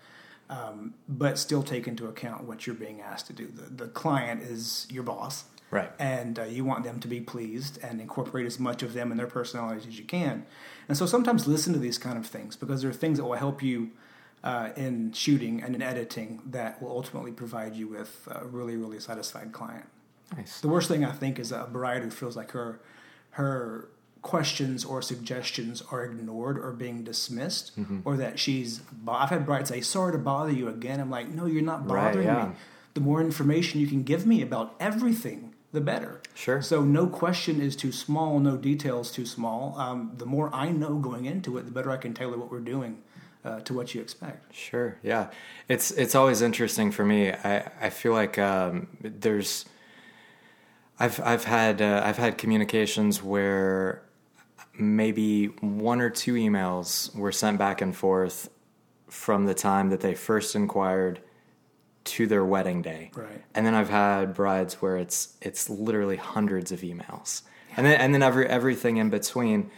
um, 0.51 0.95
but 1.09 1.39
still 1.39 1.63
take 1.63 1.89
into 1.89 2.07
account 2.07 2.45
what 2.45 2.67
you're 2.67 2.77
being 2.77 3.01
asked 3.01 3.27
to 3.29 3.33
do. 3.33 3.49
The 3.49 3.85
the 3.85 3.89
client 3.89 4.43
is 4.43 4.87
your 4.91 5.03
boss, 5.03 5.45
Right. 5.71 5.91
and 5.99 6.39
uh, 6.39 6.45
you 6.45 6.65
want 6.65 6.85
them 6.85 7.01
to 7.01 7.09
be 7.09 7.21
pleased 7.21 7.79
and 7.83 8.01
incorporate 8.01 8.47
as 8.47 8.59
much 8.61 8.83
of 8.83 8.93
them 8.93 9.11
and 9.11 9.19
their 9.19 9.27
personalities 9.27 9.87
as 9.87 9.99
you 9.99 10.05
can. 10.05 10.47
And 10.89 10.97
so 10.97 11.07
sometimes 11.07 11.47
listen 11.49 11.73
to 11.73 11.79
these 11.81 11.99
kind 11.99 12.17
of 12.17 12.27
things 12.27 12.55
because 12.57 12.83
there 12.83 12.91
are 12.91 12.95
things 12.95 13.19
that 13.19 13.25
will 13.25 13.35
help 13.35 13.63
you 13.63 13.91
uh, 14.45 14.71
in 14.77 15.13
shooting 15.13 15.61
and 15.63 15.75
in 15.75 15.83
editing 15.83 16.41
that 16.47 16.81
will 16.81 16.91
ultimately 16.93 17.33
provide 17.33 17.75
you 17.75 17.89
with 17.89 18.29
a 18.31 18.47
really, 18.47 18.77
really 18.77 19.01
satisfied 19.01 19.51
client. 19.51 19.87
Nice. 20.37 20.61
The 20.61 20.69
worst 20.69 20.89
thing 20.89 21.05
I 21.05 21.11
think 21.13 21.39
is 21.41 21.51
a 21.51 21.69
bride 21.71 22.03
who 22.03 22.11
feels 22.11 22.37
like 22.37 22.53
her 22.53 22.81
her 23.31 23.89
questions 24.35 24.85
or 24.85 25.01
suggestions 25.03 25.83
are 25.93 26.03
ignored 26.05 26.57
or 26.65 26.71
being 26.73 26.99
dismissed, 27.05 27.67
Mm-hmm. 27.79 28.01
or 28.07 28.17
that 28.17 28.39
she's. 28.39 28.81
I've 29.23 29.31
had 29.31 29.45
brides 29.47 29.69
say, 29.71 29.81
"Sorry 29.83 30.13
to 30.13 30.19
bother 30.19 30.53
you 30.61 30.67
again." 30.77 30.99
I'm 31.01 31.11
like, 31.19 31.29
"No, 31.39 31.45
you're 31.53 31.63
not 31.73 31.81
Right, 31.89 32.07
bothering 32.07 32.27
yeah. 32.27 32.47
me. 32.49 32.55
The 32.95 33.01
more 33.09 33.21
information 33.31 33.81
you 33.81 33.87
can 33.95 34.03
give 34.13 34.23
me 34.33 34.39
about 34.49 34.69
everything, 34.81 35.41
the 35.73 35.81
better." 35.93 36.13
Sure. 36.35 36.61
So 36.63 36.77
no 37.01 37.07
question 37.23 37.55
is 37.61 37.77
too 37.77 37.93
small, 37.93 38.31
no 38.41 38.57
details 38.71 39.07
too 39.19 39.27
small. 39.27 39.61
Um, 39.85 39.99
the 40.23 40.27
more 40.27 40.49
I 40.65 40.67
know 40.83 40.93
going 41.11 41.25
into 41.27 41.51
it, 41.59 41.63
the 41.69 41.75
better 41.77 41.91
I 41.97 41.99
can 42.05 42.13
tailor 42.15 42.37
what 42.43 42.51
we're 42.53 42.69
doing 42.77 42.93
uh, 43.45 43.61
to 43.67 43.71
what 43.75 43.87
you 43.95 44.01
expect. 44.07 44.39
Sure. 44.55 44.91
Yeah. 45.13 45.25
It's 45.69 45.87
it's 46.03 46.15
always 46.21 46.41
interesting 46.43 46.89
for 46.97 47.05
me. 47.13 47.21
I 47.53 47.55
I 47.87 47.91
feel 48.01 48.13
like 48.23 48.35
um, 48.53 48.89
there's 49.25 49.65
I've 50.99 51.21
I've 51.33 51.45
had 51.45 51.81
uh, 51.83 52.03
I've 52.09 52.17
had 52.25 52.33
communications 52.39 53.23
where 53.23 54.03
maybe 54.79 55.47
one 55.61 56.01
or 56.01 56.11
two 56.11 56.35
emails 56.35 57.15
were 57.15 57.33
sent 57.33 57.59
back 57.59 57.81
and 57.81 57.97
forth 57.97 58.49
from 59.09 59.47
the 59.47 59.55
time 59.55 59.91
that 59.91 60.01
they 60.01 60.15
first 60.15 60.55
inquired 60.55 61.21
to 62.05 62.27
their 62.27 62.45
wedding 62.45 62.83
day. 62.83 63.11
Right. 63.15 63.43
And 63.55 63.67
then 63.67 63.75
I've 63.75 63.89
had 63.89 64.35
brides 64.35 64.75
where 64.75 64.97
it's 64.97 65.37
it's 65.41 65.69
literally 65.69 66.17
hundreds 66.17 66.73
of 66.73 66.81
emails. 66.81 67.43
And 67.77 67.85
then 67.85 68.01
and 68.01 68.15
then 68.15 68.23
every 68.23 68.47
everything 68.47 68.97
in 68.97 69.11
between. 69.11 69.71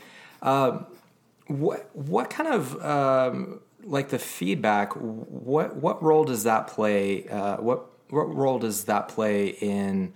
Um, 0.43 0.87
what 1.47 1.89
what 1.95 2.31
kind 2.31 2.49
of 2.49 2.85
um, 2.85 3.61
like 3.83 4.11
the 4.11 4.19
feedback? 4.19 4.93
What 4.93 5.77
what 5.77 6.03
role 6.03 6.25
does 6.25 6.45
that 6.45 6.69
play? 6.69 7.27
Uh, 7.29 7.57
what 7.57 7.87
what 8.11 8.35
role 8.35 8.59
does 8.59 8.85
that 8.85 9.09
play 9.09 9.49
in 9.49 10.13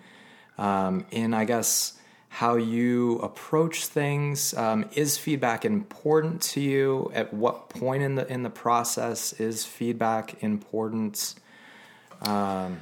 um, 0.58 1.06
in 1.10 1.34
I 1.34 1.44
guess 1.44 1.98
how 2.32 2.56
you 2.56 3.18
approach 3.18 3.84
things? 3.88 4.54
Um, 4.54 4.86
is 4.94 5.18
feedback 5.18 5.66
important 5.66 6.40
to 6.52 6.62
you? 6.62 7.10
At 7.14 7.34
what 7.34 7.68
point 7.68 8.02
in 8.02 8.14
the 8.14 8.26
in 8.26 8.42
the 8.42 8.48
process 8.48 9.34
is 9.34 9.66
feedback 9.66 10.42
important? 10.42 11.34
Um, 12.22 12.80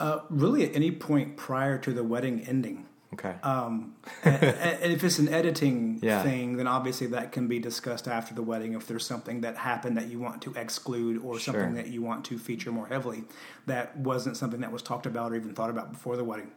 Uh, 0.00 0.20
really, 0.30 0.64
at 0.64 0.74
any 0.74 0.90
point 0.90 1.36
prior 1.36 1.76
to 1.78 1.92
the 1.92 2.02
wedding 2.04 2.40
ending. 2.48 2.86
Okay. 3.12 3.34
Um, 3.42 3.94
and, 4.24 4.42
and 4.44 4.92
if 4.92 5.04
it's 5.04 5.18
an 5.18 5.28
editing 5.28 5.98
Yeah. 6.02 6.22
thing, 6.22 6.56
then 6.56 6.66
obviously 6.66 7.06
that 7.08 7.32
can 7.32 7.48
be 7.48 7.58
discussed 7.58 8.08
after 8.08 8.34
the 8.34 8.42
wedding. 8.42 8.72
If 8.74 8.86
there's 8.86 9.06
something 9.06 9.42
that 9.42 9.56
happened 9.56 9.96
that 9.98 10.08
you 10.08 10.18
want 10.18 10.40
to 10.42 10.54
exclude 10.54 11.18
or 11.22 11.38
Sure. 11.38 11.52
something 11.54 11.74
that 11.74 11.88
you 11.88 12.00
want 12.02 12.24
to 12.26 12.38
feature 12.38 12.72
more 12.72 12.86
heavily, 12.88 13.24
that 13.66 13.96
wasn't 13.96 14.36
something 14.38 14.60
that 14.60 14.72
was 14.72 14.82
talked 14.82 15.06
about 15.06 15.32
or 15.32 15.36
even 15.36 15.54
thought 15.54 15.70
about 15.70 15.92
before 15.92 16.16
the 16.16 16.24
wedding. 16.24 16.50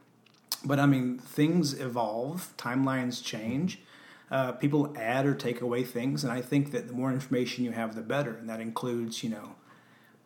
But 0.63 0.79
I 0.79 0.85
mean, 0.85 1.17
things 1.17 1.73
evolve, 1.79 2.53
timelines 2.57 3.23
change, 3.23 3.79
uh, 4.29 4.51
people 4.53 4.93
add 4.97 5.25
or 5.25 5.33
take 5.33 5.61
away 5.61 5.83
things, 5.83 6.23
and 6.23 6.31
I 6.31 6.41
think 6.41 6.71
that 6.71 6.87
the 6.87 6.93
more 6.93 7.11
information 7.11 7.63
you 7.63 7.71
have, 7.71 7.95
the 7.95 8.01
better. 8.01 8.35
And 8.35 8.49
that 8.49 8.59
includes, 8.59 9.23
you 9.23 9.29
know, 9.29 9.55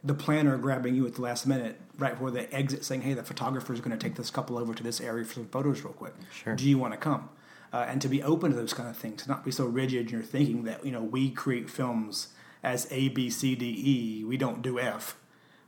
the 0.04 0.14
planner 0.14 0.58
grabbing 0.58 0.96
you 0.96 1.06
at 1.08 1.16
the 1.16 1.22
last 1.22 1.48
minute, 1.48 1.80
right 1.98 2.14
before 2.14 2.32
the 2.32 2.54
exit, 2.54 2.84
saying, 2.84 3.04
"Hey, 3.04 3.14
the 3.14 3.24
photographer 3.24 3.74
is 3.74 3.80
going 3.80 3.98
to 3.98 4.04
take 4.04 4.16
this 4.16 4.30
couple 4.30 4.58
over 4.58 4.74
to 4.74 4.84
this 4.84 5.00
area 5.00 5.24
for 5.24 5.36
some 5.36 5.48
photos, 5.48 5.84
real 5.84 5.94
quick. 5.94 6.14
Sure. 6.34 6.56
Do 6.56 6.68
you 6.68 6.78
want 6.78 6.94
to 6.94 6.98
come?" 6.98 7.30
Uh, 7.72 7.86
and 7.88 8.02
to 8.02 8.10
be 8.10 8.22
open 8.22 8.52
to 8.52 8.58
those 8.58 8.74
kind 8.74 8.90
of 8.90 8.98
things, 8.98 9.24
to 9.24 9.30
not 9.30 9.46
be 9.46 9.52
so 9.52 9.66
rigid 9.66 10.08
in 10.08 10.10
your 10.10 10.22
thinking 10.22 10.64
that 10.64 10.86
you 10.86 10.92
know 10.92 11.02
we 11.02 11.30
create 11.32 11.70
films 11.70 12.30
as 12.64 12.88
A, 12.92 13.10
B, 13.10 13.30
C, 13.30 13.56
D, 13.56 13.66
E. 13.66 14.24
We 14.26 14.38
don't 14.38 14.62
do 14.62 14.80
F. 14.80 15.18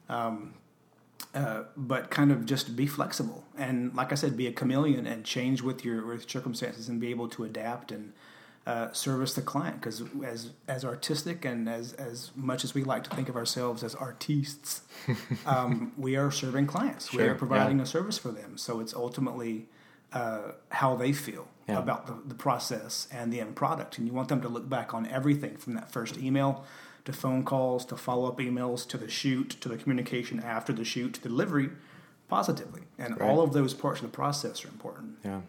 Um, 0.09 0.55
uh, 1.34 1.63
but 1.76 2.09
kind 2.09 2.32
of 2.32 2.45
just 2.45 2.76
be 2.76 2.88
flexible 2.88 3.43
and, 3.57 3.93
like 3.95 4.11
I 4.11 4.16
said, 4.16 4.38
be 4.38 4.47
a 4.47 4.51
chameleon 4.51 5.05
and 5.05 5.26
change 5.26 5.61
with 5.61 5.84
your 5.84 6.05
with 6.05 6.30
circumstances 6.30 6.88
and 6.89 6.99
be 6.99 7.09
able 7.09 7.28
to 7.30 7.43
adapt 7.43 7.91
and 7.91 8.13
uh, 8.66 8.91
service 8.93 9.34
the 9.34 9.41
client. 9.41 9.80
Because 9.82 10.01
as 10.24 10.51
as 10.68 10.86
artistic 10.86 11.45
and 11.45 11.68
as 11.70 11.93
as 11.93 12.32
much 12.36 12.63
as 12.63 12.74
we 12.74 12.84
like 12.84 13.03
to 13.05 13.09
think 13.16 13.30
of 13.30 13.36
ourselves 13.36 13.84
as 13.84 13.95
artistes, 13.95 14.82
um, 15.45 15.91
we 15.97 16.16
are 16.16 16.32
serving 16.32 16.68
clients. 16.68 17.13
we 17.13 17.24
are 17.24 17.36
providing 17.36 17.78
yeah. 17.78 17.84
a 17.84 17.88
service 17.88 18.18
for 18.18 18.32
them. 18.32 18.57
So 18.57 18.80
it's 18.80 18.93
ultimately 18.93 19.68
uh, 20.13 20.53
how 20.70 20.95
they 20.95 21.11
feel 21.11 21.47
Yeah. 21.68 21.80
about 21.80 22.07
the, 22.07 22.16
the 22.26 22.36
process 22.36 23.07
and 23.11 23.34
the 23.34 23.41
end 23.41 23.55
product. 23.55 23.97
And 23.97 24.07
you 24.07 24.13
want 24.13 24.30
them 24.30 24.41
to 24.41 24.47
look 24.49 24.70
back 24.70 24.93
on 24.93 25.05
everything 25.07 25.57
from 25.57 25.74
that 25.74 25.91
first 25.91 26.18
email 26.18 26.63
to 27.06 27.14
phone 27.14 27.43
calls 27.43 27.86
to 27.86 27.95
follow 27.95 28.28
up 28.28 28.39
emails 28.39 28.88
to 28.88 28.97
the 28.97 29.10
shoot 29.10 29.51
to 29.62 29.70
the 29.70 29.78
communication 29.78 30.39
after 30.39 30.74
the 30.74 30.84
shoot 30.84 31.14
to 31.14 31.22
delivery 31.22 31.70
positively. 32.28 32.82
And 32.97 33.22
all 33.22 33.41
of 33.41 33.53
those 33.53 33.74
parts 33.74 34.01
of 34.01 34.12
the 34.12 34.16
process 34.16 34.66
are 34.66 34.68
important. 34.68 35.18
Yeah. 35.24 35.41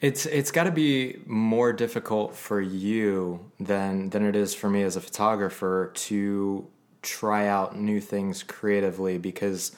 It's 0.00 0.26
it's 0.26 0.50
got 0.50 0.64
to 0.64 0.70
be 0.70 1.20
more 1.26 1.72
difficult 1.72 2.34
for 2.36 2.60
you 2.60 3.50
than 3.58 4.10
than 4.10 4.24
it 4.24 4.36
is 4.36 4.54
for 4.54 4.68
me 4.68 4.82
as 4.82 4.96
a 4.96 5.00
photographer 5.00 5.90
to 5.94 6.66
try 7.02 7.46
out 7.46 7.76
new 7.76 8.00
things 8.00 8.42
creatively 8.42 9.18
because 9.18 9.72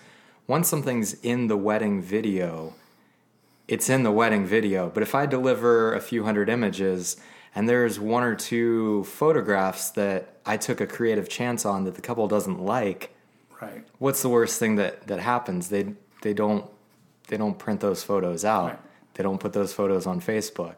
once 0.46 0.68
something's 0.68 1.14
in 1.22 1.48
the 1.48 1.56
wedding 1.56 2.00
video, 2.00 2.74
it's 3.68 3.90
in 3.90 4.04
the 4.04 4.12
wedding 4.12 4.46
video. 4.46 4.88
But 4.88 5.02
if 5.02 5.14
I 5.14 5.26
deliver 5.26 5.94
a 5.94 6.00
few 6.00 6.24
hundred 6.24 6.48
images 6.48 7.16
and 7.56 7.68
there's 7.68 7.98
one 7.98 8.22
or 8.22 8.36
two 8.36 9.02
photographs 9.04 9.90
that 9.92 10.36
I 10.46 10.56
took 10.58 10.80
a 10.80 10.86
creative 10.86 11.28
chance 11.28 11.64
on 11.66 11.84
that 11.84 11.94
the 11.96 12.02
couple 12.02 12.28
doesn't 12.28 12.60
like, 12.60 13.10
Right. 13.60 13.84
what's 13.98 14.22
the 14.22 14.28
worst 14.28 14.60
thing 14.60 14.76
that 14.76 15.06
that 15.08 15.18
happens? 15.18 15.70
They 15.70 15.94
they 16.22 16.34
don't 16.34 16.66
they 17.28 17.36
don't 17.36 17.58
print 17.58 17.80
those 17.80 18.02
photos 18.04 18.44
out. 18.44 18.64
Right. 18.66 18.78
They 19.14 19.22
don't 19.22 19.38
put 19.40 19.52
those 19.54 19.72
photos 19.72 20.06
on 20.06 20.20
Facebook. 20.20 20.74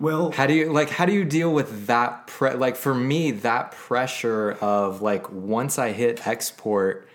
Well, 0.00 0.30
How 0.30 0.46
do 0.46 0.54
you 0.54 0.72
like 0.72 0.90
how 0.90 1.06
do 1.06 1.12
you 1.12 1.24
deal 1.24 1.52
with 1.52 1.86
that 1.88 2.28
pre- 2.28 2.54
like 2.54 2.76
for 2.76 2.94
me 2.94 3.32
that 3.32 3.72
pressure 3.72 4.52
of 4.60 5.02
like 5.02 5.30
once 5.30 5.78
I 5.78 5.90
hit 5.92 6.26
export 6.26 7.07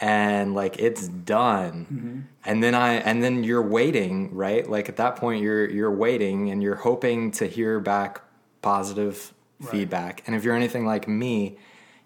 and 0.00 0.54
like 0.54 0.78
it's 0.78 1.08
done 1.08 1.86
Mm-hmm. 1.92 2.18
and 2.44 2.62
then 2.62 2.74
I 2.74 2.94
and 2.94 3.22
then 3.22 3.42
you're 3.44 3.62
waiting, 3.62 4.34
right? 4.34 4.68
Like 4.68 4.88
at 4.88 4.96
that 4.96 5.16
point 5.16 5.42
you're 5.42 5.68
you're 5.68 5.90
waiting 5.90 6.50
and 6.50 6.62
you're 6.62 6.76
hoping 6.76 7.30
to 7.32 7.46
hear 7.46 7.80
back 7.80 8.20
positive 8.62 9.32
feedback. 9.70 10.22
And 10.26 10.36
if 10.36 10.44
you're 10.44 10.54
anything 10.54 10.86
like 10.86 11.08
me, 11.08 11.56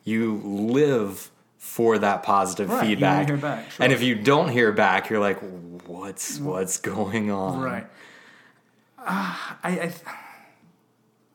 you 0.05 0.36
live 0.45 1.30
for 1.59 1.99
that 1.99 2.22
positive 2.22 2.70
Right, 2.70 2.80
feedback. 2.86 3.40
back, 3.40 3.70
sure. 3.70 3.84
And 3.84 3.93
if 3.93 4.03
you 4.03 4.14
don't 4.14 4.49
hear 4.49 4.72
back, 4.72 5.11
you're 5.11 5.20
like 5.20 5.38
what's 5.86 6.38
what's 6.38 6.78
going 6.78 7.30
on? 7.30 7.61
right. 7.61 7.86
Uh, 8.99 9.36
I, 9.64 9.70
I 9.80 9.93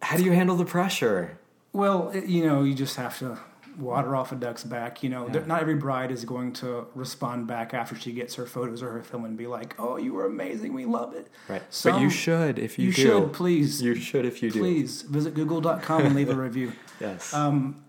How 0.01 0.17
do 0.17 0.23
you 0.23 0.31
handle 0.31 0.55
the 0.55 0.65
pressure? 0.65 1.37
Well, 1.73 2.11
you 2.15 2.45
know, 2.45 2.63
you 2.63 2.73
just 2.73 2.95
have 2.95 3.19
to 3.19 3.37
water 3.77 4.15
off 4.15 4.31
a 4.31 4.35
duck's 4.35 4.63
back. 4.63 5.03
You 5.03 5.09
know, 5.09 5.27
There- 5.29 5.45
not 5.45 5.61
every 5.61 5.75
bride 5.75 6.11
is 6.11 6.25
going 6.25 6.53
to 6.53 6.87
respond 6.95 7.47
back 7.47 7.73
after 7.73 7.95
she 7.95 8.11
gets 8.11 8.35
her 8.35 8.45
photos 8.45 8.81
or 8.81 8.91
her 8.91 9.03
film 9.03 9.23
and 9.25 9.37
be 9.37 9.47
like, 9.47 9.75
"Oh, 9.79 9.97
you 9.97 10.13
were 10.13 10.25
amazing. 10.25 10.73
We 10.73 10.85
love 10.85 11.13
it." 11.13 11.27
Right. 11.47 11.61
Some- 11.69 11.93
but 11.93 12.01
you 12.01 12.09
should 12.09 12.57
if 12.59 12.79
you, 12.79 12.87
You 12.87 12.93
do. 12.93 13.01
should 13.01 13.33
please, 13.33 13.81
You 13.81 13.95
should 13.95 14.25
if 14.25 14.41
you 14.41 14.49
do. 14.51 14.59
please 14.59 15.03
visit 15.03 15.33
Google.com 15.35 16.05
and 16.05 16.15
leave 16.15 16.29
a 16.29 16.35
review. 16.47 16.73
Yes. 16.99 17.33
Um, 17.33 17.83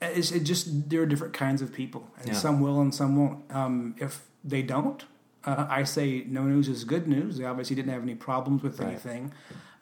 It's 0.00 0.30
it 0.30 0.40
just 0.40 0.90
there 0.90 1.00
are 1.02 1.06
different 1.06 1.32
kinds 1.32 1.62
of 1.62 1.72
people, 1.72 2.10
and 2.18 2.28
Yeah. 2.28 2.34
some 2.34 2.60
will 2.60 2.80
and 2.80 2.94
some 2.94 3.16
won't. 3.16 3.44
Um, 3.50 3.94
if 3.98 4.26
they 4.44 4.60
don't, 4.62 5.02
uh, 5.44 5.66
I 5.70 5.84
say 5.84 6.24
no 6.28 6.42
news 6.44 6.68
is 6.68 6.84
good 6.84 7.08
news. 7.08 7.38
They 7.38 7.44
obviously 7.44 7.74
didn't 7.76 7.92
have 7.92 8.02
any 8.02 8.14
problems 8.14 8.62
with 8.62 8.78
Right. 8.78 8.88
anything. 8.90 9.32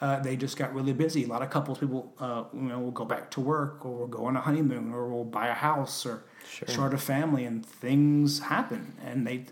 Uh, 0.05 0.21
they 0.21 0.37
just 0.37 0.59
got 0.59 0.75
really 0.75 0.93
busy. 0.93 1.25
A 1.25 1.27
lot 1.29 1.41
of 1.41 1.49
couples, 1.49 1.79
people, 1.79 2.13
uh, 2.19 2.45
you 2.53 2.69
know, 2.69 2.79
will 2.79 2.91
go 3.03 3.07
back 3.07 3.31
to 3.31 3.41
work, 3.41 3.87
or 3.87 3.93
will 4.01 4.07
go 4.07 4.27
on 4.27 4.37
a 4.37 4.41
honeymoon, 4.49 4.93
or 4.93 5.09
will 5.09 5.25
buy 5.25 5.47
a 5.49 5.55
house, 5.55 6.05
or 6.05 6.25
Sure. 6.47 6.69
start 6.69 6.93
a 6.93 6.99
family, 6.99 7.47
and 7.47 7.65
things 7.65 8.41
happen, 8.41 8.83
and 9.03 9.27
they 9.27 9.47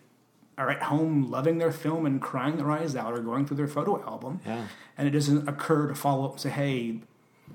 are 0.59 0.69
at 0.69 0.83
home 0.83 1.31
loving 1.31 1.57
their 1.57 1.73
film 1.73 2.05
and 2.05 2.21
crying 2.21 2.59
their 2.59 2.71
eyes 2.71 2.95
out, 2.95 3.15
or 3.15 3.21
going 3.23 3.47
through 3.47 3.57
their 3.57 3.73
photo 3.79 4.03
album 4.05 4.41
yeah. 4.45 4.67
and 4.99 5.09
it 5.09 5.13
doesn't 5.13 5.49
occur 5.49 5.89
to 5.89 5.95
follow 5.95 6.27
up 6.27 6.33
and 6.33 6.41
say, 6.43 6.51
"Hey, 6.51 7.01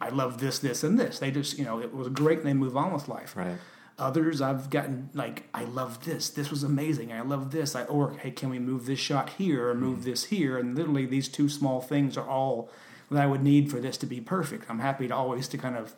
I 0.02 0.10
love 0.10 0.40
this, 0.40 0.58
this, 0.58 0.84
and 0.84 1.00
this." 1.00 1.20
They 1.20 1.30
just, 1.30 1.60
you 1.60 1.66
know, 1.66 1.80
it 1.80 1.94
was 1.94 2.08
great, 2.10 2.40
and 2.40 2.48
they 2.48 2.56
move 2.56 2.76
on 2.76 2.92
with 2.94 3.08
life. 3.08 3.36
Right. 3.38 3.58
Others, 4.00 4.42
I've 4.42 4.72
gotten 4.72 5.12
like, 5.14 5.44
"I 5.54 5.66
love 5.66 6.04
this. 6.04 6.32
This 6.32 6.50
was 6.50 6.64
amazing. 6.64 7.14
I 7.14 7.22
love 7.22 7.52
this." 7.52 7.76
I 7.76 7.84
or, 7.84 8.14
"Hey, 8.24 8.32
can 8.32 8.50
we 8.50 8.58
move 8.58 8.88
this 8.88 9.00
shot 9.10 9.28
here 9.42 9.70
or 9.70 9.76
move 9.76 10.04
this 10.04 10.22
here?" 10.26 10.58
And 10.58 10.76
literally, 10.76 11.06
these 11.06 11.28
two 11.28 11.48
small 11.48 11.80
things 11.80 12.18
are 12.18 12.28
all 12.28 12.72
that 13.10 13.22
I 13.22 13.26
would 13.26 13.44
need 13.44 13.72
for 13.72 13.80
this 13.80 13.98
to 13.98 14.06
be 14.06 14.20
perfect. 14.22 14.66
I'm 14.70 14.80
happy 14.80 15.08
to 15.08 15.16
always 15.16 15.48
to 15.50 15.58
kind 15.58 15.76
of 15.78 15.96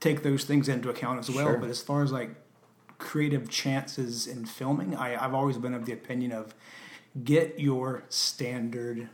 take 0.00 0.22
those 0.22 0.44
things 0.44 0.68
into 0.68 0.88
account 0.90 1.18
as 1.18 1.30
well. 1.30 1.46
Sure. 1.46 1.56
But 1.58 1.70
as 1.70 1.82
far 1.82 2.02
as 2.02 2.12
like 2.12 2.30
creative 2.98 3.48
chances 3.48 4.26
in 4.26 4.44
filming, 4.44 4.94
I, 4.96 5.22
I've 5.22 5.34
always 5.34 5.58
been 5.58 5.74
of 5.74 5.84
the 5.86 5.92
opinion 5.92 6.32
of 6.32 6.54
get 7.24 7.58
your 7.58 8.04
standard 8.08 9.08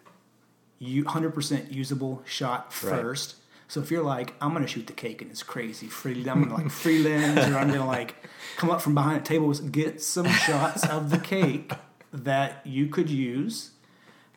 you 0.79 1.05
100% 1.05 1.73
usable 1.73 2.23
shot 2.27 2.65
Right. 2.83 3.01
first. 3.01 3.37
So 3.69 3.81
if 3.81 3.91
you're 3.91 4.03
like, 4.03 4.35
I'm 4.41 4.53
gonna 4.53 4.67
shoot 4.67 4.87
the 4.87 4.93
cake 4.93 5.23
and 5.23 5.31
it's 5.31 5.43
crazy, 5.43 5.87
free, 5.87 6.29
I'm 6.29 6.43
gonna 6.43 6.55
like 6.55 6.71
free 6.71 7.03
lens, 7.03 7.39
or 7.39 7.57
I'm 7.57 7.69
gonna 7.69 7.87
like 7.87 8.15
come 8.57 8.71
up 8.71 8.83
from 8.83 8.95
behind 8.95 9.17
a 9.19 9.25
table, 9.25 9.51
and 9.51 9.73
get 9.73 10.03
some 10.03 10.29
shots 10.29 10.87
of 10.87 11.11
the 11.11 11.19
cake 11.19 11.73
that 12.13 12.61
you 12.67 12.89
could 12.89 13.09
use 13.09 13.71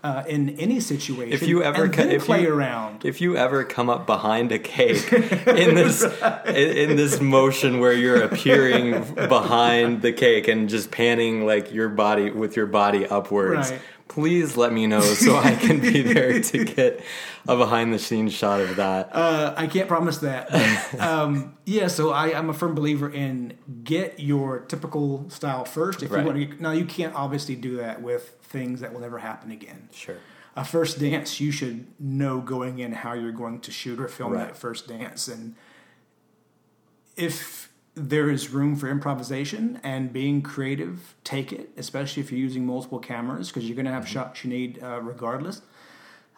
uh, 0.07 0.23
in 0.27 0.49
any 0.59 0.79
situation. 0.79 1.33
If 1.33 1.47
you 1.47 1.61
ever 1.63 1.87
then 1.87 2.11
if 2.11 2.25
play 2.25 2.43
you- 2.43 2.53
around, 2.53 3.05
If 3.05 3.19
you 3.21 3.35
ever 3.37 3.63
come 3.63 3.89
up 3.89 4.05
behind 4.05 4.51
a 4.51 4.59
cake 4.59 5.11
in 5.63 5.75
this 5.75 6.03
in, 6.03 6.89
in 6.91 6.95
this 6.97 7.19
motion 7.21 7.79
where 7.79 7.93
you're 7.93 8.21
appearing 8.23 8.91
behind 9.15 10.01
the 10.01 10.13
cake 10.13 10.47
and 10.47 10.69
just 10.69 10.91
panning 10.91 11.45
like 11.45 11.73
your 11.73 11.89
body 11.89 12.31
with 12.31 12.55
your 12.55 12.67
body 12.67 13.05
upwards, 13.05 13.71
Right. 13.71 13.81
please 14.07 14.55
let 14.57 14.71
me 14.73 14.87
know 14.87 15.01
so 15.01 15.35
I 15.37 15.53
can 15.55 15.79
be 15.79 16.01
there 16.01 16.41
to 16.41 16.65
get 16.75 17.01
a 17.47 17.55
behind 17.55 17.93
the 17.93 17.99
scenes 17.99 18.33
shot 18.33 18.59
of 18.61 18.75
that. 18.77 19.09
Uh, 19.13 19.53
I 19.57 19.67
can't 19.67 19.87
promise 19.87 20.17
that. 20.19 20.49
But, 20.51 20.99
um, 21.11 21.57
yeah, 21.65 21.87
so 21.87 22.11
I, 22.11 22.37
I'm 22.37 22.49
a 22.49 22.53
firm 22.53 22.75
believer 22.75 23.09
in 23.09 23.57
get 23.83 24.19
your 24.19 24.59
typical 24.59 25.29
style 25.29 25.65
first. 25.65 26.03
If 26.03 26.11
Right. 26.11 26.25
you 26.25 26.31
want 26.31 26.51
to, 26.57 26.61
now 26.63 26.71
you 26.71 26.85
can't 26.85 27.15
obviously 27.15 27.55
do 27.55 27.77
that 27.77 28.01
with 28.01 28.35
things 28.47 28.81
that 28.81 28.93
will 28.93 29.01
never 29.01 29.19
happen 29.19 29.51
again. 29.51 29.89
Sure. 29.91 30.17
A 30.55 30.65
first 30.65 30.99
dance, 30.99 31.39
you 31.39 31.51
should 31.51 31.85
know 31.99 32.39
going 32.41 32.79
in 32.79 32.91
how 32.91 33.13
you're 33.13 33.31
going 33.31 33.59
to 33.61 33.71
shoot 33.71 33.99
or 33.99 34.07
film 34.07 34.33
Right. 34.33 34.47
that 34.47 34.57
first 34.57 34.87
dance, 34.87 35.27
and 35.27 35.55
if 37.15 37.71
there 37.95 38.29
is 38.29 38.49
room 38.49 38.75
for 38.75 38.87
improvisation 38.89 39.79
and 39.83 40.13
being 40.13 40.41
creative, 40.41 41.15
take 41.23 41.51
it. 41.51 41.69
Especially 41.77 42.21
if 42.21 42.31
you're 42.31 42.39
using 42.39 42.65
multiple 42.65 42.99
cameras, 42.99 43.47
because 43.49 43.65
you're 43.67 43.75
going 43.75 43.85
to 43.87 43.91
have 43.91 44.07
shots 44.07 44.43
you 44.43 44.49
need 44.49 44.81
uh, 44.83 44.99
regardless. 45.01 45.61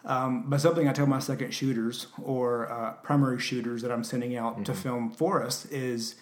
Um, 0.04 0.44
but 0.48 0.60
something 0.62 0.88
I 0.88 0.92
tell 0.94 1.06
my 1.06 1.18
second 1.18 1.52
shooters 1.52 2.06
or 2.22 2.70
uh, 2.72 2.92
primary 3.02 3.38
shooters 3.38 3.82
that 3.82 3.92
I'm 3.92 4.02
sending 4.04 4.34
out 4.36 4.64
to 4.64 4.72
film 4.74 5.10
for 5.10 5.42
us 5.42 5.66
is 5.66 6.14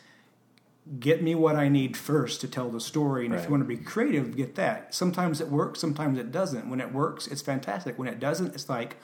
get 1.01 1.23
me 1.23 1.35
what 1.35 1.57
I 1.57 1.69
need 1.69 1.97
first 1.97 2.41
to 2.41 2.49
tell 2.49 2.71
the 2.71 2.81
story. 2.81 3.27
And 3.27 3.35
if 3.35 3.45
you 3.45 3.51
want 3.51 3.63
to 3.63 3.67
be 3.69 3.77
creative, 3.77 4.37
get 4.37 4.55
that. 4.55 4.95
Sometimes 4.95 5.41
it 5.41 5.49
works, 5.49 5.81
sometimes 5.81 6.19
it 6.19 6.33
doesn't. 6.33 6.69
When 6.71 6.81
it 6.81 6.93
works, 6.93 7.27
it's 7.27 7.43
fantastic. 7.43 7.99
When 7.99 8.09
it 8.09 8.19
doesn't, 8.21 8.55
it's 8.55 8.69
like, 8.69 8.97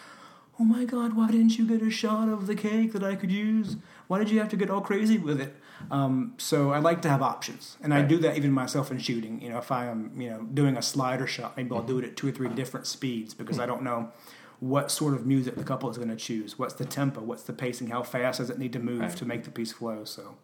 oh 0.59 0.65
my 0.65 0.85
God, 0.85 1.15
why 1.15 1.27
didn't 1.31 1.59
you 1.59 1.67
get 1.67 1.83
a 1.83 1.91
shot 1.91 2.29
of 2.29 2.47
the 2.47 2.55
cake 2.55 2.93
that 2.93 3.03
I 3.03 3.17
could 3.17 3.31
use? 3.31 3.77
Why 4.07 4.19
did 4.19 4.31
you 4.31 4.39
have 4.39 4.49
to 4.51 4.57
get 4.57 4.71
all 4.71 4.81
crazy 4.81 5.19
with 5.19 5.41
it? 5.41 5.55
Um, 5.91 6.35
so 6.39 6.71
I 6.73 6.79
like 6.79 7.03
to 7.03 7.09
have 7.09 7.21
options, 7.21 7.77
and 7.83 7.93
I 7.93 8.03
do 8.03 8.17
that 8.19 8.37
even 8.37 8.53
myself 8.53 8.91
in 8.91 8.99
shooting. 8.99 9.43
You 9.43 9.51
know, 9.51 9.59
if 9.59 9.71
I 9.73 9.87
am 9.87 10.13
you 10.19 10.31
know 10.31 10.43
doing 10.43 10.77
a 10.77 10.83
slider 10.83 11.27
shot, 11.27 11.57
maybe 11.57 11.75
I'll 11.75 11.83
do 11.83 11.99
it 11.99 12.05
at 12.05 12.17
two 12.17 12.29
or 12.29 12.31
three 12.33 12.49
different 12.49 12.87
speeds 12.87 13.35
because 13.35 13.59
I 13.59 13.67
don't 13.67 13.83
know 13.83 14.13
what 14.61 14.91
sort 14.91 15.15
of 15.15 15.27
music 15.27 15.57
the 15.57 15.65
couple 15.65 15.91
is 15.91 15.97
going 15.99 16.09
to 16.09 16.17
choose. 16.17 16.59
What's 16.59 16.75
the 16.75 16.85
tempo? 16.87 17.21
What's 17.21 17.43
the 17.43 17.53
pacing? 17.53 17.89
How 17.89 18.03
fast 18.03 18.39
does 18.39 18.49
it 18.51 18.59
need 18.59 18.73
to 18.73 18.79
move 18.79 19.01
Right. 19.01 19.17
to 19.17 19.25
make 19.27 19.45
the 19.45 19.51
piece 19.51 19.73
flow? 19.73 20.05
So 20.05 20.37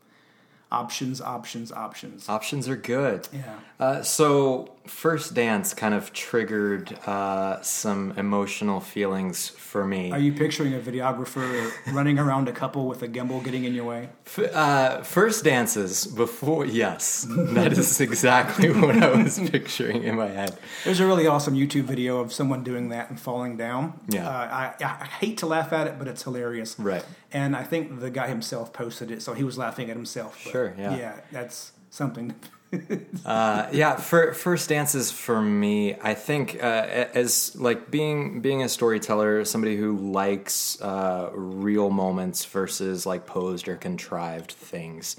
options, 0.72 1.20
options, 1.20 1.72
options. 1.72 2.28
Options 2.28 2.68
are 2.68 2.76
good. 2.76 3.28
Yeah. 3.32 3.58
Uh, 3.78 4.02
so, 4.02 4.70
first 4.86 5.34
dance 5.34 5.72
kind 5.72 5.94
of 5.94 6.12
triggered 6.12 6.92
uh, 7.06 7.60
some 7.62 8.12
emotional 8.16 8.80
feelings 8.80 9.48
for 9.48 9.86
me. 9.86 10.10
Are 10.10 10.18
you 10.18 10.32
picturing 10.32 10.74
a 10.74 10.78
videographer 10.78 11.70
running 11.92 12.18
around 12.18 12.48
a 12.48 12.52
couple 12.52 12.86
with 12.86 13.02
a 13.02 13.08
gimbal 13.08 13.42
getting 13.42 13.64
in 13.64 13.74
your 13.74 13.84
way? 13.84 14.10
F- 14.26 14.54
uh, 14.54 15.02
first 15.02 15.44
dances 15.44 16.06
before, 16.06 16.66
yes, 16.66 17.26
that 17.28 17.72
is 17.72 18.00
exactly 18.00 18.70
what 18.80 19.02
I 19.02 19.10
was 19.22 19.38
picturing 19.38 20.02
in 20.04 20.16
my 20.16 20.28
head. 20.28 20.56
There's 20.84 21.00
a 21.00 21.06
really 21.06 21.26
awesome 21.26 21.54
YouTube 21.54 21.84
video 21.84 22.20
of 22.20 22.32
someone 22.32 22.62
doing 22.62 22.90
that 22.90 23.10
and 23.10 23.18
falling 23.18 23.56
down. 23.56 23.98
Yeah. 24.08 24.28
Uh, 24.28 24.74
I, 24.80 24.84
I 24.84 25.06
hate 25.06 25.38
to 25.38 25.46
laugh 25.46 25.72
at 25.72 25.86
it, 25.86 25.98
but 25.98 26.06
it's 26.06 26.22
hilarious. 26.22 26.78
Right. 26.78 27.04
And 27.32 27.54
I 27.54 27.62
think 27.62 28.00
the 28.00 28.10
guy 28.10 28.28
himself 28.28 28.72
posted 28.72 29.10
it, 29.10 29.22
so 29.22 29.34
he 29.34 29.44
was 29.44 29.56
laughing 29.56 29.88
at 29.90 29.96
himself. 29.96 30.40
But 30.44 30.50
Sure, 30.50 30.74
yeah. 30.76 30.96
Yeah, 30.96 31.20
that's 31.30 31.72
something 31.90 32.34
uh, 33.24 33.68
yeah, 33.72 33.96
for 33.96 34.32
first 34.32 34.68
dances 34.68 35.10
for 35.10 35.42
me, 35.42 35.96
I 36.00 36.14
think 36.14 36.62
uh, 36.62 37.06
as 37.14 37.56
like 37.56 37.90
being 37.90 38.40
being 38.40 38.62
a 38.62 38.68
storyteller, 38.68 39.44
somebody 39.44 39.76
who 39.76 39.96
likes 39.96 40.80
uh, 40.80 41.30
real 41.32 41.90
moments 41.90 42.44
versus 42.44 43.06
like 43.06 43.26
posed 43.26 43.66
or 43.68 43.76
contrived 43.76 44.52
things. 44.52 45.16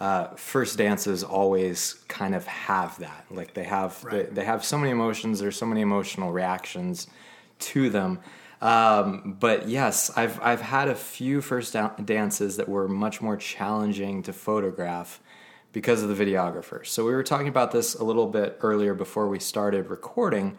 Uh, 0.00 0.28
first 0.36 0.78
dances 0.78 1.24
always 1.24 1.94
kind 2.08 2.34
of 2.34 2.46
have 2.46 2.98
that. 2.98 3.26
Like 3.30 3.54
they 3.54 3.64
have 3.64 4.02
Right. 4.04 4.28
they, 4.28 4.34
they 4.34 4.44
have 4.44 4.64
so 4.64 4.78
many 4.78 4.90
emotions. 4.90 5.38
There's 5.40 5.56
so 5.56 5.66
many 5.66 5.80
emotional 5.82 6.32
reactions 6.32 7.06
to 7.60 7.90
them. 7.90 8.18
Um, 8.60 9.36
but 9.38 9.68
yes, 9.68 10.10
I've 10.16 10.40
I've 10.42 10.60
had 10.60 10.88
a 10.88 10.94
few 10.94 11.40
first 11.40 11.72
da- 11.72 11.94
dances 12.04 12.56
that 12.56 12.68
were 12.68 12.88
much 12.88 13.20
more 13.20 13.36
challenging 13.36 14.22
to 14.24 14.32
photograph 14.32 15.20
because 15.72 16.02
of 16.02 16.14
the 16.14 16.24
videographer. 16.24 16.84
So 16.86 17.04
we 17.04 17.12
were 17.12 17.22
talking 17.22 17.48
about 17.48 17.72
this 17.72 17.94
a 17.94 18.04
little 18.04 18.26
bit 18.26 18.58
earlier 18.62 18.94
before 18.94 19.28
we 19.28 19.38
started 19.38 19.90
recording. 19.90 20.58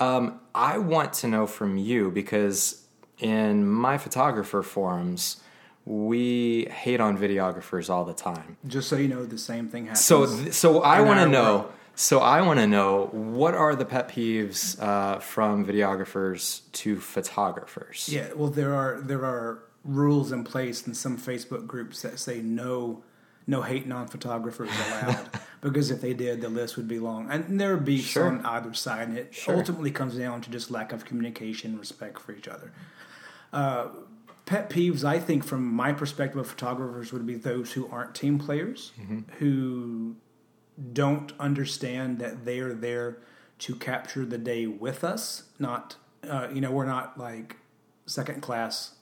Um, 0.00 0.40
I 0.54 0.78
want 0.78 1.12
to 1.14 1.28
know 1.28 1.46
from 1.46 1.76
you 1.76 2.10
because 2.10 2.86
in 3.18 3.68
my 3.68 3.98
photographer 3.98 4.62
forums, 4.62 5.40
we 5.84 6.66
hate 6.70 7.00
on 7.00 7.16
videographers 7.16 7.90
all 7.90 8.04
the 8.04 8.14
time. 8.14 8.56
Just 8.66 8.88
so 8.88 8.96
you 8.96 9.08
know, 9.08 9.24
the 9.24 9.38
same 9.38 9.68
thing 9.68 9.84
happens. 9.84 10.04
So, 10.04 10.26
th- 10.26 10.52
so 10.52 10.82
I 10.82 11.00
want 11.00 11.20
to 11.20 11.26
know. 11.26 11.70
So 12.00 12.20
I 12.20 12.42
want 12.42 12.60
to 12.60 12.66
know 12.68 13.06
what 13.10 13.54
are 13.54 13.74
the 13.74 13.84
pet 13.84 14.08
peeves 14.08 14.80
uh, 14.80 15.18
from 15.18 15.66
videographers 15.66 16.60
to 16.74 17.00
photographers? 17.00 18.08
Yeah, 18.08 18.28
well, 18.36 18.50
there 18.50 18.72
are 18.72 19.00
there 19.00 19.24
are 19.24 19.64
rules 19.82 20.30
in 20.30 20.44
place 20.44 20.86
in 20.86 20.94
some 20.94 21.18
Facebook 21.18 21.66
groups 21.66 22.02
that 22.02 22.20
say 22.20 22.40
no 22.40 23.02
no 23.48 23.62
hate 23.62 23.88
non-photographers 23.88 24.70
allowed 24.86 25.28
because 25.60 25.90
if 25.90 26.00
they 26.00 26.14
did, 26.14 26.40
the 26.40 26.48
list 26.48 26.76
would 26.76 26.86
be 26.86 27.00
long, 27.00 27.28
and 27.32 27.60
there 27.60 27.74
would 27.74 27.84
be 27.84 27.98
Sure. 28.00 28.26
on 28.28 28.46
either 28.46 28.72
side. 28.74 29.08
And 29.08 29.18
it 29.18 29.34
Sure. 29.34 29.56
ultimately 29.56 29.90
comes 29.90 30.14
down 30.14 30.40
to 30.42 30.50
just 30.50 30.70
lack 30.70 30.92
of 30.92 31.04
communication, 31.04 31.76
respect 31.80 32.20
for 32.20 32.30
each 32.30 32.46
other. 32.46 32.70
Uh, 33.52 33.88
pet 34.46 34.70
peeves, 34.70 35.02
I 35.02 35.18
think, 35.18 35.42
from 35.42 35.66
my 35.66 35.92
perspective 35.92 36.38
of 36.38 36.46
photographers, 36.46 37.12
would 37.12 37.26
be 37.26 37.34
those 37.34 37.72
who 37.72 37.88
aren't 37.90 38.14
team 38.14 38.38
players, 38.38 38.92
who 39.40 40.14
don't 40.92 41.32
understand 41.38 42.18
that 42.18 42.44
they 42.44 42.60
are 42.60 42.74
there 42.74 43.18
to 43.60 43.74
capture 43.74 44.24
the 44.24 44.38
day 44.38 44.66
with 44.66 45.02
us. 45.02 45.44
Not, 45.58 45.96
uh, 46.28 46.48
you 46.52 46.60
know, 46.60 46.70
we're 46.70 46.86
not 46.86 47.18
like 47.18 47.56
second 48.06 48.42
class 48.42 48.94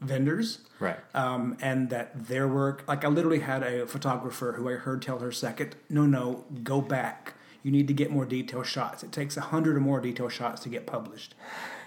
vendors. 0.00 0.58
Right. 0.78 0.98
Um, 1.14 1.56
and 1.60 1.90
that 1.90 2.26
their 2.26 2.48
work, 2.48 2.84
like 2.88 3.04
I 3.04 3.08
literally 3.08 3.40
had 3.40 3.62
a 3.62 3.86
photographer 3.86 4.52
who 4.52 4.68
I 4.68 4.74
heard 4.74 5.02
tell 5.02 5.18
her 5.20 5.32
second, 5.32 5.76
no, 5.88 6.06
no, 6.06 6.44
go 6.62 6.80
back. 6.80 7.34
You 7.62 7.70
need 7.70 7.86
to 7.88 7.94
get 7.94 8.10
more 8.10 8.24
detailed 8.24 8.66
shots. 8.66 9.04
It 9.04 9.12
takes 9.12 9.36
a 9.36 9.40
hundred 9.40 9.76
or 9.76 9.80
more 9.80 10.00
detailed 10.00 10.32
shots 10.32 10.62
to 10.62 10.68
get 10.68 10.86
published. 10.86 11.34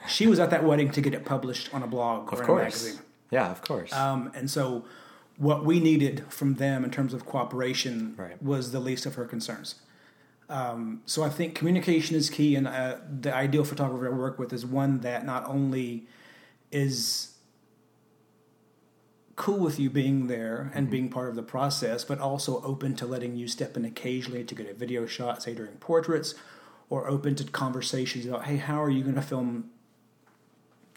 She 0.08 0.28
was 0.28 0.40
at 0.40 0.50
that 0.52 0.64
wedding 0.64 0.92
to 0.92 1.02
get 1.02 1.14
it 1.14 1.26
published 1.26 1.74
on 1.74 1.84
a 1.84 1.88
blog 1.88 2.32
or 2.32 2.42
Of 2.42 2.48
in 2.48 2.56
a 2.56 2.56
magazine. 2.56 3.00
Yeah, 3.32 3.52
of 3.52 3.62
course. 3.62 3.92
Um, 3.92 4.32
and 4.34 4.50
so, 4.50 4.86
what 5.38 5.66
we 5.66 5.80
needed 5.80 6.24
from 6.30 6.56
them 6.56 6.84
in 6.84 6.92
terms 6.92 7.14
of 7.14 7.26
cooperation 7.26 8.16
Right. 8.18 8.42
was 8.42 8.72
the 8.72 8.80
least 8.80 9.06
of 9.06 9.16
her 9.16 9.26
concerns. 9.26 9.76
Um, 10.48 11.02
so 11.06 11.24
I 11.24 11.30
think 11.30 11.56
communication 11.56 12.16
is 12.16 12.30
key, 12.30 12.56
and 12.56 12.68
uh, 12.68 12.98
the 13.22 13.34
ideal 13.34 13.64
photographer 13.64 14.08
I 14.08 14.16
work 14.16 14.38
with 14.38 14.54
is 14.54 14.66
one 14.66 15.00
that 15.00 15.26
not 15.26 15.46
only 15.48 16.08
is 16.72 17.32
cool 19.36 19.60
with 19.60 19.80
you 19.80 19.90
being 19.90 20.28
there 20.28 20.72
and 20.74 20.90
being 20.90 21.10
part 21.10 21.30
of 21.30 21.36
the 21.36 21.44
process, 21.44 22.06
but 22.06 22.20
also 22.20 22.62
open 22.62 22.96
to 22.96 23.06
letting 23.06 23.36
you 23.36 23.48
step 23.48 23.76
in 23.76 23.84
occasionally 23.84 24.44
to 24.44 24.56
get 24.56 24.70
a 24.70 24.74
video 24.74 25.06
shot, 25.06 25.44
say 25.44 25.54
during 25.54 25.74
portraits, 25.78 26.36
or 26.90 27.10
open 27.10 27.36
to 27.36 27.44
conversations 27.44 28.26
about, 28.26 28.46
hey, 28.46 28.58
how 28.58 28.82
are 28.82 28.90
you 28.90 29.04
going 29.04 29.16
to 29.16 29.22
film 29.22 29.70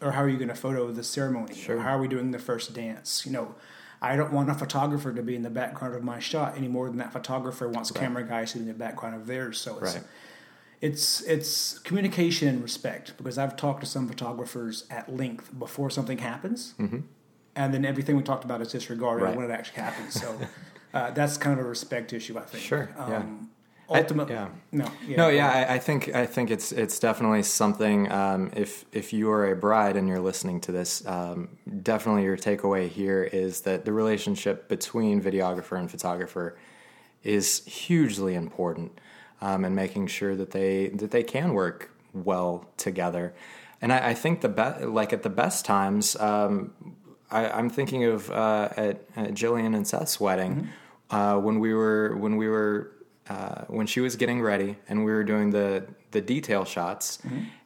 or 0.01 0.13
how 0.13 0.23
are 0.23 0.29
you 0.29 0.37
going 0.37 0.49
to 0.49 0.55
photo 0.55 0.93
the 0.93 1.03
ceremony? 1.03 1.55
Sure. 1.55 1.79
Or 1.79 1.81
how 1.81 1.97
are 1.97 2.01
we 2.01 2.07
doing 2.07 2.31
the 2.31 2.39
first 2.39 2.73
dance? 2.73 3.27
You 3.27 3.33
know, 3.33 3.55
I 4.01 4.15
don't 4.17 4.33
want 4.33 4.49
a 4.51 4.55
photographer 4.55 5.13
to 5.13 5.23
be 5.23 5.35
in 5.35 5.43
the 5.43 5.51
background 5.51 5.95
of 5.95 6.03
my 6.05 6.19
shot 6.21 6.57
any 6.57 6.69
more 6.69 6.89
than 6.89 6.99
that 6.99 7.13
photographer 7.13 7.69
wants 7.69 7.91
camera 7.91 8.23
guys 8.23 8.53
to 8.53 8.59
be 8.59 8.63
in 8.63 8.69
the 8.69 8.75
background 8.75 9.17
of 9.17 9.27
theirs. 9.27 9.61
So 9.61 9.79
it's 9.79 9.95
Right. 9.97 10.05
it's 10.81 11.21
it's 11.23 11.79
communication 11.81 12.47
and 12.49 12.63
respect 12.63 13.17
because 13.17 13.39
I've 13.39 13.57
talked 13.57 13.81
to 13.81 13.87
some 13.87 14.07
photographers 14.09 14.85
at 14.91 15.13
length 15.15 15.51
before 15.59 15.91
something 15.91 16.19
happens, 16.19 16.75
and 17.57 17.75
then 17.75 17.85
everything 17.85 18.17
we 18.17 18.23
talked 18.23 18.45
about 18.45 18.61
is 18.63 18.71
disregarded 18.71 19.23
Mm-hmm. 19.25 19.31
Right. 19.31 19.37
when 19.37 19.51
it 19.51 19.53
actually 19.59 19.83
happens. 19.83 20.15
So 20.21 20.39
uh, 20.95 21.11
that's 21.11 21.37
kind 21.37 21.59
of 21.59 21.67
a 21.67 21.69
respect 21.69 22.13
issue, 22.13 22.39
I 22.39 22.43
think. 22.43 22.63
Sure, 22.63 22.89
yeah. 22.97 23.23
Um, 23.91 24.21
I- 24.21 24.27
yeah. 24.29 24.49
no, 24.71 24.91
yeah, 25.07 25.17
no, 25.17 25.29
yeah, 25.29 25.49
I, 25.51 25.75
I 25.75 25.79
think 25.79 26.15
I 26.15 26.27
think 26.27 26.51
it's 26.51 26.73
it's 26.73 26.99
definitely 26.99 27.43
something. 27.43 28.11
Um, 28.13 28.51
if 28.55 28.85
if 28.93 29.13
you 29.13 29.31
are 29.31 29.51
a 29.51 29.57
bride 29.57 29.97
and 29.97 30.07
you're 30.09 30.21
listening 30.21 30.61
to 30.63 30.73
this, 30.73 31.07
um, 31.07 31.49
definitely 31.83 32.25
your 32.25 32.37
takeaway 32.37 32.89
here 32.89 33.23
is 33.25 33.63
that 33.63 33.85
the 33.85 33.93
relationship 33.93 34.69
between 34.69 35.23
videographer 35.23 35.79
and 35.79 35.91
photographer 35.91 36.59
is 37.23 37.65
hugely 37.65 38.35
important, 38.35 38.93
um, 39.41 39.65
and 39.65 39.75
making 39.75 40.07
sure 40.09 40.37
that 40.37 40.51
they 40.51 40.89
that 40.89 41.11
they 41.11 41.23
can 41.23 41.55
work 41.55 41.91
well 42.13 42.67
together. 42.77 43.33
And 43.81 43.93
I, 43.93 44.09
I 44.11 44.15
think 44.15 44.41
the 44.43 44.49
be- 44.49 44.85
like 44.85 45.13
at 45.13 45.23
the 45.23 45.31
best 45.31 45.65
times, 45.65 46.15
um, 46.17 46.73
I, 47.31 47.49
I'm 47.49 47.71
thinking 47.71 48.05
of 48.05 48.31
uh, 48.31 48.69
at, 48.77 49.03
at 49.17 49.31
Jillian 49.35 49.75
and 49.75 49.87
Seth's 49.87 50.19
wedding 50.21 50.69
uh, 51.11 51.37
when 51.39 51.59
we 51.61 51.73
were 51.73 52.17
when 52.17 52.37
we 52.37 52.49
were 52.49 52.93
uh, 53.29 53.65
when 53.69 53.87
she 53.87 54.01
was 54.01 54.17
getting 54.17 54.41
ready 54.43 54.77
and 54.89 55.05
we 55.05 55.13
were 55.13 55.25
doing 55.25 55.51
the 55.51 55.87
the 56.11 56.21
detail 56.21 56.65
shots 56.65 57.19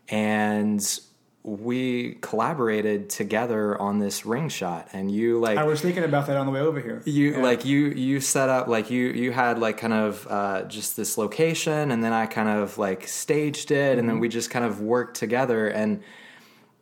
and 0.08 1.00
we 1.44 2.14
collaborated 2.20 3.10
together 3.10 3.76
on 3.80 3.98
this 3.98 4.24
ring 4.24 4.48
shot 4.48 4.88
and 4.92 5.10
you 5.10 5.40
like 5.40 5.58
I 5.58 5.64
was 5.64 5.80
thinking 5.80 6.04
about 6.04 6.28
that 6.28 6.36
on 6.36 6.46
the 6.46 6.52
way 6.52 6.60
over 6.60 6.80
here. 6.80 7.02
you 7.04 7.32
Yeah. 7.32 7.42
like 7.42 7.64
you 7.64 7.86
you 7.88 8.20
set 8.20 8.48
up 8.48 8.68
like 8.68 8.90
you 8.90 9.08
you 9.08 9.32
had 9.32 9.58
like 9.58 9.76
kind 9.78 9.92
of 9.92 10.26
uh, 10.30 10.62
just 10.64 10.96
this 10.96 11.18
location 11.18 11.90
and 11.90 12.02
then 12.04 12.12
I 12.12 12.26
kind 12.26 12.48
of 12.48 12.78
like 12.78 13.08
staged 13.08 13.72
it 13.72 13.98
and 13.98 14.08
then 14.08 14.20
we 14.20 14.28
just 14.28 14.50
kind 14.50 14.64
of 14.64 14.80
worked 14.80 15.16
together 15.16 15.66
and 15.68 16.02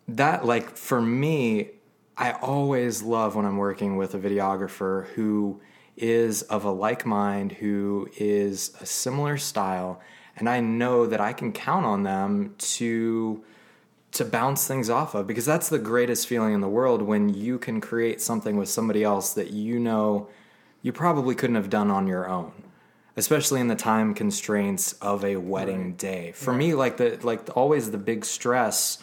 that 0.08 0.44
like 0.44 0.76
for 0.76 1.00
me 1.00 1.70
I 2.18 2.32
always 2.32 3.02
love 3.02 3.36
when 3.36 3.46
I'm 3.46 3.56
working 3.56 3.96
with 3.96 4.14
a 4.14 4.18
videographer 4.18 5.06
who 5.14 5.62
is 5.96 6.42
of 6.42 6.64
a 6.64 6.70
like 6.70 7.04
mind 7.04 7.52
who 7.52 8.08
is 8.16 8.72
a 8.80 8.86
similar 8.86 9.36
style 9.36 10.00
and 10.36 10.48
I 10.48 10.60
know 10.60 11.06
that 11.06 11.20
I 11.20 11.32
can 11.32 11.52
count 11.52 11.84
on 11.84 12.02
them 12.02 12.54
to 12.58 13.42
to 14.12 14.24
bounce 14.24 14.66
things 14.66 14.90
off 14.90 15.14
of 15.14 15.26
because 15.26 15.44
that's 15.44 15.68
the 15.68 15.78
greatest 15.78 16.26
feeling 16.26 16.54
in 16.54 16.60
the 16.60 16.68
world 16.68 17.02
when 17.02 17.28
you 17.28 17.58
can 17.58 17.80
create 17.80 18.20
something 18.20 18.56
with 18.56 18.68
somebody 18.68 19.04
else 19.04 19.34
that 19.34 19.50
you 19.50 19.78
know 19.78 20.28
you 20.82 20.92
probably 20.92 21.34
couldn't 21.34 21.56
have 21.56 21.70
done 21.70 21.90
on 21.90 22.06
your 22.06 22.28
own 22.28 22.52
especially 23.16 23.60
in 23.60 23.68
the 23.68 23.76
time 23.76 24.14
constraints 24.14 24.94
of 24.94 25.24
a 25.24 25.36
wedding 25.36 25.94
day. 25.94 26.32
For 26.32 26.52
me 26.52 26.74
like 26.74 26.96
the 26.96 27.18
like 27.22 27.54
always 27.56 27.90
the 27.90 27.98
big 27.98 28.24
stress 28.24 29.02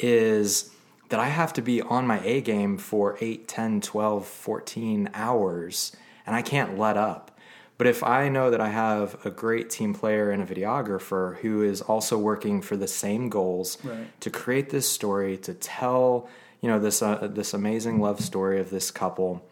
is 0.00 0.70
that 1.10 1.20
I 1.20 1.28
have 1.28 1.52
to 1.54 1.62
be 1.62 1.80
on 1.80 2.06
my 2.06 2.20
A 2.24 2.40
game 2.40 2.76
for 2.78 3.16
8, 3.20 3.46
10, 3.46 3.80
12, 3.80 4.26
14 4.26 5.10
hours 5.14 5.94
and 6.26 6.34
I 6.34 6.42
can't 6.42 6.78
let 6.78 6.96
up. 6.96 7.30
But 7.78 7.86
if 7.86 8.02
I 8.02 8.28
know 8.30 8.50
that 8.50 8.60
I 8.60 8.70
have 8.70 9.24
a 9.26 9.30
great 9.30 9.68
team 9.68 9.92
player 9.92 10.30
and 10.30 10.42
a 10.42 10.46
videographer 10.46 11.36
who 11.38 11.62
is 11.62 11.82
also 11.82 12.16
working 12.16 12.62
for 12.62 12.76
the 12.76 12.88
same 12.88 13.28
goals 13.28 13.76
Right. 13.84 14.18
to 14.20 14.30
create 14.30 14.70
this 14.70 14.88
story, 14.88 15.36
to 15.38 15.52
tell, 15.52 16.28
you 16.62 16.70
know, 16.70 16.78
this 16.78 17.02
uh, 17.02 17.28
this 17.30 17.52
amazing 17.52 18.00
love 18.00 18.20
story 18.20 18.58
of 18.60 18.70
this 18.70 18.90
couple, 18.90 19.42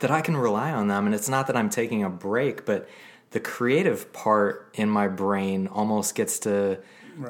that 0.00 0.10
I 0.10 0.20
can 0.20 0.36
rely 0.36 0.70
on 0.70 0.88
them. 0.88 1.06
And 1.06 1.14
it's 1.14 1.28
not 1.28 1.46
that 1.46 1.56
I'm 1.56 1.70
taking 1.70 2.04
a 2.04 2.10
break, 2.10 2.66
but 2.66 2.88
the 3.30 3.40
creative 3.40 4.12
part 4.12 4.68
in 4.74 4.90
my 4.90 5.08
brain 5.08 5.66
almost 5.68 6.14
gets 6.14 6.40
to 6.40 6.78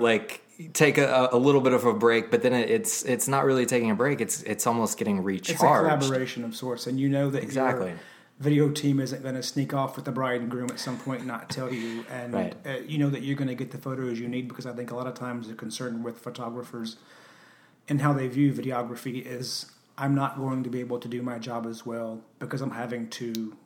like 0.01 0.43
take 0.73 0.99
a, 0.99 1.29
a 1.33 1.39
little 1.39 1.61
bit 1.61 1.73
of 1.73 1.85
a 1.85 1.95
break, 1.95 2.31
but 2.31 2.43
then 2.43 2.53
it, 2.53 2.69
it's 2.71 3.05
it's 3.05 3.29
not 3.29 3.45
really 3.45 3.65
taking 3.67 3.91
a 3.91 3.95
break. 3.95 4.21
It's 4.21 4.43
it's 4.43 4.67
almost 4.67 4.99
getting 4.99 5.23
recharged. 5.23 5.51
It's 5.51 5.63
a 5.63 5.67
collaboration 5.67 6.45
of 6.45 6.55
sorts, 6.57 6.87
and 6.87 6.99
you 6.99 7.09
know 7.09 7.31
that 7.31 7.43
Exactly. 7.43 7.95
Video 8.41 8.71
team 8.71 8.99
isn't 9.01 9.23
going 9.23 9.35
to 9.35 9.43
sneak 9.43 9.75
off 9.75 9.97
with 9.97 10.07
the 10.07 10.11
bride 10.13 10.41
and 10.41 10.51
groom 10.51 10.71
at 10.71 10.81
some 10.81 10.99
point 10.99 11.19
and 11.21 11.29
not 11.29 11.51
tell 11.51 11.73
you, 11.73 12.05
and 12.11 12.33
Right. 12.35 12.57
uh, 12.67 12.71
you 12.87 12.97
know 12.99 13.11
that 13.11 13.23
you're 13.23 13.37
going 13.37 13.49
to 13.49 13.55
get 13.55 13.71
the 13.71 13.79
photos 13.79 14.19
you 14.19 14.27
need 14.29 14.49
because 14.49 14.65
I 14.67 14.73
think 14.73 14.91
a 14.91 14.97
lot 14.97 15.07
of 15.07 15.15
times 15.15 15.47
the 15.49 15.55
concern 15.55 16.03
with 16.03 16.19
photographers 16.19 16.97
and 17.89 18.01
how 18.01 18.13
they 18.15 18.27
view 18.29 18.53
videography 18.53 19.25
is 19.25 19.71
I'm 19.99 20.15
not 20.15 20.39
going 20.39 20.63
to 20.65 20.71
be 20.71 20.81
able 20.81 20.99
to 21.01 21.09
do 21.09 21.21
my 21.23 21.39
job 21.39 21.67
as 21.67 21.85
well 21.85 22.23
because 22.39 22.63
I'm 22.63 22.71
having 22.71 23.09
to 23.11 23.57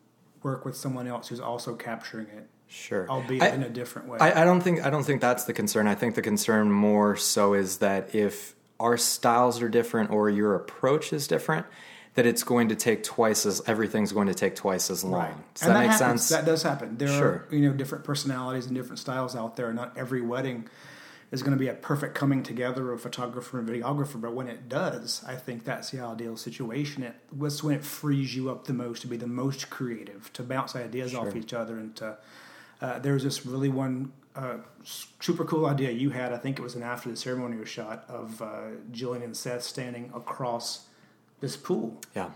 work 0.43 0.65
with 0.65 0.77
someone 0.77 1.07
else 1.07 1.29
who's 1.29 1.41
also 1.41 1.77
capturing 1.77 2.27
it, 2.27 2.49
Sure. 2.67 3.09
albeit 3.09 3.43
I- 3.45 3.49
in 3.51 3.63
a 3.63 3.71
different 3.71 4.09
way. 4.09 4.19
I, 4.21 4.43
I 4.43 4.45
don't 4.45 4.61
think 4.61 4.85
I 4.85 4.91
don't 4.91 5.05
think 5.05 5.21
that's 5.21 5.45
the 5.45 5.53
concern. 5.53 5.87
I 5.87 5.95
think 5.95 6.17
the 6.17 6.23
concern 6.23 6.73
more 6.73 7.15
so 7.17 7.55
is 7.55 7.79
that 7.79 8.13
if 8.15 8.57
our 8.81 8.97
styles 8.97 9.63
are 9.63 9.69
different 9.69 10.11
or 10.11 10.29
your 10.29 10.57
approach 10.57 11.13
is 11.13 11.29
different, 11.29 11.65
that 12.15 12.27
it's 12.27 12.45
going 12.45 12.69
to 12.69 12.77
take 12.77 13.03
twice 13.03 13.45
as 13.45 13.61
everything's 13.67 14.13
going 14.13 14.29
to 14.29 14.35
take 14.35 14.55
twice 14.55 14.91
as 14.91 15.03
long. 15.05 15.45
Does 15.55 15.63
and 15.63 15.75
that, 15.75 15.81
make 15.81 15.91
happens. 15.91 16.27
sense? 16.27 16.29
That 16.29 16.45
does 16.47 16.63
happen. 16.63 16.97
There 16.97 17.09
Sure. 17.09 17.47
are 17.51 17.55
you 17.55 17.69
know 17.69 17.75
different 17.75 18.05
personalities 18.05 18.67
and 18.67 18.75
different 18.75 18.99
styles 18.99 19.35
out 19.35 19.57
there. 19.57 19.73
Not 19.73 19.97
every 19.97 20.21
wedding 20.21 20.69
is 21.33 21.43
going 21.43 21.53
to 21.53 21.59
be 21.59 21.67
a 21.67 21.75
perfect 21.75 22.15
coming 22.15 22.45
together 22.45 22.93
of 22.93 23.01
photographer 23.01 23.59
and 23.59 23.69
videographer, 23.69 24.21
but 24.21 24.35
when 24.35 24.47
it 24.47 24.69
does, 24.69 25.25
I 25.27 25.35
think 25.35 25.65
that's 25.65 25.91
the 25.91 26.01
ideal 26.01 26.37
situation. 26.37 27.03
It 27.03 27.17
was 27.37 27.65
when 27.65 27.75
it 27.75 27.85
frees 27.85 28.37
you 28.37 28.49
up 28.51 28.67
the 28.67 28.73
most 28.75 29.03
to 29.03 29.09
be 29.09 29.17
the 29.17 29.27
most 29.27 29.69
creative, 29.69 30.33
to 30.35 30.43
bounce 30.45 30.77
ideas 30.77 31.15
off 31.15 31.35
each 31.37 31.53
other, 31.53 31.79
and 31.79 31.95
to. 31.97 32.19
Uh, 32.81 32.99
there 32.99 33.15
was 33.15 33.23
this 33.23 33.47
really 33.47 33.69
one 33.69 34.13
uh, 34.37 34.57
super 34.85 35.45
cool 35.45 35.65
idea 35.67 35.91
you 35.91 36.11
had. 36.11 36.33
I 36.33 36.39
think 36.39 36.59
it 36.59 36.63
was 36.63 36.75
an 36.75 36.83
after 36.83 37.09
the 37.09 37.17
ceremonial 37.17 37.65
shot 37.65 38.05
of 38.09 38.43
uh, 38.43 38.63
Jillian 38.93 39.23
and 39.25 39.37
Seth 39.37 39.63
standing 39.63 40.11
across 40.15 40.87
this 41.45 41.57
pool 41.59 42.01
yeah. 42.17 42.31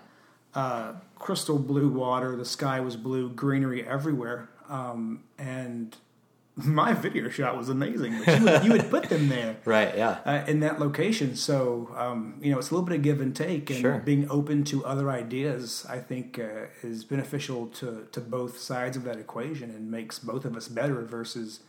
uh, 0.55 0.93
crystal 1.19 1.59
blue 1.59 1.89
water. 1.89 2.37
The 2.37 2.45
sky 2.45 2.79
was 2.81 2.95
blue, 2.97 3.31
greenery 3.31 3.87
everywhere, 3.87 4.51
um, 4.69 5.25
and 5.39 5.97
my 6.57 6.93
video 6.93 7.29
shot 7.31 7.57
was 7.57 7.69
amazing. 7.71 8.13
But 8.25 8.39
you 8.39 8.45
would, 8.45 8.65
you 8.65 8.73
would 8.73 8.91
put 8.91 9.05
them 9.09 9.29
there 9.29 9.57
Right. 9.65 9.97
Yeah. 9.97 10.19
uh, 10.27 10.45
in 10.47 10.61
that 10.61 10.79
location, 10.79 11.37
so 11.37 11.91
um, 11.97 12.19
you 12.43 12.51
know 12.53 12.59
it's 12.59 12.71
a 12.71 12.75
little 12.75 12.87
bit 12.87 12.97
of 12.97 13.03
give 13.03 13.21
and 13.23 13.35
take, 13.35 13.71
and 13.71 13.81
Sure. 13.81 13.99
being 14.05 14.29
open 14.31 14.63
to 14.65 14.85
other 14.85 15.11
ideas. 15.11 15.87
I 15.89 15.99
think 15.99 16.39
uh, 16.39 16.67
is 16.83 17.05
beneficial 17.05 17.67
to 17.81 18.07
to 18.13 18.21
both 18.21 18.59
sides 18.59 18.95
of 18.99 19.05
that 19.05 19.17
equation, 19.19 19.71
and 19.71 19.91
makes 19.91 20.19
both 20.19 20.45
of 20.45 20.55
us 20.57 20.69
better 20.69 21.01
versus 21.03 21.61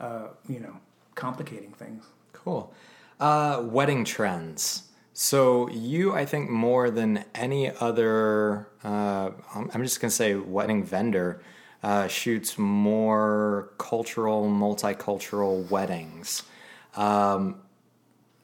uh, 0.00 0.28
you 0.48 0.60
know 0.60 0.74
complicating 1.14 1.72
things. 1.72 2.04
Cool. 2.32 2.72
Uh, 3.20 3.62
wedding 3.64 4.04
trends. 4.04 4.84
So 5.20 5.68
you, 5.70 6.14
I 6.14 6.24
think, 6.24 6.48
more 6.48 6.90
than 6.90 7.24
any 7.34 7.72
other, 7.72 8.68
uh, 8.84 9.30
I'm 9.52 9.82
just 9.82 10.00
gonna 10.00 10.12
say 10.12 10.36
wedding 10.36 10.84
vendor, 10.84 11.42
uh, 11.82 12.06
shoots 12.06 12.56
more 12.56 13.72
cultural, 13.78 14.48
multicultural 14.48 15.68
weddings. 15.68 16.44
Um, 16.94 17.56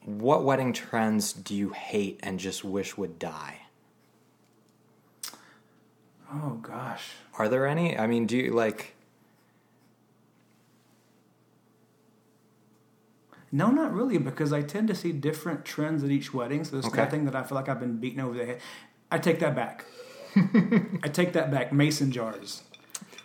what 0.03 0.43
wedding 0.43 0.73
trends 0.73 1.31
do 1.31 1.55
you 1.55 1.69
hate 1.69 2.19
and 2.21 2.41
just 2.41 2.65
wish 2.65 2.97
would 2.97 3.19
die? 3.19 3.61
Oh 6.29 6.59
gosh. 6.61 7.11
Are 7.39 7.47
there 7.47 7.67
any? 7.67 7.97
I 7.97 8.05
mean, 8.05 8.25
do 8.25 8.35
you 8.35 8.51
like? 8.51 8.94
No, 13.55 13.71
not 13.71 13.93
really, 13.93 14.17
because 14.17 14.51
I 14.51 14.61
tend 14.61 14.87
to 14.89 14.95
see 14.95 15.11
different 15.13 15.63
trends 15.63 16.03
at 16.03 16.09
each 16.11 16.33
wedding. 16.33 16.63
So 16.65 16.71
there's 16.73 16.85
Okay. 16.87 16.97
nothing 17.03 17.25
that 17.25 17.35
I 17.35 17.43
feel 17.43 17.55
like 17.55 17.69
I've 17.69 17.79
been 17.79 17.97
beaten 17.97 18.19
over 18.19 18.37
the 18.37 18.45
head. 18.45 18.59
I 19.09 19.17
take 19.17 19.39
that 19.39 19.55
back. 19.55 19.85
I 20.35 21.07
take 21.07 21.31
that 21.33 21.51
back. 21.51 21.71
Mason 21.71 22.11
jars. 22.11 22.63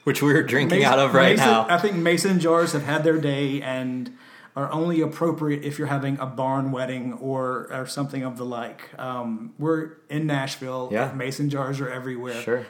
Which 0.04 0.22
we're 0.22 0.42
drinking 0.44 0.78
Mason- 0.80 0.92
out 0.92 0.98
of 1.00 1.14
right 1.14 1.36
mason- 1.36 1.46
now. 1.50 1.66
I 1.68 1.78
think 1.78 1.96
mason 1.96 2.38
jars 2.38 2.72
have 2.72 2.84
had 2.84 3.02
their 3.04 3.18
day 3.18 3.60
and 3.60 4.12
are 4.56 4.70
only 4.72 5.00
appropriate 5.00 5.62
if 5.64 5.78
you're 5.78 5.88
having 5.88 6.18
a 6.18 6.26
barn 6.26 6.70
wedding 6.72 7.12
or 7.14 7.68
or 7.72 7.86
something 7.86 8.22
of 8.22 8.36
the 8.36 8.44
like. 8.44 8.90
Um, 8.98 9.52
we're 9.58 9.92
in 10.08 10.26
Nashville. 10.26 10.88
Yeah. 10.92 11.12
Mason 11.12 11.50
jars 11.50 11.80
are 11.80 11.88
everywhere. 11.90 12.40
Sure. 12.42 12.66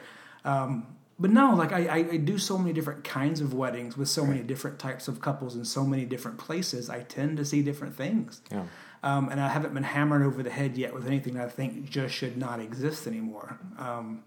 But 1.21 1.29
no, 1.29 1.53
like 1.53 1.71
I, 1.71 1.85
I, 1.85 1.97
I 2.13 2.17
do 2.17 2.39
so 2.39 2.57
many 2.57 2.73
different 2.73 3.03
kinds 3.03 3.41
of 3.41 3.53
weddings 3.53 3.95
with 3.95 4.09
so 4.09 4.25
many 4.25 4.41
different 4.41 4.79
types 4.79 5.07
of 5.07 5.21
couples 5.21 5.55
in 5.55 5.65
so 5.65 5.85
many 5.85 6.03
different 6.03 6.39
places. 6.39 6.89
I 6.89 7.03
tend 7.03 7.37
to 7.37 7.45
see 7.45 7.61
different 7.61 7.95
things. 7.95 8.41
Yeah. 8.51 8.63
Um, 9.03 9.29
and 9.29 9.39
I 9.39 9.49
haven't 9.49 9.73
been 9.75 9.83
hammered 9.83 10.23
over 10.23 10.41
the 10.41 10.49
head 10.49 10.77
yet 10.77 10.95
with 10.95 11.05
anything 11.05 11.35
that 11.35 11.45
I 11.45 11.49
think 11.49 11.87
just 11.87 12.15
should 12.15 12.37
not 12.37 12.59
exist 12.59 13.05
anymore. 13.05 13.59
Um, 13.77 14.23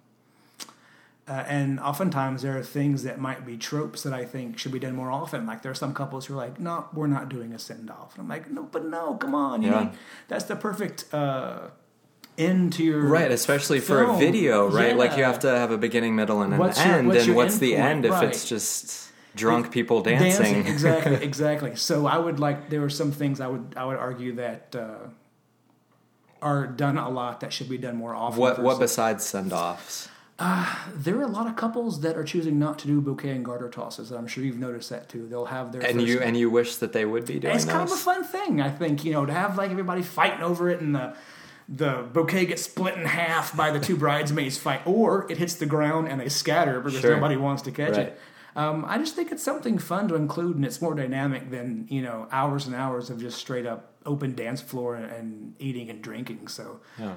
uh, 1.26 1.42
and 1.48 1.80
oftentimes 1.80 2.42
there 2.42 2.56
are 2.56 2.62
things 2.62 3.02
that 3.02 3.18
might 3.18 3.44
be 3.44 3.56
tropes 3.56 4.02
that 4.04 4.12
I 4.12 4.24
think 4.24 4.58
should 4.58 4.72
be 4.72 4.78
done 4.78 4.94
more 4.94 5.10
often. 5.10 5.46
Like 5.46 5.62
there 5.62 5.72
are 5.72 5.74
some 5.74 5.94
couples 5.94 6.26
who 6.26 6.34
are 6.34 6.36
like, 6.36 6.60
"No, 6.60 6.86
we're 6.92 7.06
not 7.08 7.28
doing 7.28 7.52
a 7.52 7.58
send 7.58 7.90
off." 7.90 8.14
And 8.14 8.22
I'm 8.22 8.28
like, 8.28 8.50
"No, 8.50 8.64
but 8.64 8.84
no, 8.84 9.14
come 9.14 9.34
on, 9.34 9.62
you 9.62 9.70
Yeah. 9.70 9.84
need, 9.84 9.90
that's 10.28 10.44
the 10.44 10.54
perfect 10.54 11.12
uh, 11.14 11.68
end 12.38 12.72
to 12.74 12.84
your 12.84 13.00
Right, 13.02 13.30
especially 13.30 13.80
for 13.80 14.02
a 14.02 14.16
video, 14.16 14.68
right? 14.70 14.96
Like 14.96 15.16
you 15.16 15.24
have 15.24 15.40
to 15.40 15.48
have 15.48 15.70
a 15.70 15.78
beginning, 15.78 16.14
middle, 16.16 16.42
and 16.42 16.52
an 16.52 16.58
What's 16.58 16.84
your- 16.84 16.94
end. 16.94 17.08
what's 17.08 17.26
and 17.26 17.36
what's 17.36 17.58
the 17.58 17.76
end 17.76 18.04
if 18.04 18.12
Right. 18.12 18.24
it's 18.28 18.48
just 18.48 19.10
drunk 19.36 19.70
people 19.70 20.02
dancing? 20.02 20.66
exactly, 20.66 21.14
exactly. 21.22 21.76
So 21.76 22.06
I 22.06 22.18
would 22.18 22.38
like 22.40 22.70
there 22.70 22.82
are 22.84 22.90
some 22.90 23.12
things 23.12 23.40
I 23.40 23.46
would 23.46 23.74
I 23.76 23.84
would 23.84 23.96
argue 23.98 24.34
that 24.36 24.74
uh, 24.76 25.08
are 26.42 26.66
done 26.66 26.98
a 26.98 27.08
lot 27.08 27.40
that 27.40 27.52
should 27.52 27.68
be 27.68 27.78
done 27.78 27.96
more 27.96 28.14
often. 28.14 28.38
what 28.40 28.58
what 28.62 28.78
besides 28.78 29.24
send 29.24 29.52
offs? 29.52 30.08
there 30.96 31.16
are 31.16 31.22
a 31.22 31.28
lot 31.28 31.46
of 31.46 31.54
couples 31.54 32.00
that 32.00 32.16
are 32.16 32.24
choosing 32.24 32.58
not 32.58 32.76
to 32.80 32.88
do 32.88 33.00
bouquet 33.00 33.30
and 33.30 33.44
garter 33.44 33.68
tosses. 33.68 34.10
I'm 34.10 34.26
sure 34.26 34.42
you've 34.42 34.58
noticed 34.58 34.90
that 34.90 35.08
too. 35.08 35.28
They'll 35.28 35.44
have 35.46 35.70
their 35.72 35.80
And 35.82 36.02
you 36.02 36.18
and 36.20 36.36
you 36.36 36.50
wish 36.50 36.76
that 36.76 36.92
they 36.92 37.04
would 37.04 37.24
be 37.24 37.38
doing 37.38 37.54
it's 37.54 37.64
kind 37.64 37.82
of 37.88 37.92
a 37.92 37.96
fun 37.96 38.24
thing, 38.24 38.60
I 38.60 38.68
think. 38.70 39.04
You 39.04 39.12
know, 39.12 39.24
to 39.24 39.32
have 39.32 39.56
like 39.56 39.70
everybody 39.70 40.02
fighting 40.02 40.42
over 40.42 40.68
it 40.68 40.80
and 40.80 40.94
the 40.94 41.14
the 41.68 42.06
bouquet 42.12 42.46
gets 42.46 42.62
split 42.62 42.94
in 42.96 43.04
half 43.06 43.56
by 43.56 43.70
the 43.70 43.80
two 43.80 43.96
bridesmaids 43.96 44.58
fight, 44.58 44.82
or 44.86 45.30
it 45.30 45.38
hits 45.38 45.54
the 45.54 45.66
ground 45.66 46.08
and 46.08 46.20
they 46.20 46.28
scatter 46.28 46.80
because 46.80 47.00
Sure. 47.00 47.14
nobody 47.14 47.36
wants 47.36 47.62
to 47.62 47.70
catch 47.70 47.92
Right. 47.96 48.06
it. 48.08 48.20
Um, 48.56 48.84
I 48.86 48.98
just 48.98 49.16
think 49.16 49.32
it's 49.32 49.42
something 49.42 49.78
fun 49.78 50.06
to 50.08 50.14
include, 50.14 50.54
and 50.56 50.64
it's 50.64 50.80
more 50.80 50.94
dynamic 50.94 51.50
than 51.50 51.86
you 51.88 52.02
know 52.02 52.28
hours 52.30 52.66
and 52.66 52.76
hours 52.76 53.10
of 53.10 53.18
just 53.18 53.38
straight 53.38 53.66
up 53.66 53.92
open 54.06 54.34
dance 54.34 54.60
floor 54.60 54.94
and, 54.96 55.54
eating 55.58 55.88
and 55.90 56.02
drinking. 56.02 56.46
So 56.48 56.80
Yeah. 56.98 57.14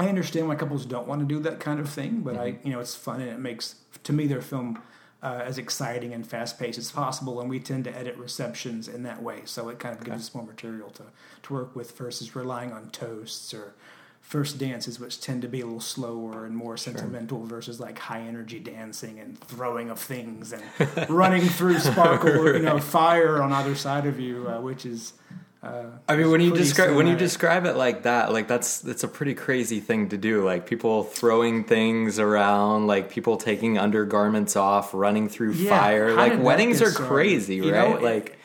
I 0.00 0.08
understand 0.08 0.46
why 0.48 0.54
couples 0.54 0.84
don't 0.86 1.08
want 1.08 1.20
to 1.22 1.26
do 1.26 1.40
that 1.40 1.58
kind 1.60 1.80
of 1.80 1.88
thing, 1.88 2.20
but 2.20 2.36
I, 2.36 2.58
you 2.62 2.70
know, 2.70 2.78
it's 2.78 2.94
fun 2.94 3.20
and 3.20 3.30
it 3.30 3.38
makes 3.40 3.76
to 4.04 4.12
me 4.12 4.26
their 4.28 4.40
film 4.40 4.78
uh, 5.22 5.42
as 5.44 5.58
exciting 5.58 6.12
and 6.12 6.26
fast 6.26 6.58
paced 6.58 6.78
as 6.78 6.90
possible. 6.90 7.40
And 7.40 7.50
we 7.50 7.58
tend 7.58 7.84
to 7.84 7.96
edit 7.96 8.16
receptions 8.16 8.88
in 8.88 9.02
that 9.02 9.22
way, 9.22 9.42
so 9.44 9.68
it 9.68 9.78
kind 9.78 9.96
of 9.96 10.04
gives 10.04 10.28
us 10.28 10.34
more 10.34 10.44
material 10.44 10.90
to 10.90 11.04
to 11.44 11.52
work 11.52 11.74
with 11.74 11.96
versus 11.96 12.34
relying 12.36 12.72
on 12.72 12.90
toasts 12.90 13.52
or 13.52 13.74
first 14.20 14.58
dances, 14.58 15.00
which 15.00 15.20
tend 15.20 15.40
to 15.40 15.48
be 15.48 15.62
a 15.62 15.64
little 15.64 15.80
slower 15.80 16.44
and 16.44 16.54
more 16.54 16.76
sentimental 16.76 17.44
versus 17.46 17.80
like 17.80 17.98
high 17.98 18.20
energy 18.20 18.58
dancing 18.60 19.18
and 19.18 19.40
throwing 19.40 19.88
of 19.88 19.98
things 19.98 20.52
and 20.52 20.62
running 21.08 21.42
through 21.42 21.78
sparkle, 21.78 22.52
you 22.52 22.58
know, 22.58 22.78
fire 22.98 23.40
on 23.40 23.52
either 23.52 23.74
side 23.74 24.06
of 24.06 24.20
you, 24.20 24.46
uh, 24.48 24.60
which 24.60 24.84
is. 24.84 25.14
Uh, 25.60 25.86
I 26.08 26.14
mean, 26.14 26.30
when 26.30 26.40
you 26.40 26.54
describe 26.54 26.94
when 26.94 27.08
you 27.08 27.16
describe 27.16 27.66
it 27.66 27.76
like 27.76 28.04
that, 28.04 28.32
like 28.32 28.46
that's 28.46 28.78
that's 28.78 29.02
a 29.02 29.08
pretty 29.08 29.34
crazy 29.34 29.80
thing 29.80 30.08
to 30.10 30.16
do. 30.16 30.44
Like 30.44 30.66
people 30.66 31.02
throwing 31.02 31.64
things 31.64 32.20
around, 32.20 32.86
like 32.86 33.10
people 33.10 33.36
taking 33.36 33.76
undergarments 33.76 34.54
off, 34.54 34.94
running 34.94 35.28
through 35.28 35.52
Yeah, 35.54 35.70
fire. 35.80 36.14
Like 36.14 36.38
weddings 36.40 36.80
are 36.80 36.92
crazy, 36.92 37.56
You 37.56 37.72
right? 37.72 37.94
know, 37.94 38.00
like 38.00 38.38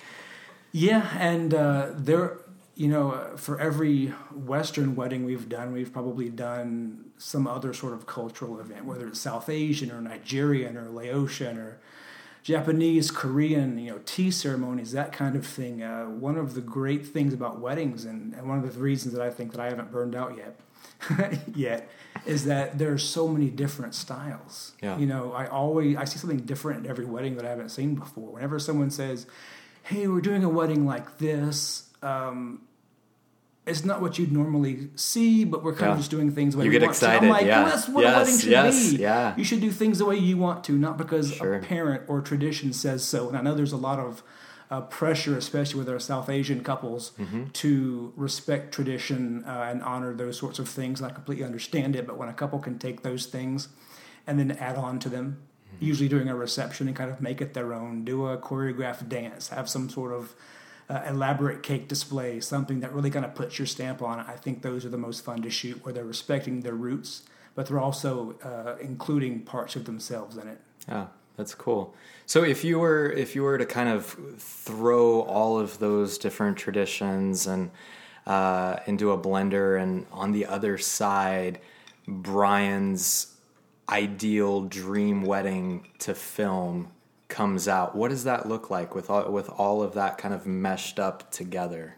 Yeah, 0.72 1.08
and 1.20 1.54
uh, 1.54 1.90
there, 1.94 2.40
you 2.76 2.88
know, 2.88 3.34
for 3.38 3.60
every 3.60 4.08
Western 4.34 4.96
wedding 4.96 5.24
we've 5.24 5.48
done, 5.48 5.72
we've 5.72 5.94
probably 5.94 6.30
done 6.30 7.12
some 7.20 7.46
other 7.46 7.74
sort 7.74 7.94
of 7.94 8.08
cultural 8.08 8.60
event, 8.60 8.86
whether 8.86 9.08
it's 9.08 9.20
South 9.20 9.50
Asian 9.50 9.92
or 9.92 10.02
Nigerian 10.02 10.76
or 10.78 10.90
Laotian 10.90 11.60
or 11.60 11.80
Japanese, 12.44 13.10
Korean, 13.10 13.80
you 13.80 13.92
know, 13.92 14.02
tea 14.06 14.30
ceremonies, 14.30 14.92
that 14.92 15.14
kind 15.14 15.38
of 15.38 15.48
thing. 15.48 15.82
Uh, 15.82 16.04
one 16.06 16.38
of 16.38 16.56
the 16.56 16.62
great 16.62 17.08
things 17.08 17.34
about 17.34 17.60
weddings, 17.60 18.04
and, 18.04 18.34
and 18.34 18.50
one 18.50 18.62
of 18.62 18.74
the 18.74 18.80
reasons 18.80 19.14
that 19.14 19.24
I 19.24 19.30
think 19.30 19.54
that 19.54 19.62
I 19.62 19.70
haven't 19.70 19.92
burned 19.92 20.14
out 20.14 20.38
yet, 20.38 21.40
yet, 21.56 21.90
is 22.26 22.44
that 22.44 22.78
there 22.78 22.92
are 22.92 22.98
so 22.98 23.30
many 23.30 23.50
different 23.50 23.96
styles. 23.96 24.74
Yeah. 24.82 24.98
You 24.98 25.06
know, 25.06 25.32
I 25.32 25.48
always 25.48 25.96
I 25.96 26.04
see 26.04 26.20
something 26.20 26.40
different 26.40 26.86
at 26.86 26.90
every 26.90 27.06
wedding 27.06 27.38
that 27.38 27.46
I 27.46 27.50
haven't 27.50 27.70
seen 27.70 27.96
before. 27.96 28.34
Whenever 28.34 28.60
someone 28.60 28.92
says, 28.92 29.26
"Hey, 29.84 30.08
we're 30.08 30.20
doing 30.20 30.44
a 30.44 30.50
wedding 30.50 30.86
like 30.86 31.20
this," 31.20 31.90
um, 32.02 32.62
it's 33.66 33.86
not 33.86 34.02
what 34.02 34.20
you'd 34.20 34.32
normally 34.32 34.90
see, 34.96 35.46
but 35.46 35.64
we're 35.64 35.72
kind 35.74 35.88
Yeah. 35.90 35.92
of 35.94 35.98
just 36.00 36.12
doing 36.12 36.32
things 36.32 36.54
the 36.54 36.60
way 36.60 36.66
You 36.66 36.72
we 36.72 36.80
get 36.80 36.86
want 36.86 36.98
to. 36.98 37.08
I'm 37.10 37.30
like, 37.30 37.46
yeah. 37.46 37.64
well, 37.64 37.70
that's 37.72 37.88
what 37.90 38.02
Yes, 38.04 38.16
a 38.16 38.20
wedding 38.20 38.40
should 38.40 38.52
yes, 38.52 38.92
be. 38.92 38.98
yeah. 38.98 39.34
You 39.38 39.44
should 39.44 39.62
do 39.62 39.72
things 39.72 40.00
the 40.00 40.06
way 40.06 40.18
you 40.18 40.38
want 40.38 40.64
to, 40.66 40.74
not 40.74 40.98
because 40.98 41.34
Sure. 41.34 41.56
a 41.56 41.60
parent 41.62 42.04
or 42.08 42.20
tradition 42.22 42.74
says 42.74 43.04
so. 43.06 43.30
And 43.30 43.38
I 43.38 43.42
know 43.42 43.56
there's 43.56 43.72
a 43.72 43.78
lot 43.78 44.00
of 44.00 44.22
uh, 44.72 44.82
pressure, 44.82 45.38
especially 45.38 45.78
with 45.80 45.88
our 45.90 46.00
South 46.00 46.30
Asian 46.30 46.64
couples, 46.64 47.12
Mm-hmm. 47.20 47.44
to 47.54 48.12
respect 48.16 48.74
tradition 48.74 49.44
uh, 49.46 49.68
and 49.70 49.84
honor 49.84 50.14
those 50.16 50.38
sorts 50.38 50.58
of 50.60 50.68
things. 50.68 51.00
And 51.00 51.10
I 51.12 51.14
completely 51.14 51.44
understand 51.46 51.96
it. 51.96 52.08
But 52.08 52.18
when 52.18 52.28
a 52.28 52.34
couple 52.34 52.60
can 52.60 52.80
take 52.80 53.02
those 53.04 53.26
things 53.28 53.68
and 54.26 54.40
then 54.40 54.52
add 54.52 54.76
on 54.76 55.00
to 55.00 55.10
them, 55.10 55.38
Mm-hmm. 55.76 55.86
usually 55.86 56.10
during 56.10 56.28
a 56.28 56.36
reception, 56.36 56.88
and 56.88 56.96
kind 56.96 57.10
of 57.10 57.20
make 57.22 57.40
it 57.42 57.54
their 57.56 57.74
own, 57.74 58.04
do 58.04 58.28
a 58.28 58.38
choreographed 58.38 59.08
dance, 59.10 59.50
have 59.50 59.68
some 59.70 59.90
sort 59.90 60.12
of 60.12 60.36
uh, 60.90 61.02
elaborate 61.08 61.64
cake 61.64 61.88
display, 61.88 62.40
something 62.40 62.82
that 62.82 62.94
really 62.94 63.10
kind 63.10 63.26
of 63.26 63.36
puts 63.36 63.58
your 63.58 63.66
stamp 63.66 64.02
on 64.02 64.20
it. 64.20 64.26
I 64.28 64.34
think 64.34 64.62
those 64.62 64.86
are 64.86 64.90
the 64.90 64.98
most 64.98 65.24
fun 65.24 65.42
to 65.42 65.50
shoot, 65.50 65.84
where 65.84 65.94
they're 65.94 66.04
respecting 66.04 66.62
their 66.62 66.74
roots, 66.74 67.24
but 67.56 67.68
they're 67.68 67.80
also 67.80 68.36
uh, 68.44 68.76
including 68.82 69.42
parts 69.42 69.76
of 69.76 69.86
themselves 69.86 70.38
in 70.38 70.48
it. 70.48 70.60
Yeah, 70.88 71.08
that's 71.38 71.56
cool. 71.56 71.96
So 72.26 72.44
if 72.44 72.64
you 72.64 72.80
were 72.80 73.12
if 73.12 73.36
you 73.36 73.44
were 73.44 73.58
to 73.58 73.66
kind 73.66 73.90
of 73.90 74.18
throw 74.38 75.22
all 75.22 75.60
of 75.60 75.80
those 75.80 76.18
different 76.18 76.58
traditions 76.58 77.48
and 77.48 77.72
uh, 78.26 78.78
into 78.86 79.12
a 79.12 79.18
blender, 79.18 79.82
and 79.82 80.06
on 80.12 80.32
the 80.32 80.46
other 80.46 80.78
side 80.78 81.60
Brian's 82.08 83.36
ideal 83.90 84.62
dream 84.62 85.24
wedding 85.24 85.88
to 86.00 86.16
film 86.16 86.92
comes 87.34 87.68
out? 87.68 87.96
What 87.96 88.10
does 88.10 88.26
that 88.26 88.48
look 88.48 88.70
like 88.70 88.94
with 88.94 89.10
all, 89.10 89.32
with 89.32 89.50
all 89.50 89.82
of 89.82 89.96
that 89.96 90.20
kind 90.20 90.36
of 90.36 90.46
meshed 90.46 91.00
up 91.00 91.32
together? 91.32 91.96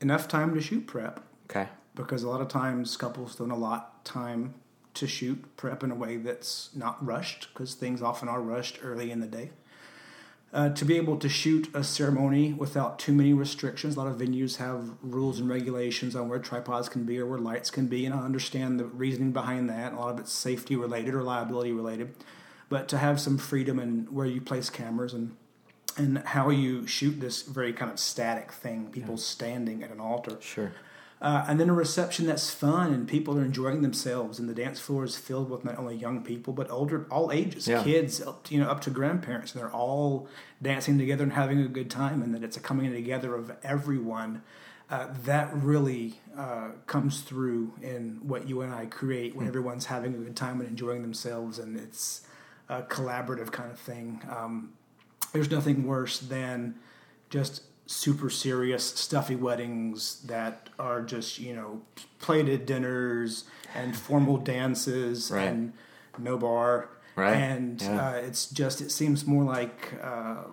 Enough 0.00 0.28
time 0.28 0.54
to 0.54 0.62
shoot 0.62 0.86
prep 0.86 1.22
Okay. 1.50 1.68
because 1.94 2.22
a 2.22 2.28
lot 2.28 2.40
of 2.40 2.48
times 2.48 2.96
couples 2.96 3.36
don't 3.36 3.50
allot 3.50 4.02
time 4.06 4.54
to 4.94 5.06
shoot 5.06 5.44
prep 5.58 5.84
in 5.84 5.90
a 5.90 5.94
way 5.94 6.16
that's 6.16 6.70
not 6.74 7.04
rushed 7.04 7.48
because 7.52 7.74
things 7.74 8.00
often 8.00 8.28
are 8.28 8.40
rushed 8.40 8.78
early 8.82 9.10
in 9.10 9.20
the 9.20 9.26
day. 9.26 9.50
Uh, 10.52 10.70
to 10.70 10.84
be 10.86 10.96
able 10.96 11.18
to 11.18 11.28
shoot 11.28 11.68
a 11.74 11.84
ceremony 11.84 12.54
without 12.54 12.98
too 12.98 13.12
many 13.12 13.34
restrictions. 13.34 13.94
A 13.94 13.98
lot 14.00 14.08
of 14.08 14.18
venues 14.18 14.56
have 14.56 14.90
rules 15.02 15.38
and 15.38 15.48
regulations 15.50 16.16
on 16.16 16.28
where 16.30 16.40
tripods 16.40 16.88
can 16.88 17.04
be 17.04 17.20
or 17.20 17.26
where 17.26 17.38
lights 17.38 17.70
can 17.70 17.86
be, 17.86 18.04
and 18.06 18.14
I 18.14 18.20
understand 18.20 18.80
the 18.80 18.86
reasoning 18.86 19.32
behind 19.32 19.68
that. 19.68 19.92
A 19.92 19.96
lot 19.96 20.14
of 20.14 20.18
it's 20.18 20.32
safety 20.32 20.74
related 20.74 21.14
or 21.14 21.22
liability 21.22 21.70
related, 21.72 22.16
but 22.70 22.88
to 22.88 22.96
have 22.96 23.20
some 23.20 23.36
freedom 23.36 23.78
in 23.78 24.06
where 24.10 24.24
you 24.26 24.40
place 24.40 24.70
cameras 24.70 25.12
and 25.12 25.36
and 25.98 26.18
how 26.18 26.48
you 26.48 26.86
shoot 26.86 27.20
this 27.20 27.42
very 27.42 27.72
kind 27.74 27.90
of 27.90 27.98
static 27.98 28.52
thing, 28.52 28.86
people 28.90 29.18
standing 29.18 29.82
at 29.82 29.90
an 29.90 30.00
altar. 30.00 30.38
Sure. 30.40 30.72
Uh, 31.20 31.44
and 31.48 31.60
then 31.60 31.68
a 31.68 31.74
reception 31.74 32.24
that's 32.26 32.48
fun 32.50 32.94
and 32.94 33.06
people 33.06 33.36
are 33.36 33.44
enjoying 33.44 33.82
themselves 33.82 34.38
and 34.38 34.48
the 34.48 34.54
dance 34.54 34.80
floor 34.80 35.04
is 35.04 35.16
filled 35.16 35.50
with 35.50 35.62
not 35.64 35.76
only 35.78 35.94
young 35.94 36.22
people 36.22 36.54
but 36.54 36.70
older 36.70 37.06
all 37.10 37.30
ages 37.30 37.68
Yeah. 37.68 37.82
kids 37.82 38.22
up 38.22 38.44
to, 38.44 38.54
you 38.54 38.60
know 38.62 38.70
up 38.70 38.80
to 38.82 38.90
grandparents 38.90 39.52
and 39.52 39.60
they're 39.60 39.70
all 39.70 40.28
dancing 40.62 40.96
together 40.96 41.24
and 41.24 41.34
having 41.34 41.60
a 41.60 41.68
good 41.68 41.90
time 41.90 42.22
and 42.22 42.34
that 42.34 42.42
it's 42.42 42.56
a 42.56 42.60
coming 42.60 42.90
together 42.90 43.34
of 43.34 43.52
everyone 43.62 44.42
uh, 44.88 45.08
that 45.24 45.52
really 45.54 46.20
uh, 46.38 46.68
comes 46.86 47.20
through 47.20 47.74
in 47.82 48.20
what 48.22 48.48
you 48.48 48.62
and 48.62 48.72
I 48.72 48.86
create 48.86 49.36
when 49.36 49.46
everyone's 49.46 49.86
having 49.86 50.14
a 50.14 50.18
good 50.18 50.36
time 50.36 50.58
and 50.60 50.70
enjoying 50.70 51.02
themselves 51.02 51.58
and 51.58 51.76
it's 51.76 52.22
a 52.70 52.82
collaborative 52.82 53.50
kind 53.50 53.70
of 53.70 53.78
thing 53.78 54.20
um, 54.30 54.72
there's 55.32 55.50
nothing 55.50 55.86
worse 55.86 56.18
than 56.20 56.74
just 57.28 57.62
super 57.86 58.30
serious 58.30 58.84
stuffy 58.84 59.34
weddings 59.36 60.22
that 60.22 60.70
are 60.78 61.02
just 61.02 61.38
you 61.40 61.52
know 61.54 61.82
plated 62.20 62.64
dinners 62.66 63.44
and 63.74 63.96
formal 63.96 64.36
dances 64.36 65.30
Right. 65.30 65.48
and 65.48 65.72
no 66.18 66.38
bar 66.38 66.88
Right. 67.16 67.34
and 67.34 67.82
Yeah. 67.82 68.08
uh, 68.08 68.12
it's 68.28 68.46
just 68.46 68.80
it 68.80 68.90
seems 68.92 69.26
more 69.26 69.42
like 69.44 69.94
uh, 70.02 70.44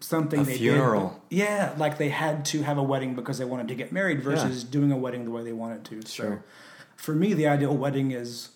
something 0.00 0.40
A 0.40 0.44
they 0.44 0.58
funeral. 0.58 1.20
did 1.30 1.38
yeah 1.38 1.72
like 1.78 1.96
they 1.96 2.10
had 2.10 2.44
to 2.46 2.62
have 2.62 2.76
a 2.76 2.82
wedding 2.82 3.14
because 3.14 3.38
they 3.38 3.44
wanted 3.46 3.68
to 3.68 3.74
get 3.74 3.90
married 3.92 4.22
versus 4.22 4.62
doing 4.64 4.92
a 4.92 4.96
wedding 4.98 5.24
the 5.24 5.30
way 5.30 5.42
they 5.42 5.52
wanted 5.54 5.84
to 5.86 6.02
so 6.02 6.22
Sure. 6.22 6.44
for 6.96 7.14
me 7.14 7.32
the 7.32 7.46
ideal 7.46 7.74
wedding 7.76 8.10
is 8.10 8.50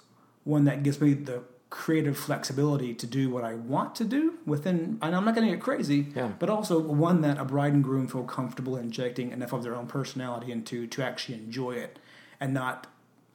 one 0.45 0.65
that 0.65 0.83
gives 0.83 1.01
me 1.01 1.15
the 1.15 1.43
creative 1.71 2.17
flexibility 2.17 2.95
to 2.95 3.07
do 3.07 3.29
what 3.29 3.45
I 3.45 3.55
want 3.55 3.95
to 3.97 4.05
do 4.05 4.35
within 4.47 4.99
and 5.03 5.15
I'm 5.15 5.25
not 5.27 5.35
going 5.35 5.47
to 5.49 5.55
get 5.55 5.63
crazy 5.63 6.07
Yeah. 6.15 6.33
but 6.39 6.49
also 6.49 6.79
one 6.81 7.21
that 7.21 7.39
a 7.39 7.45
bride 7.45 7.75
and 7.75 7.85
groom 7.85 8.07
feel 8.09 8.25
comfortable 8.25 8.77
injecting 8.77 9.33
enough 9.33 9.53
of 9.53 9.63
their 9.63 9.75
own 9.75 9.87
personality 9.87 10.51
into 10.51 10.87
to 10.87 11.03
actually 11.03 11.35
enjoy 11.37 11.73
it 11.73 11.99
and 12.41 12.55
not 12.55 12.87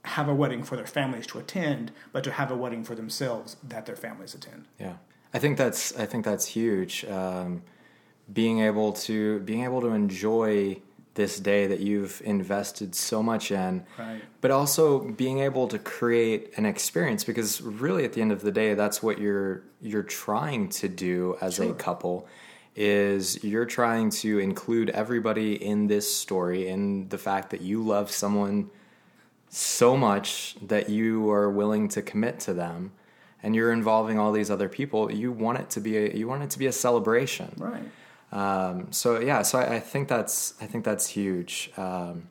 have 0.06 0.28
a 0.28 0.34
wedding 0.34 0.64
for 0.64 0.76
their 0.76 0.88
families 0.88 1.28
to 1.28 1.38
attend 1.40 1.92
but 2.12 2.24
to 2.24 2.32
have 2.32 2.50
a 2.50 2.58
wedding 2.58 2.84
for 2.84 2.96
themselves 2.96 3.56
that 3.64 3.86
their 3.86 3.96
families 3.96 4.34
attend 4.34 4.66
Yeah, 4.80 4.96
I 5.34 5.38
think 5.40 5.58
that's 5.58 5.96
I 5.96 6.06
think 6.08 6.26
that's 6.26 6.48
huge. 6.48 7.06
Um, 7.06 7.62
being 8.32 8.60
able 8.62 8.94
to 8.94 9.40
being 9.42 9.64
able 9.64 9.82
to 9.82 9.88
enjoy 9.90 10.82
this 11.16 11.40
day 11.40 11.68
that 11.68 11.80
you've 11.80 12.22
invested 12.26 12.96
so 12.96 13.22
much 13.22 13.52
in, 13.52 13.86
Right. 14.00 14.22
but 14.42 14.50
also 14.52 15.00
being 15.12 15.40
able 15.40 15.68
to 15.68 15.78
create 15.78 16.52
an 16.58 16.66
experience 16.66 17.24
because 17.24 17.62
really 17.62 18.04
at 18.04 18.14
the 18.14 18.22
end 18.22 18.32
of 18.32 18.42
the 18.42 18.52
day, 18.52 18.74
that's 18.74 19.04
what 19.04 19.20
you're 19.20 19.64
you're 19.82 20.04
trying 20.04 20.70
to 20.70 20.88
do 20.88 21.38
as 21.42 21.60
a 21.60 21.74
couple. 21.74 22.28
Is 22.76 23.44
you're 23.44 23.66
trying 23.68 24.10
to 24.10 24.40
include 24.40 24.90
everybody 24.90 25.64
in 25.64 25.86
this 25.88 26.12
story 26.16 26.68
in 26.68 27.10
the 27.10 27.20
fact 27.20 27.52
that 27.52 27.62
you 27.62 27.84
love 27.84 28.10
someone 28.10 28.72
so 29.50 29.96
much 29.96 30.56
that 30.66 30.90
you 30.90 31.30
are 31.30 31.50
willing 31.52 31.88
to 31.90 32.02
commit 32.02 32.40
to 32.40 32.54
them 32.56 32.92
and 33.44 33.56
you're 33.56 33.72
involving 33.72 34.18
all 34.18 34.32
these 34.32 34.50
other 34.50 34.68
people 34.68 35.12
you 35.12 35.32
want 35.32 35.60
it 35.60 35.70
to 35.70 35.80
be 35.80 35.96
a 35.98 36.12
you 36.16 36.28
want 36.28 36.42
it 36.42 36.50
to 36.50 36.58
be 36.58 36.66
a 36.66 36.72
celebration 36.72 37.54
right 37.58 37.84
um, 38.34 38.92
so 38.92 39.20
yeah 39.20 39.42
so 39.42 39.60
I, 39.60 39.76
I 39.76 39.80
think 39.80 40.08
that's 40.10 40.56
i 40.60 40.66
think 40.66 40.84
that's 40.84 41.08
huge 41.08 41.72
um, 41.78 42.28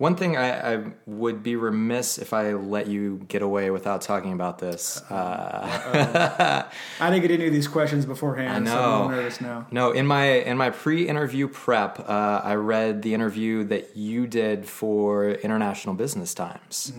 one 0.00 0.16
thing 0.16 0.34
I, 0.34 0.76
I 0.76 0.84
would 1.04 1.42
be 1.42 1.56
remiss 1.56 2.16
if 2.16 2.32
I 2.32 2.54
let 2.54 2.86
you 2.86 3.20
get 3.28 3.42
away 3.42 3.68
without 3.68 4.00
talking 4.00 4.32
about 4.32 4.58
this. 4.58 5.02
Uh, 5.10 6.64
I 7.00 7.10
didn't 7.10 7.20
get 7.20 7.30
any 7.32 7.48
of 7.48 7.52
these 7.52 7.68
questions 7.68 8.06
beforehand 8.06 8.66
I 8.66 8.72
so 8.72 8.78
I'm 8.78 8.82
a 8.82 8.86
know. 8.88 8.92
little 8.92 9.08
nervous 9.10 9.40
now 9.42 9.66
No, 9.70 9.90
in 9.92 10.06
my 10.06 10.24
in 10.24 10.56
my 10.56 10.70
pre-interview 10.70 11.48
prep, 11.48 12.00
uh, 12.08 12.40
I 12.42 12.54
read 12.54 13.02
the 13.02 13.12
interview 13.12 13.62
that 13.64 13.94
you 13.94 14.26
did 14.26 14.64
for 14.64 15.32
International 15.32 15.94
Business 15.94 16.32
Times, 16.32 16.94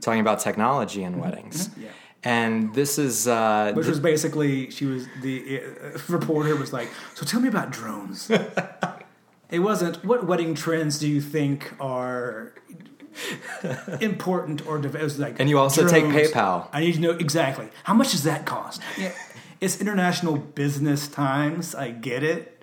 talking 0.00 0.20
about 0.20 0.40
technology 0.40 1.04
in 1.04 1.20
weddings. 1.20 1.68
Mm-hmm. 1.68 1.82
Yeah. 1.82 1.88
And 2.22 2.74
this 2.74 2.98
is 2.98 3.26
uh, 3.26 3.72
which 3.74 3.86
was 3.86 3.98
basically 4.00 4.70
she 4.70 4.84
was 4.84 5.06
the 5.22 5.62
uh, 5.62 5.98
reporter 6.08 6.54
was 6.56 6.72
like 6.72 6.88
so 7.14 7.24
tell 7.24 7.40
me 7.40 7.48
about 7.48 7.70
drones 7.70 8.30
it 9.50 9.60
wasn't 9.60 10.04
what 10.04 10.26
wedding 10.26 10.54
trends 10.54 10.98
do 10.98 11.08
you 11.08 11.22
think 11.22 11.72
are 11.80 12.52
important 14.00 14.66
or 14.66 14.78
dev- 14.78 14.94
it 14.96 15.02
was 15.02 15.18
like 15.18 15.40
And 15.40 15.48
you 15.48 15.58
also 15.58 15.86
take. 15.88 16.04
PayPal. 16.04 16.68
i 16.72 16.80
need 16.80 16.94
to 16.94 17.00
know 17.00 17.10
exactly 17.12 17.68
how 17.84 17.94
much 17.94 18.10
does 18.12 18.24
that 18.24 18.44
cost 18.46 18.80
yeah. 18.98 19.12
it's 19.60 19.80
international 19.80 20.36
business 20.36 21.08
times 21.08 21.74
i 21.74 21.90
get 21.90 22.22
it 22.22 22.62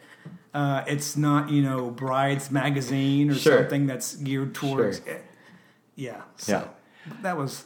uh, 0.54 0.84
it's 0.88 1.18
not 1.18 1.50
you 1.50 1.62
know 1.62 1.90
brides 1.90 2.50
magazine 2.52 3.30
or 3.32 3.36
Sure. 3.36 3.58
something 3.60 3.88
that's 3.88 4.16
geared 4.16 4.54
towards 4.56 5.00
Sure. 5.04 5.14
it. 5.16 5.26
yeah 5.96 6.22
so 6.36 6.52
Yeah. 7.08 7.14
that 7.22 7.38
was 7.38 7.66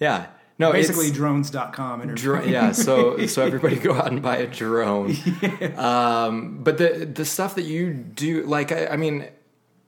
yeah, 0.00 0.26
no, 0.58 0.72
basically 0.72 1.10
drones.com 1.10 2.02
interview. 2.02 2.22
Dro- 2.22 2.44
yeah, 2.44 2.72
so 2.72 3.26
so 3.26 3.42
everybody 3.44 3.76
go 3.76 3.92
out 3.94 4.08
and 4.08 4.22
buy 4.22 4.36
a 4.38 4.46
drone. 4.46 5.14
Um, 5.76 6.62
but 6.62 6.78
the 6.78 7.04
the 7.12 7.24
stuff 7.24 7.54
that 7.56 7.64
you 7.64 7.92
do, 7.92 8.42
like 8.44 8.72
I, 8.72 8.86
I 8.88 8.96
mean, 8.96 9.26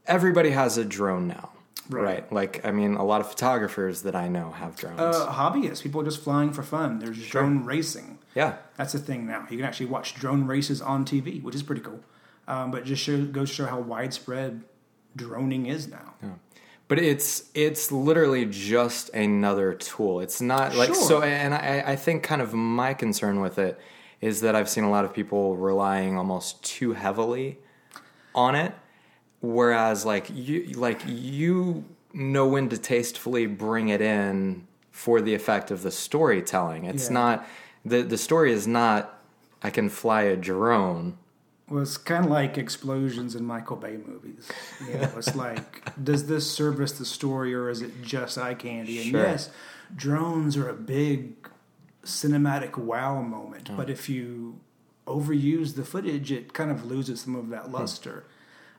everybody 0.06 0.50
has 0.50 0.76
a 0.78 0.84
drone 0.84 1.28
now, 1.28 1.50
Right. 1.88 2.02
right. 2.02 2.32
Like 2.32 2.64
I 2.66 2.70
mean, 2.70 2.94
a 2.96 3.04
lot 3.04 3.20
of 3.20 3.28
photographers 3.28 4.02
that 4.02 4.14
I 4.14 4.28
know 4.28 4.50
have 4.52 4.76
drones. 4.76 5.00
uh, 5.00 5.32
hobbyists, 5.32 5.82
people 5.82 6.00
are 6.00 6.04
just 6.04 6.20
flying 6.22 6.52
for 6.52 6.62
fun. 6.62 6.98
There's 6.98 7.26
drone 7.28 7.64
racing. 7.64 8.18
yeah, 8.34 8.56
That's 8.76 8.94
a 8.94 8.98
thing 8.98 9.26
now. 9.26 9.46
You 9.50 9.56
can 9.56 9.64
actually 9.66 9.86
watch 9.86 10.14
drone 10.14 10.46
races 10.46 10.80
on 10.82 11.04
TV, 11.04 11.42
which 11.42 11.54
is 11.54 11.62
pretty 11.62 11.80
cool. 11.82 12.00
Um, 12.46 12.70
but 12.70 12.84
just 12.84 13.02
show, 13.02 13.24
goes 13.26 13.50
to 13.50 13.54
show 13.56 13.66
how 13.66 13.78
widespread 13.80 14.62
droning 15.16 15.66
is 15.66 15.88
now. 15.88 16.14
But 16.88 16.98
it's 16.98 17.44
it's 17.54 17.92
literally 17.92 18.46
just 18.46 19.10
another 19.10 19.74
tool. 19.74 20.20
It's 20.20 20.40
not 20.40 20.74
like 20.74 20.88
Sure. 20.94 21.08
so. 21.08 21.22
And 21.22 21.54
I, 21.54 21.84
I 21.92 21.96
think 21.96 22.22
kind 22.22 22.40
of 22.42 22.54
my 22.54 22.94
concern 22.94 23.40
with 23.40 23.58
it 23.58 23.78
is 24.20 24.40
that 24.40 24.56
I've 24.56 24.68
seen 24.68 24.84
a 24.84 24.90
lot 24.90 25.04
of 25.04 25.12
people 25.14 25.56
relying 25.56 26.16
almost 26.18 26.62
too 26.64 26.92
heavily 26.94 27.58
on 28.34 28.54
it, 28.54 28.74
whereas 29.40 30.04
like 30.04 30.26
you 30.32 30.64
like 30.72 31.00
you 31.06 31.84
know 32.14 32.46
when 32.48 32.68
to 32.70 32.78
tastefully 32.78 33.46
bring 33.46 33.88
it 33.90 34.00
in 34.00 34.66
for 34.90 35.20
the 35.20 35.34
effect 35.34 35.70
of 35.70 35.82
the 35.82 35.90
storytelling. 35.90 36.84
It's 36.86 37.08
Yeah. 37.08 37.14
not 37.14 37.46
the 37.84 38.02
the 38.02 38.18
story 38.18 38.52
is 38.52 38.66
not 38.66 39.14
I 39.62 39.70
can 39.70 39.88
fly 39.88 40.22
a 40.22 40.36
drone. 40.36 41.18
Well, 41.70 41.82
it's 41.82 41.98
kind 41.98 42.24
of 42.24 42.30
like 42.30 42.56
explosions 42.56 43.34
in 43.34 43.44
Michael 43.44 43.76
Bay 43.76 43.98
movies. 43.98 44.48
You 44.86 44.94
know, 44.94 45.12
it's 45.16 45.36
like, 45.36 45.82
does 46.02 46.26
this 46.26 46.50
service 46.50 46.92
the 46.92 47.04
story 47.04 47.54
or 47.54 47.68
is 47.68 47.82
it 47.82 48.02
just 48.02 48.38
eye 48.38 48.54
candy? 48.54 48.98
And 49.02 49.10
Sure. 49.10 49.20
yes, 49.20 49.50
drones 49.94 50.56
are 50.56 50.68
a 50.68 50.74
big 50.74 51.48
cinematic 52.04 52.78
wow 52.78 53.20
moment, 53.20 53.70
mm. 53.70 53.76
but 53.76 53.90
if 53.90 54.08
you 54.08 54.60
overuse 55.06 55.74
the 55.74 55.84
footage, 55.84 56.30
it 56.32 56.52
kind 56.52 56.70
of 56.70 56.84
loses 56.86 57.22
some 57.22 57.34
of 57.34 57.48
that 57.48 57.64
hmm. 57.64 57.72
luster. 57.72 58.24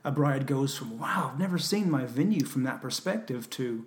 A 0.03 0.11
bride 0.11 0.45
goes 0.45 0.77
from, 0.77 0.99
wow, 0.99 1.31
I've 1.33 1.39
never 1.39 1.57
seen 1.57 1.89
my 1.89 2.05
venue 2.05 2.45
from 2.45 2.63
that 2.63 2.81
perspective 2.81 3.49
to, 3.51 3.85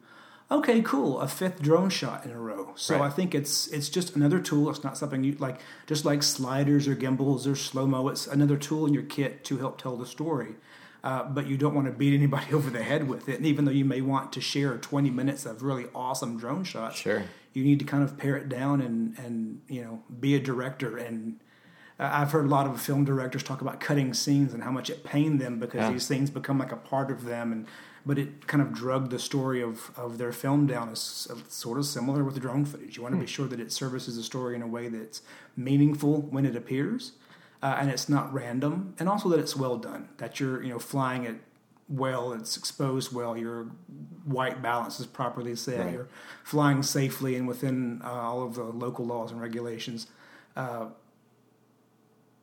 okay, 0.51 0.83
cool, 0.83 1.21
a 1.21 1.29
fifth 1.29 1.63
drone 1.63 1.91
shot 1.91 2.25
in 2.25 2.31
a 2.31 2.39
row. 2.39 2.73
So 2.77 2.99
Right. 2.99 3.07
I 3.07 3.11
think 3.11 3.35
it's 3.35 3.67
it's 3.69 3.89
just 3.89 4.17
another 4.17 4.39
tool. 4.41 4.69
It's 4.71 4.85
not 4.85 4.99
something 4.99 5.25
you 5.25 5.37
like, 5.39 5.61
just 5.87 6.05
like 6.05 6.23
sliders 6.23 6.87
or 6.89 6.95
gimbals 6.95 7.47
or 7.47 7.55
slow 7.57 7.87
mo. 7.87 8.09
It's 8.09 8.27
another 8.27 8.57
tool 8.57 8.87
in 8.87 8.95
your 8.95 9.03
kit 9.05 9.45
to 9.45 9.59
help 9.59 9.81
tell 9.81 9.97
the 9.97 10.07
story. 10.07 10.57
Uh, 11.05 11.25
but 11.25 11.49
you 11.49 11.57
don't 11.57 11.75
want 11.75 11.87
to 11.89 11.93
beat 11.93 12.15
anybody 12.15 12.53
over 12.55 12.71
the 12.71 12.83
head 12.83 13.09
with 13.09 13.29
it. 13.29 13.37
And 13.39 13.47
even 13.47 13.65
though 13.65 13.73
you 13.73 13.85
may 13.85 14.01
want 14.01 14.33
to 14.35 14.41
share 14.41 14.77
20 14.77 15.11
minutes 15.11 15.45
of 15.47 15.63
really 15.63 15.87
awesome 15.95 16.39
drone 16.39 16.63
shots, 16.65 16.97
Sure. 16.99 17.25
you 17.55 17.65
need 17.65 17.81
to 17.81 17.85
kind 17.85 18.05
of 18.05 18.17
pare 18.17 18.37
it 18.37 18.49
down 18.49 18.81
and 18.81 19.19
and 19.19 19.61
you 19.69 19.83
know 19.83 20.03
be 20.21 20.35
a 20.35 20.41
director 20.41 20.97
and 20.97 21.41
Uh, 22.01 22.09
I've 22.21 22.33
heard 22.33 22.47
a 22.47 22.49
lot 22.49 22.67
of 22.67 22.81
film 22.81 23.05
directors 23.05 23.43
talk 23.43 23.61
about 23.61 23.79
cutting 23.79 24.15
scenes 24.15 24.55
and 24.55 24.63
how 24.65 24.71
much 24.73 24.89
it 24.91 25.05
pained 25.05 25.41
them 25.41 25.59
because 25.61 25.81
Yeah. 25.83 25.93
these 25.93 26.09
things 26.09 26.31
become 26.31 26.59
like 26.59 26.73
a 26.73 26.77
part 26.77 27.11
of 27.11 27.25
them, 27.27 27.53
and 27.53 27.67
but 28.05 28.19
it 28.19 28.47
kind 28.47 28.61
of 28.63 28.73
drugged 28.73 29.11
the 29.11 29.19
story 29.19 29.63
of, 29.63 29.91
of 29.97 30.19
their 30.19 30.33
film 30.33 30.67
down. 30.67 30.89
It's 30.91 31.29
sort 31.49 31.79
of 31.79 31.87
similar 31.87 32.25
with 32.25 32.35
the 32.35 32.41
drone 32.41 32.65
footage. 32.65 32.97
You 32.97 33.03
want 33.03 33.15
to 33.15 33.21
be 33.21 33.27
sure 33.27 33.47
that 33.47 33.61
it 33.61 33.71
services 33.73 34.17
the 34.17 34.23
story 34.23 34.55
in 34.57 34.63
a 34.63 34.67
way 34.67 34.89
that's 34.89 35.23
meaningful 35.57 36.23
when 36.23 36.45
it 36.45 36.57
appears, 36.57 37.13
uh, 37.63 37.77
and 37.79 37.91
it's 37.91 38.09
not 38.09 38.33
random, 38.33 38.95
and 38.99 39.09
also 39.09 39.29
that 39.29 39.39
it's 39.39 39.55
well 39.57 39.77
done. 39.77 40.09
That 40.19 40.41
you're 40.41 40.63
you 40.63 40.71
know 40.71 40.79
flying 40.79 41.25
it 41.25 41.37
well, 41.89 42.33
it's 42.33 42.57
exposed 42.57 43.13
well, 43.13 43.37
your 43.37 43.65
white 44.25 44.63
balance 44.63 44.99
is 44.99 45.07
properly 45.07 45.55
set, 45.55 45.79
Right. 45.81 45.93
you're 45.93 46.09
flying 46.43 46.83
safely 46.83 47.37
and 47.37 47.47
within 47.47 48.01
uh, 48.03 48.09
all 48.11 48.43
of 48.43 48.55
the 48.55 48.63
local 48.65 49.05
laws 49.05 49.31
and 49.31 49.41
regulations. 49.41 50.07
Uh, 50.57 50.87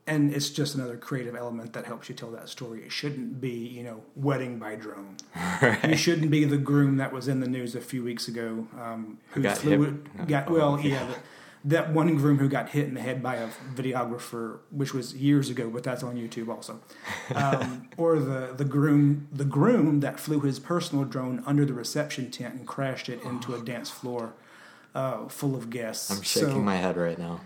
and 0.10 0.34
it's 0.34 0.50
just 0.50 0.76
another 0.76 0.98
creative 0.98 1.36
element 1.36 1.74
that 1.74 1.86
helps 1.86 2.10
you 2.10 2.16
tell 2.16 2.32
that 2.32 2.50
story. 2.50 2.82
It 2.84 2.92
shouldn't 2.92 3.40
be, 3.40 3.52
you 3.52 3.84
know, 3.84 4.02
wedding 4.16 4.60
by 4.60 4.76
drone. 4.76 5.16
You 5.88 5.96
shouldn't 5.96 6.32
be 6.32 6.44
the 6.46 6.58
groom 6.58 6.98
that 6.98 7.12
was 7.14 7.28
in 7.28 7.40
the 7.40 7.48
news 7.48 7.76
a 7.76 7.82
few 7.82 8.04
weeks 8.04 8.28
ago 8.28 8.68
um, 8.80 9.20
who 9.32 9.42
got 9.42 9.58
flew 9.58 9.82
hit- 9.84 9.94
it- 10.22 10.28
got 10.28 10.50
well, 10.50 10.80
yeah, 10.80 11.06
that, 11.08 11.18
that 11.66 11.94
one 11.94 12.16
groom 12.16 12.38
who 12.40 12.48
got 12.50 12.70
hit 12.70 12.86
in 12.88 12.94
the 12.94 13.02
head 13.02 13.22
by 13.22 13.36
a 13.36 13.50
videographer, 13.76 14.60
which 14.72 14.94
was 14.94 15.14
years 15.16 15.50
ago, 15.50 15.70
but 15.70 15.84
that's 15.84 16.04
on 16.04 16.16
YouTube 16.16 16.48
also. 16.50 16.80
Um, 17.36 17.90
or 17.98 18.20
the 18.20 18.54
the 18.56 18.66
groom 18.66 19.28
the 19.32 19.46
groom 19.46 20.00
that 20.00 20.20
flew 20.20 20.40
his 20.42 20.60
personal 20.60 21.04
drone 21.06 21.44
under 21.46 21.66
the 21.66 21.74
reception 21.74 22.32
tent 22.32 22.54
and 22.56 22.66
crashed 22.68 23.10
it 23.10 23.22
into 23.24 23.54
a 23.56 23.60
dance 23.60 23.90
floor 23.90 24.34
uh, 24.96 25.28
full 25.28 25.56
of 25.56 25.70
guests. 25.70 26.10
I'm 26.12 26.22
shaking 26.22 26.50
So- 26.50 26.60
my 26.60 26.78
head 26.78 26.98
right 26.98 27.18
now. 27.20 27.42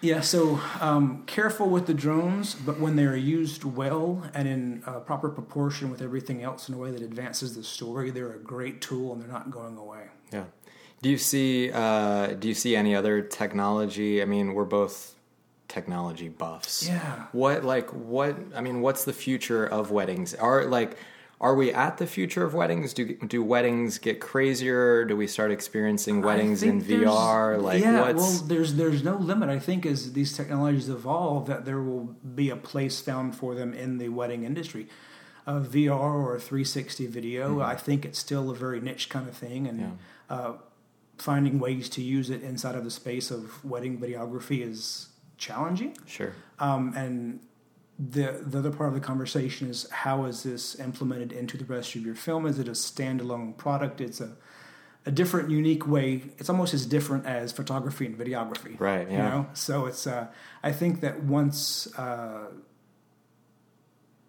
Yeah, 0.00 0.20
so 0.20 0.60
um, 0.80 1.24
careful 1.26 1.68
with 1.68 1.86
the 1.86 1.94
drones, 1.94 2.54
but 2.54 2.78
when 2.78 2.96
they're 2.96 3.16
used 3.16 3.64
well 3.64 4.28
and 4.34 4.46
in 4.46 4.82
uh, 4.86 5.00
proper 5.00 5.28
proportion 5.28 5.90
with 5.90 6.02
everything 6.02 6.42
else 6.42 6.68
in 6.68 6.74
a 6.74 6.78
way 6.78 6.90
that 6.90 7.02
advances 7.02 7.56
the 7.56 7.62
story, 7.62 8.10
they're 8.10 8.32
a 8.32 8.38
great 8.38 8.80
tool 8.80 9.12
and 9.12 9.20
they're 9.20 9.28
not 9.28 9.50
going 9.50 9.76
away. 9.76 10.04
Yeah. 10.32 10.44
Do 11.02 11.10
you 11.10 11.18
see 11.18 11.70
uh, 11.72 12.28
do 12.28 12.48
you 12.48 12.54
see 12.54 12.74
any 12.74 12.94
other 12.94 13.20
technology? 13.20 14.22
I 14.22 14.24
mean, 14.24 14.54
we're 14.54 14.64
both 14.64 15.14
technology 15.68 16.28
buffs. 16.28 16.86
Yeah. 16.86 17.26
What 17.32 17.64
like 17.64 17.90
what 17.90 18.36
I 18.54 18.60
mean, 18.60 18.80
what's 18.80 19.04
the 19.04 19.12
future 19.12 19.66
of 19.66 19.90
weddings? 19.90 20.34
Are 20.34 20.64
like 20.64 20.96
are 21.40 21.54
we 21.54 21.72
at 21.72 21.98
the 21.98 22.06
future 22.06 22.44
of 22.44 22.54
weddings? 22.54 22.94
Do 22.94 23.14
do 23.16 23.42
weddings 23.42 23.98
get 23.98 24.20
crazier? 24.20 25.04
Do 25.04 25.16
we 25.16 25.26
start 25.26 25.50
experiencing 25.50 26.22
weddings 26.22 26.62
in 26.62 26.80
VR? 26.82 27.60
Like 27.60 27.80
yeah, 27.82 28.00
what's 28.00 28.16
well, 28.16 28.32
there's 28.48 28.74
there's 28.76 29.02
no 29.04 29.16
limit. 29.16 29.48
I 29.50 29.58
think 29.58 29.84
as 29.84 30.12
these 30.14 30.36
technologies 30.36 30.88
evolve, 30.88 31.46
that 31.46 31.64
there 31.64 31.80
will 31.82 32.16
be 32.34 32.48
a 32.50 32.56
place 32.56 33.00
found 33.00 33.36
for 33.36 33.54
them 33.54 33.74
in 33.74 33.98
the 33.98 34.08
wedding 34.08 34.44
industry. 34.44 34.88
Uh, 35.46 35.60
VR 35.60 35.90
or 36.26 36.38
360 36.40 37.06
video, 37.06 37.60
I 37.60 37.76
think 37.76 38.04
it's 38.04 38.18
still 38.18 38.50
a 38.50 38.54
very 38.54 38.80
niche 38.80 39.08
kind 39.08 39.28
of 39.28 39.36
thing, 39.36 39.68
and 39.68 39.78
Yeah. 39.80 39.90
uh, 40.28 40.52
finding 41.18 41.60
ways 41.60 41.88
to 41.90 42.02
use 42.02 42.30
it 42.30 42.42
inside 42.42 42.74
of 42.74 42.82
the 42.82 42.90
space 42.90 43.30
of 43.30 43.64
wedding 43.64 43.98
videography 43.98 44.60
is 44.66 45.08
challenging. 45.38 45.96
sure. 46.06 46.32
Um, 46.58 46.92
and 46.96 47.40
the 47.98 48.42
the 48.44 48.58
other 48.58 48.70
part 48.70 48.88
of 48.88 48.94
the 48.94 49.00
conversation 49.00 49.68
is 49.70 49.88
how 49.90 50.24
is 50.26 50.42
this 50.42 50.78
implemented 50.78 51.32
into 51.32 51.56
the 51.56 51.64
rest 51.64 51.94
of 51.94 52.02
your 52.02 52.14
film? 52.14 52.46
Is 52.46 52.58
it 52.58 52.68
a 52.68 52.72
standalone 52.72 53.56
product? 53.56 54.00
It's 54.00 54.20
a 54.20 54.36
a 55.06 55.10
different, 55.12 55.50
unique 55.50 55.86
way. 55.86 56.24
It's 56.36 56.50
almost 56.50 56.74
as 56.74 56.84
different 56.84 57.26
as 57.26 57.52
photography 57.52 58.06
and 58.06 58.18
videography, 58.18 58.78
Right, 58.78 59.08
You 59.08 59.16
yeah. 59.16 59.28
know, 59.28 59.46
so 59.54 59.86
it's. 59.86 60.06
Uh, 60.06 60.26
I 60.64 60.72
think 60.72 61.00
that 61.00 61.22
once 61.22 61.86
uh, 61.96 62.48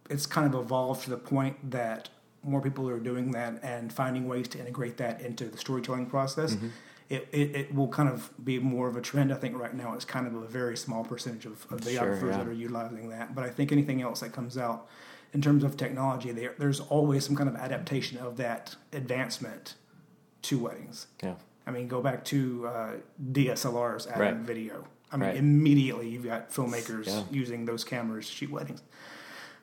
it's 0.10 0.28
kind 0.28 0.54
of 0.54 0.60
evolved 0.60 1.04
to 1.06 1.10
the 1.10 1.18
point 1.18 1.72
that 1.72 2.10
more 2.44 2.62
people 2.62 2.88
are 2.90 3.00
doing 3.00 3.32
that 3.32 3.60
and 3.64 3.92
finding 3.92 4.28
ways 4.28 4.48
to 4.50 4.60
integrate 4.60 4.98
that 4.98 5.20
into 5.20 5.46
the 5.46 5.58
storytelling 5.58 6.06
process. 6.06 6.54
Mm-hmm. 6.54 6.68
It, 7.10 7.28
it, 7.32 7.56
it 7.56 7.76
will 7.76 7.88
kind 7.88 8.10
of 8.10 8.30
be 8.44 8.60
more 8.60 8.88
of 8.90 8.98
a 8.98 9.02
trend. 9.02 9.32
I 9.32 9.36
think 9.36 9.58
right 9.58 9.74
now 9.74 9.94
it's 9.94 10.04
kind 10.04 10.28
of 10.28 10.36
a 10.36 10.46
very 10.46 10.76
small 10.76 11.06
percentage 11.06 11.46
of, 11.46 11.66
of 11.72 11.82
Sure, 11.84 11.92
videographers 11.94 12.32
yeah. 12.32 12.38
that 12.38 12.48
are 12.48 12.54
utilizing 12.54 13.10
that. 13.10 13.34
But 13.34 13.46
I 13.46 13.50
think 13.50 13.72
anything 13.72 14.02
else 14.02 14.20
that 14.20 14.34
comes 14.34 14.58
out 14.58 14.88
in 15.34 15.42
terms 15.42 15.64
of 15.64 15.78
technology, 15.78 16.32
there, 16.32 16.54
there's 16.58 16.80
always 16.82 17.26
some 17.26 17.36
kind 17.36 17.48
of 17.48 17.56
adaptation 17.56 18.18
of 18.18 18.36
that 18.38 18.76
advancement 18.92 19.76
to 20.44 20.60
weddings. 20.60 21.08
Yeah. 21.24 21.36
I 21.66 21.72
mean, 21.72 21.88
go 21.88 22.02
back 22.02 22.26
to 22.26 22.68
uh, 22.68 22.92
DSLRs 23.32 24.08
adding 24.08 24.22
Right. 24.22 24.36
video. 24.36 24.86
I 25.12 25.16
mean, 25.18 25.30
Right. 25.30 25.38
immediately 25.38 26.10
you've 26.10 26.26
got 26.26 26.50
filmmakers 26.52 27.06
Yeah. 27.08 27.24
using 27.32 27.66
those 27.66 27.84
cameras 27.86 28.28
to 28.28 28.34
shoot 28.34 28.52
weddings. 28.52 28.82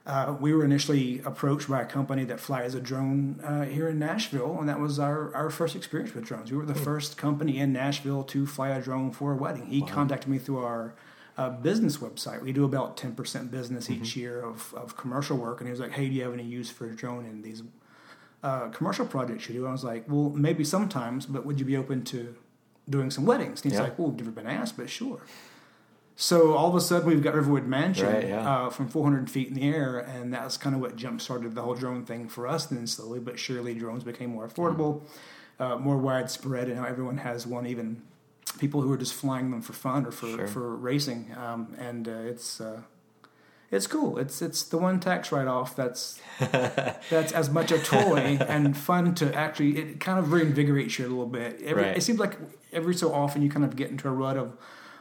Uh, 0.06 0.36
we 0.38 0.52
were 0.52 0.64
initially 0.64 1.20
approached 1.24 1.68
by 1.68 1.80
a 1.80 1.86
company 1.86 2.24
that 2.24 2.38
flies 2.38 2.74
a 2.74 2.80
drone 2.80 3.40
uh, 3.42 3.64
here 3.64 3.88
in 3.88 3.98
Nashville, 3.98 4.58
and 4.60 4.68
that 4.68 4.78
was 4.78 4.98
our, 4.98 5.34
our 5.34 5.48
first 5.48 5.74
experience 5.74 6.14
with 6.14 6.24
drones. 6.24 6.50
We 6.50 6.58
were 6.58 6.66
the 6.66 6.74
first 6.74 7.16
company 7.16 7.58
in 7.58 7.72
Nashville 7.72 8.22
to 8.24 8.46
fly 8.46 8.68
a 8.68 8.82
drone 8.82 9.12
for 9.12 9.32
a 9.32 9.36
wedding. 9.36 9.66
He 9.66 9.80
contacted 9.80 10.28
me 10.28 10.36
through 10.36 10.58
our 10.58 10.94
uh, 11.38 11.48
business 11.50 11.96
website. 11.98 12.42
We 12.42 12.52
do 12.52 12.64
about 12.64 12.98
10% 12.98 13.50
business 13.50 13.88
each 13.88 14.14
year 14.14 14.42
of, 14.42 14.74
of 14.74 14.94
commercial 14.98 15.38
work, 15.38 15.60
and 15.60 15.68
he 15.68 15.70
was 15.70 15.80
like, 15.80 15.92
hey, 15.92 16.06
do 16.06 16.14
you 16.14 16.22
have 16.22 16.34
any 16.34 16.44
use 16.44 16.68
for 16.70 16.86
a 16.86 16.94
drone 16.94 17.24
in 17.24 17.40
these 17.40 17.62
uh, 18.42 18.68
commercial 18.68 19.06
projects 19.06 19.48
you 19.48 19.54
do? 19.54 19.66
I 19.66 19.72
was 19.72 19.84
like, 19.84 20.04
well, 20.06 20.28
maybe 20.28 20.64
sometimes, 20.64 21.24
but 21.24 21.46
would 21.46 21.58
you 21.58 21.64
be 21.64 21.78
open 21.78 22.04
to 22.04 22.36
doing 22.90 23.10
some 23.10 23.24
weddings? 23.24 23.62
And 23.62 23.72
he's 23.72 23.80
like, 23.80 23.98
well, 23.98 24.08
we've 24.08 24.18
never 24.18 24.30
been 24.30 24.46
asked, 24.46 24.76
but 24.76 24.90
sure. 24.90 25.22
So 26.16 26.54
all 26.54 26.68
of 26.68 26.76
a 26.76 26.80
sudden, 26.80 27.08
we've 27.08 27.22
got 27.22 27.34
Riverwood 27.34 27.66
Mansion 27.66 28.06
Right, 28.06 28.28
yeah. 28.28 28.48
uh, 28.48 28.70
from 28.70 28.88
400 28.88 29.28
feet 29.28 29.48
in 29.48 29.54
the 29.54 29.62
air, 29.64 29.98
and 29.98 30.32
that's 30.32 30.56
kind 30.56 30.74
of 30.76 30.80
what 30.80 30.94
jump 30.94 31.20
started 31.20 31.54
the 31.56 31.62
whole 31.62 31.74
drone 31.74 32.04
thing 32.04 32.28
for 32.28 32.46
us. 32.46 32.66
Then 32.66 32.86
slowly 32.86 33.18
but 33.18 33.38
surely, 33.38 33.74
drones 33.74 34.04
became 34.04 34.30
more 34.30 34.46
affordable, 34.46 35.02
uh, 35.58 35.76
more 35.76 35.98
widespread, 35.98 36.68
and 36.68 36.76
now 36.76 36.84
everyone 36.86 37.18
has 37.18 37.46
one. 37.48 37.66
Even 37.66 38.02
people 38.60 38.80
who 38.80 38.92
are 38.92 38.96
just 38.96 39.12
flying 39.14 39.50
them 39.50 39.60
for 39.60 39.72
fun 39.72 40.06
or 40.06 40.12
for 40.12 40.26
Sure. 40.28 40.46
for 40.46 40.76
racing, 40.76 41.34
um, 41.36 41.74
and 41.78 42.06
uh, 42.08 42.12
it's. 42.12 42.60
Uh, 42.60 42.82
it's 43.70 43.88
cool. 43.88 44.18
It's 44.18 44.40
it's 44.40 44.62
the 44.62 44.78
one 44.78 45.00
tax 45.00 45.32
write 45.32 45.48
off 45.48 45.74
that's 45.74 46.20
that's 46.38 47.32
as 47.32 47.50
much 47.50 47.72
a 47.72 47.78
toy 47.80 48.38
and 48.46 48.76
fun 48.76 49.16
to 49.16 49.34
actually. 49.34 49.78
It 49.78 49.98
kind 50.00 50.16
of 50.20 50.26
reinvigorates 50.26 50.96
you 50.98 51.06
a 51.06 51.08
little 51.08 51.26
bit. 51.26 51.60
Every, 51.64 51.82
Right. 51.82 51.96
It 51.96 52.02
seems 52.02 52.20
like 52.20 52.36
every 52.72 52.94
so 52.94 53.12
often 53.12 53.42
you 53.42 53.50
kind 53.50 53.64
of 53.64 53.74
get 53.74 53.90
into 53.90 54.06
a 54.06 54.12
rut 54.12 54.36
of 54.36 54.56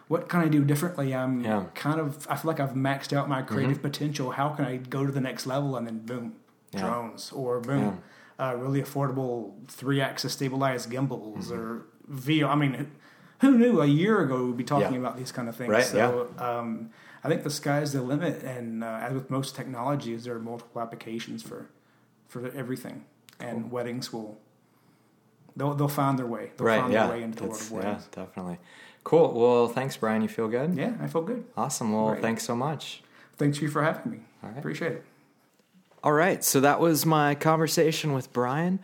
what 0.07 0.27
can 0.29 0.41
I 0.41 0.47
do 0.47 0.63
differently. 0.63 1.13
I'm 1.15 1.41
Yeah. 1.41 1.51
Mm-hmm. 1.61 1.67
kind 1.75 1.99
of. 1.99 2.27
I 2.29 2.35
feel 2.35 2.49
like 2.51 2.59
I've 2.59 2.73
maxed 2.73 3.13
out 3.15 3.27
my 3.29 3.41
creative 3.41 3.81
potential. 3.81 4.31
How 4.31 4.49
can 4.49 4.65
I 4.65 4.77
go 4.77 5.05
to 5.05 5.11
the 5.11 5.21
next 5.21 5.45
level? 5.47 5.75
And 5.77 5.87
then 5.87 5.99
boom, 5.99 6.35
Yeah. 6.71 6.81
drones 6.81 7.31
or 7.31 7.59
boom, 7.59 8.01
uh, 8.39 8.55
really 8.57 8.81
affordable 8.81 9.53
three 9.67 10.01
axis 10.01 10.33
stabilized 10.33 10.89
gimbals 10.89 11.49
Mm-hmm. 11.51 11.59
or 11.59 11.85
VR. 12.11 12.49
I 12.49 12.55
mean. 12.55 12.91
Who 13.39 13.57
knew 13.57 13.81
a 13.81 13.85
year 13.85 14.21
ago 14.21 14.45
we'd 14.45 14.55
be 14.55 14.63
talking 14.63 14.93
Yeah. 14.93 14.99
about 14.99 15.17
these 15.17 15.33
kind 15.33 15.49
of 15.49 15.55
things? 15.57 15.69
Right, 15.69 15.83
So 15.83 16.29
um, 16.37 16.91
I 17.25 17.27
think 17.27 17.43
the 17.43 17.49
sky's 17.49 17.91
the 17.91 18.01
limit, 18.01 18.41
and 18.41 18.85
uh, 18.85 18.99
as 19.01 19.13
with 19.13 19.29
most 19.29 19.53
technologies, 19.53 20.23
there 20.23 20.33
are 20.35 20.39
multiple 20.39 20.81
applications 20.81 21.43
for 21.43 21.67
for 22.29 22.47
everything, 22.55 23.03
and 23.41 23.69
weddings 23.69 24.13
will 24.13 24.37
they'll 25.57 25.73
they'll 25.73 25.87
find 25.89 26.17
their 26.17 26.25
way. 26.25 26.51
They'll 26.57 26.67
Right. 26.67 26.79
find 26.81 26.93
Yeah. 26.93 27.07
their 27.07 27.17
way 27.17 27.23
into 27.23 27.39
the 27.43 27.49
world 27.49 27.61
of 27.61 27.69
yeah. 27.71 27.77
weddings. 27.77 28.07
Definitely. 28.11 28.59
Cool. 29.03 29.33
Well, 29.33 29.67
thanks, 29.67 29.97
Brian. 29.97 30.21
You 30.21 30.27
feel 30.29 30.47
good? 30.47 30.75
Yeah, 30.75 30.93
I 31.01 31.07
feel 31.07 31.21
good. 31.23 31.43
Awesome. 31.57 31.91
Well, 31.93 32.09
Great. 32.11 32.21
thanks 32.21 32.43
so 32.43 32.55
much. 32.55 33.03
Thanks 33.37 33.61
you 33.61 33.67
for 33.67 33.83
having 33.83 34.11
me. 34.11 34.19
Right. 34.41 34.57
Appreciate 34.57 34.93
it. 34.93 35.03
All 36.03 36.11
right, 36.11 36.43
so 36.43 36.59
that 36.59 36.81
was 36.81 37.05
my 37.05 37.33
conversation 37.35 38.11
with 38.13 38.33
Brian. 38.33 38.79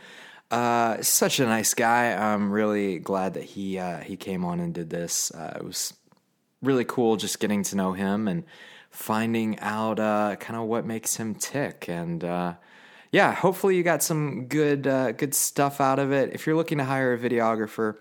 Uh, 0.49 1.01
such 1.01 1.39
a 1.39 1.45
nice 1.45 1.73
guy. 1.73 2.13
I'm 2.13 2.49
really 2.49 2.97
glad 2.97 3.33
that 3.33 3.43
he 3.43 3.77
uh, 3.77 3.99
he 3.99 4.15
came 4.15 4.45
on 4.45 4.59
and 4.59 4.73
did 4.73 4.89
this. 4.89 5.29
Uh, 5.31 5.57
it 5.57 5.65
was 5.65 5.93
really 6.61 6.85
cool 6.85 7.17
just 7.17 7.39
getting 7.39 7.61
to 7.63 7.75
know 7.75 7.93
him 7.93 8.27
and 8.27 8.45
finding 8.89 9.59
out 9.59 9.99
uh, 9.99 10.37
kind 10.39 10.59
of 10.59 10.67
what 10.67 10.85
makes 10.85 11.17
him 11.17 11.35
tick. 11.35 11.87
And 11.87 12.23
uh, 12.23 12.53
yeah, 13.11 13.33
hopefully 13.33 13.75
you 13.75 13.83
got 13.83 14.01
some 14.01 14.45
good 14.47 14.87
uh, 14.87 15.11
good 15.11 15.35
stuff 15.35 15.81
out 15.81 15.99
of 15.99 16.11
it. 16.11 16.33
If 16.33 16.47
you're 16.47 16.55
looking 16.55 16.77
to 16.79 16.85
hire 16.85 17.13
a 17.13 17.17
videographer, 17.19 17.95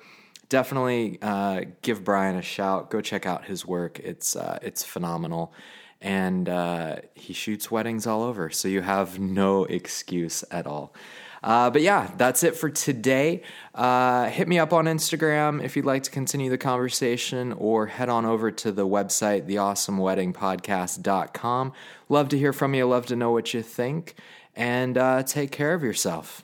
definitely 0.49 1.19
uh, 1.23 1.63
give 1.83 2.05
Brian 2.05 2.37
a 2.37 2.43
shout. 2.43 2.91
Go 2.91 3.01
check 3.01 3.27
out 3.27 3.45
his 3.45 3.67
work. 3.67 3.99
It's 4.01 4.37
uh, 4.37 4.59
it's 4.63 4.83
phenomenal, 4.83 5.53
and 6.01 6.49
uh, 6.49 6.97
he 7.15 7.33
shoots 7.33 7.71
weddings 7.71 8.07
all 8.07 8.23
over, 8.23 8.51
so 8.51 8.69
you 8.69 8.83
have 8.83 9.19
no 9.19 9.65
excuse 9.65 10.45
at 10.51 10.67
all. 10.67 10.95
Uh, 11.43 11.71
but 11.71 11.83
yeah, 11.83 12.11
that's 12.17 12.43
it 12.43 12.57
for 12.57 12.69
today. 12.69 13.43
Uh, 13.75 14.29
hit 14.29 14.49
me 14.49 14.59
up 14.59 14.73
on 14.73 14.87
Instagram 14.87 15.63
if 15.63 15.77
you'd 15.77 15.87
like 15.87 16.03
to 16.03 16.11
continue 16.11 16.51
the 16.51 16.59
conversation, 16.59 17.53
or 17.53 17.87
head 17.87 18.09
on 18.09 18.27
over 18.27 18.51
to 18.51 18.73
the 18.73 18.85
website, 18.87 19.47
theawesomeweddingpodcast.com. 19.47 21.73
Love 22.09 22.29
to 22.29 22.39
hear 22.39 22.53
from 22.53 22.75
you. 22.75 22.87
Love 22.87 23.07
to 23.07 23.15
know 23.15 23.31
what 23.31 23.55
you 23.55 23.63
think, 23.63 24.17
and 24.57 24.99
uh, 24.99 25.23
take 25.23 25.53
care 25.53 25.75
of 25.75 25.85
yourself. 25.85 26.43